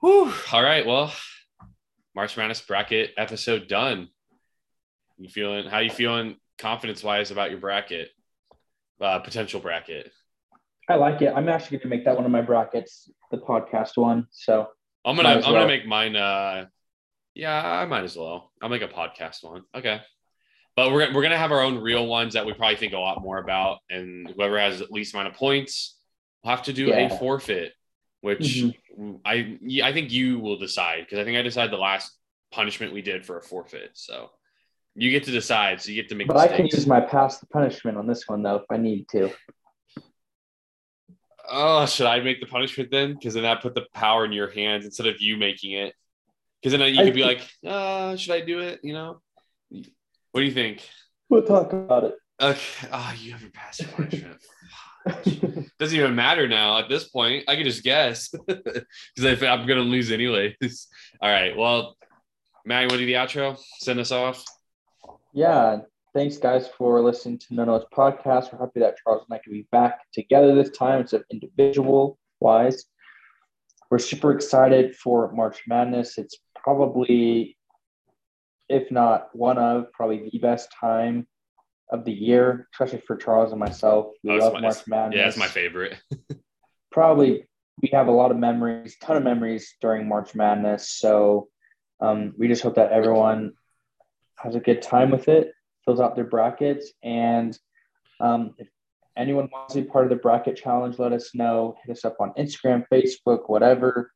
Whew. 0.00 0.32
all 0.52 0.62
right. 0.62 0.86
Well, 0.86 1.12
March 2.14 2.36
Madness 2.36 2.60
bracket 2.60 3.10
episode 3.16 3.68
done. 3.68 4.08
You 5.18 5.28
feeling? 5.28 5.68
How 5.68 5.78
you 5.78 5.90
feeling? 5.90 6.36
Confidence 6.58 7.02
wise 7.02 7.30
about 7.30 7.50
your 7.50 7.58
bracket, 7.58 8.10
uh, 9.00 9.18
potential 9.18 9.60
bracket. 9.60 10.12
I 10.88 10.94
like 10.94 11.22
it. 11.22 11.32
I'm 11.34 11.48
actually 11.48 11.78
going 11.78 11.90
to 11.90 11.96
make 11.96 12.04
that 12.04 12.16
one 12.16 12.24
of 12.24 12.30
my 12.30 12.42
brackets, 12.42 13.10
the 13.30 13.38
podcast 13.38 13.96
one. 13.96 14.26
So 14.30 14.68
I'm 15.04 15.16
gonna 15.16 15.30
I'm 15.30 15.38
as 15.38 15.44
gonna 15.44 15.66
make 15.66 15.86
mine. 15.86 16.14
Uh, 16.16 16.66
yeah, 17.34 17.80
I 17.80 17.84
might 17.86 18.04
as 18.04 18.16
well. 18.16 18.52
I'll 18.60 18.68
make 18.68 18.82
a 18.82 18.88
podcast 18.88 19.42
one. 19.42 19.62
Okay. 19.74 20.00
But 20.74 20.90
we're, 20.90 21.12
we're 21.12 21.22
gonna 21.22 21.36
have 21.36 21.52
our 21.52 21.60
own 21.60 21.78
real 21.78 22.06
ones 22.06 22.34
that 22.34 22.46
we 22.46 22.54
probably 22.54 22.76
think 22.76 22.94
a 22.94 22.98
lot 22.98 23.22
more 23.22 23.38
about, 23.38 23.78
and 23.90 24.28
whoever 24.28 24.58
has 24.58 24.78
the 24.78 24.86
least 24.90 25.14
amount 25.14 25.28
of 25.28 25.34
points 25.34 25.98
will 26.42 26.50
have 26.50 26.62
to 26.64 26.72
do 26.72 26.92
a 26.92 27.10
forfeit, 27.10 27.72
which 28.22 28.64
I 29.24 29.58
yeah, 29.60 29.86
I 29.86 29.92
think 29.92 30.10
you 30.12 30.38
will 30.38 30.58
decide 30.58 31.00
because 31.00 31.18
I 31.18 31.24
think 31.24 31.36
I 31.36 31.42
decided 31.42 31.72
the 31.72 31.76
last 31.78 32.16
punishment 32.52 32.92
we 32.92 33.02
did 33.02 33.24
for 33.26 33.38
a 33.38 33.42
forfeit. 33.42 33.90
So 33.94 34.30
you 34.94 35.10
get 35.10 35.24
to 35.24 35.30
decide. 35.30 35.80
So 35.80 35.90
you 35.90 35.96
get 35.96 36.08
to 36.10 36.14
make. 36.14 36.28
But 36.28 36.36
I 36.36 36.46
can 36.48 36.64
mistakes. 36.64 36.82
use 36.82 36.86
my 36.86 37.00
pass 37.00 37.38
the 37.38 37.46
punishment 37.46 37.96
on 37.96 38.06
this 38.06 38.26
one 38.26 38.42
though 38.42 38.56
if 38.56 38.64
I 38.70 38.76
need 38.76 39.08
to. 39.10 39.30
Oh, 41.50 41.84
should 41.86 42.06
I 42.06 42.20
make 42.20 42.40
the 42.40 42.46
punishment 42.46 42.90
then? 42.90 43.14
Because 43.14 43.34
then 43.34 43.42
that 43.42 43.62
put 43.62 43.74
the 43.74 43.86
power 43.92 44.24
in 44.24 44.32
your 44.32 44.50
hands 44.50 44.84
instead 44.84 45.06
of 45.06 45.20
you 45.20 45.36
making 45.36 45.72
it. 45.72 45.94
Because 46.62 46.78
then 46.78 46.94
you 46.94 47.00
I 47.00 47.04
could 47.04 47.14
be 47.14 47.24
like, 47.24 47.40
uh, 47.66 48.16
should 48.16 48.32
I 48.32 48.40
do 48.40 48.60
it? 48.60 48.80
You 48.82 48.92
know? 48.92 49.20
What 50.32 50.40
do 50.40 50.46
you 50.46 50.52
think? 50.52 50.88
We'll 51.28 51.42
talk 51.42 51.72
about 51.72 52.04
it. 52.04 52.14
Okay. 52.40 52.88
Ah, 52.90 53.14
you 53.14 53.32
have 53.32 53.42
your 53.42 53.50
passive 53.50 53.92
punishment. 53.94 54.38
Doesn't 55.78 55.98
even 55.98 56.14
matter 56.14 56.48
now 56.48 56.78
at 56.78 56.88
this 56.88 57.08
point. 57.08 57.44
I 57.48 57.56
can 57.56 57.64
just 57.64 57.82
guess 57.82 58.28
because 58.46 59.42
I'm 59.42 59.66
gonna 59.66 59.80
lose 59.80 60.10
anyways. 60.10 60.56
All 61.22 61.30
right. 61.30 61.56
Well, 61.56 61.96
Matt, 62.64 62.82
you 62.82 62.88
want 62.88 62.92
to 62.92 62.98
do 62.98 63.06
the 63.06 63.14
outro? 63.14 63.58
Send 63.80 64.00
us 64.00 64.12
off. 64.12 64.44
Yeah. 65.32 65.80
thanks, 66.14 66.36
guys, 66.36 66.68
for 66.68 67.00
listening 67.00 67.38
to 67.38 67.54
Nono's 67.54 67.84
podcast. 67.94 68.52
We're 68.52 68.60
happy 68.60 68.80
that 68.80 68.96
Charles 69.02 69.24
and 69.28 69.34
I 69.34 69.40
can 69.42 69.52
be 69.52 69.66
back 69.72 70.00
together 70.12 70.54
this 70.54 70.70
time 70.70 71.00
instead 71.00 71.20
of 71.20 71.26
individual 71.30 72.18
wise. 72.40 72.84
We're 73.90 73.98
super 73.98 74.32
excited 74.32 74.94
for 74.96 75.32
March 75.32 75.62
Madness. 75.66 76.18
It's 76.18 76.38
probably, 76.54 77.56
if 78.72 78.90
not 78.90 79.28
one 79.34 79.58
of, 79.58 79.92
probably 79.92 80.28
the 80.32 80.38
best 80.38 80.72
time 80.78 81.26
of 81.90 82.04
the 82.04 82.12
year, 82.12 82.68
especially 82.72 83.02
for 83.06 83.16
Charles 83.16 83.50
and 83.52 83.60
myself. 83.60 84.06
We 84.24 84.32
Oh, 84.32 84.36
love 84.38 84.52
my- 84.54 84.60
March 84.60 84.86
Madness. 84.86 85.18
Yeah, 85.18 85.28
it's 85.28 85.36
my 85.36 85.46
favorite. 85.46 85.96
probably 86.90 87.46
we 87.80 87.88
have 87.92 88.06
a 88.08 88.12
lot 88.12 88.30
of 88.30 88.36
memories, 88.38 88.96
ton 89.00 89.16
of 89.16 89.22
memories 89.24 89.74
during 89.80 90.08
March 90.08 90.34
Madness. 90.34 90.88
So 90.90 91.48
um, 92.00 92.34
we 92.38 92.48
just 92.48 92.62
hope 92.62 92.74
that 92.76 92.92
everyone 92.92 93.52
has 94.36 94.54
a 94.54 94.60
good 94.60 94.82
time 94.82 95.10
with 95.10 95.28
it, 95.28 95.52
fills 95.84 96.00
out 96.00 96.14
their 96.14 96.24
brackets, 96.24 96.92
and 97.02 97.56
um, 98.20 98.54
if 98.58 98.68
anyone 99.16 99.48
wants 99.52 99.74
to 99.74 99.82
be 99.82 99.88
part 99.88 100.04
of 100.04 100.10
the 100.10 100.16
bracket 100.16 100.56
challenge, 100.56 100.98
let 100.98 101.12
us 101.12 101.34
know. 101.34 101.76
Hit 101.84 101.96
us 101.96 102.04
up 102.04 102.16
on 102.20 102.32
Instagram, 102.38 102.84
Facebook, 102.92 103.48
whatever, 103.48 104.12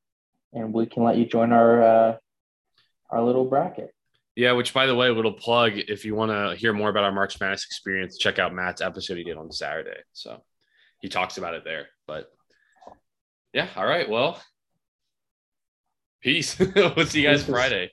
and 0.53 0.73
we 0.73 0.87
can 0.87 1.03
let 1.05 1.17
you 1.17 1.27
join 1.27 1.53
our 1.53 1.83
uh, 1.83 2.17
our 3.11 3.23
little 3.23 3.45
bracket. 3.47 3.91
Yeah, 4.37 4.53
which 4.53 4.75
by 4.75 4.85
the 4.87 4.95
way, 4.95 5.09
a 5.09 5.13
little 5.13 5.33
plug 5.33 5.73
if 5.75 6.05
you 6.05 6.15
want 6.15 6.31
to 6.31 6.55
hear 6.57 6.75
more 6.75 6.91
about 6.91 7.05
our 7.05 7.13
March 7.13 7.41
Madness 7.41 7.65
experience, 7.65 8.19
check 8.19 8.39
out 8.39 8.55
Matt's 8.55 8.83
episode 8.83 9.17
he 9.17 9.25
did 9.25 9.39
on 9.39 9.51
Saturday. 9.51 9.99
So 10.13 10.43
he 11.01 11.09
talks 11.09 11.39
about 11.39 11.55
it 11.55 11.65
there. 11.65 11.87
But 12.07 12.27
yeah, 13.55 13.69
all 13.75 13.87
right. 13.87 14.09
Well, 14.09 14.41
peace. 16.21 16.59
we'll 16.77 17.07
see 17.07 17.23
you 17.23 17.29
guys 17.29 17.45
Friday. 17.45 17.93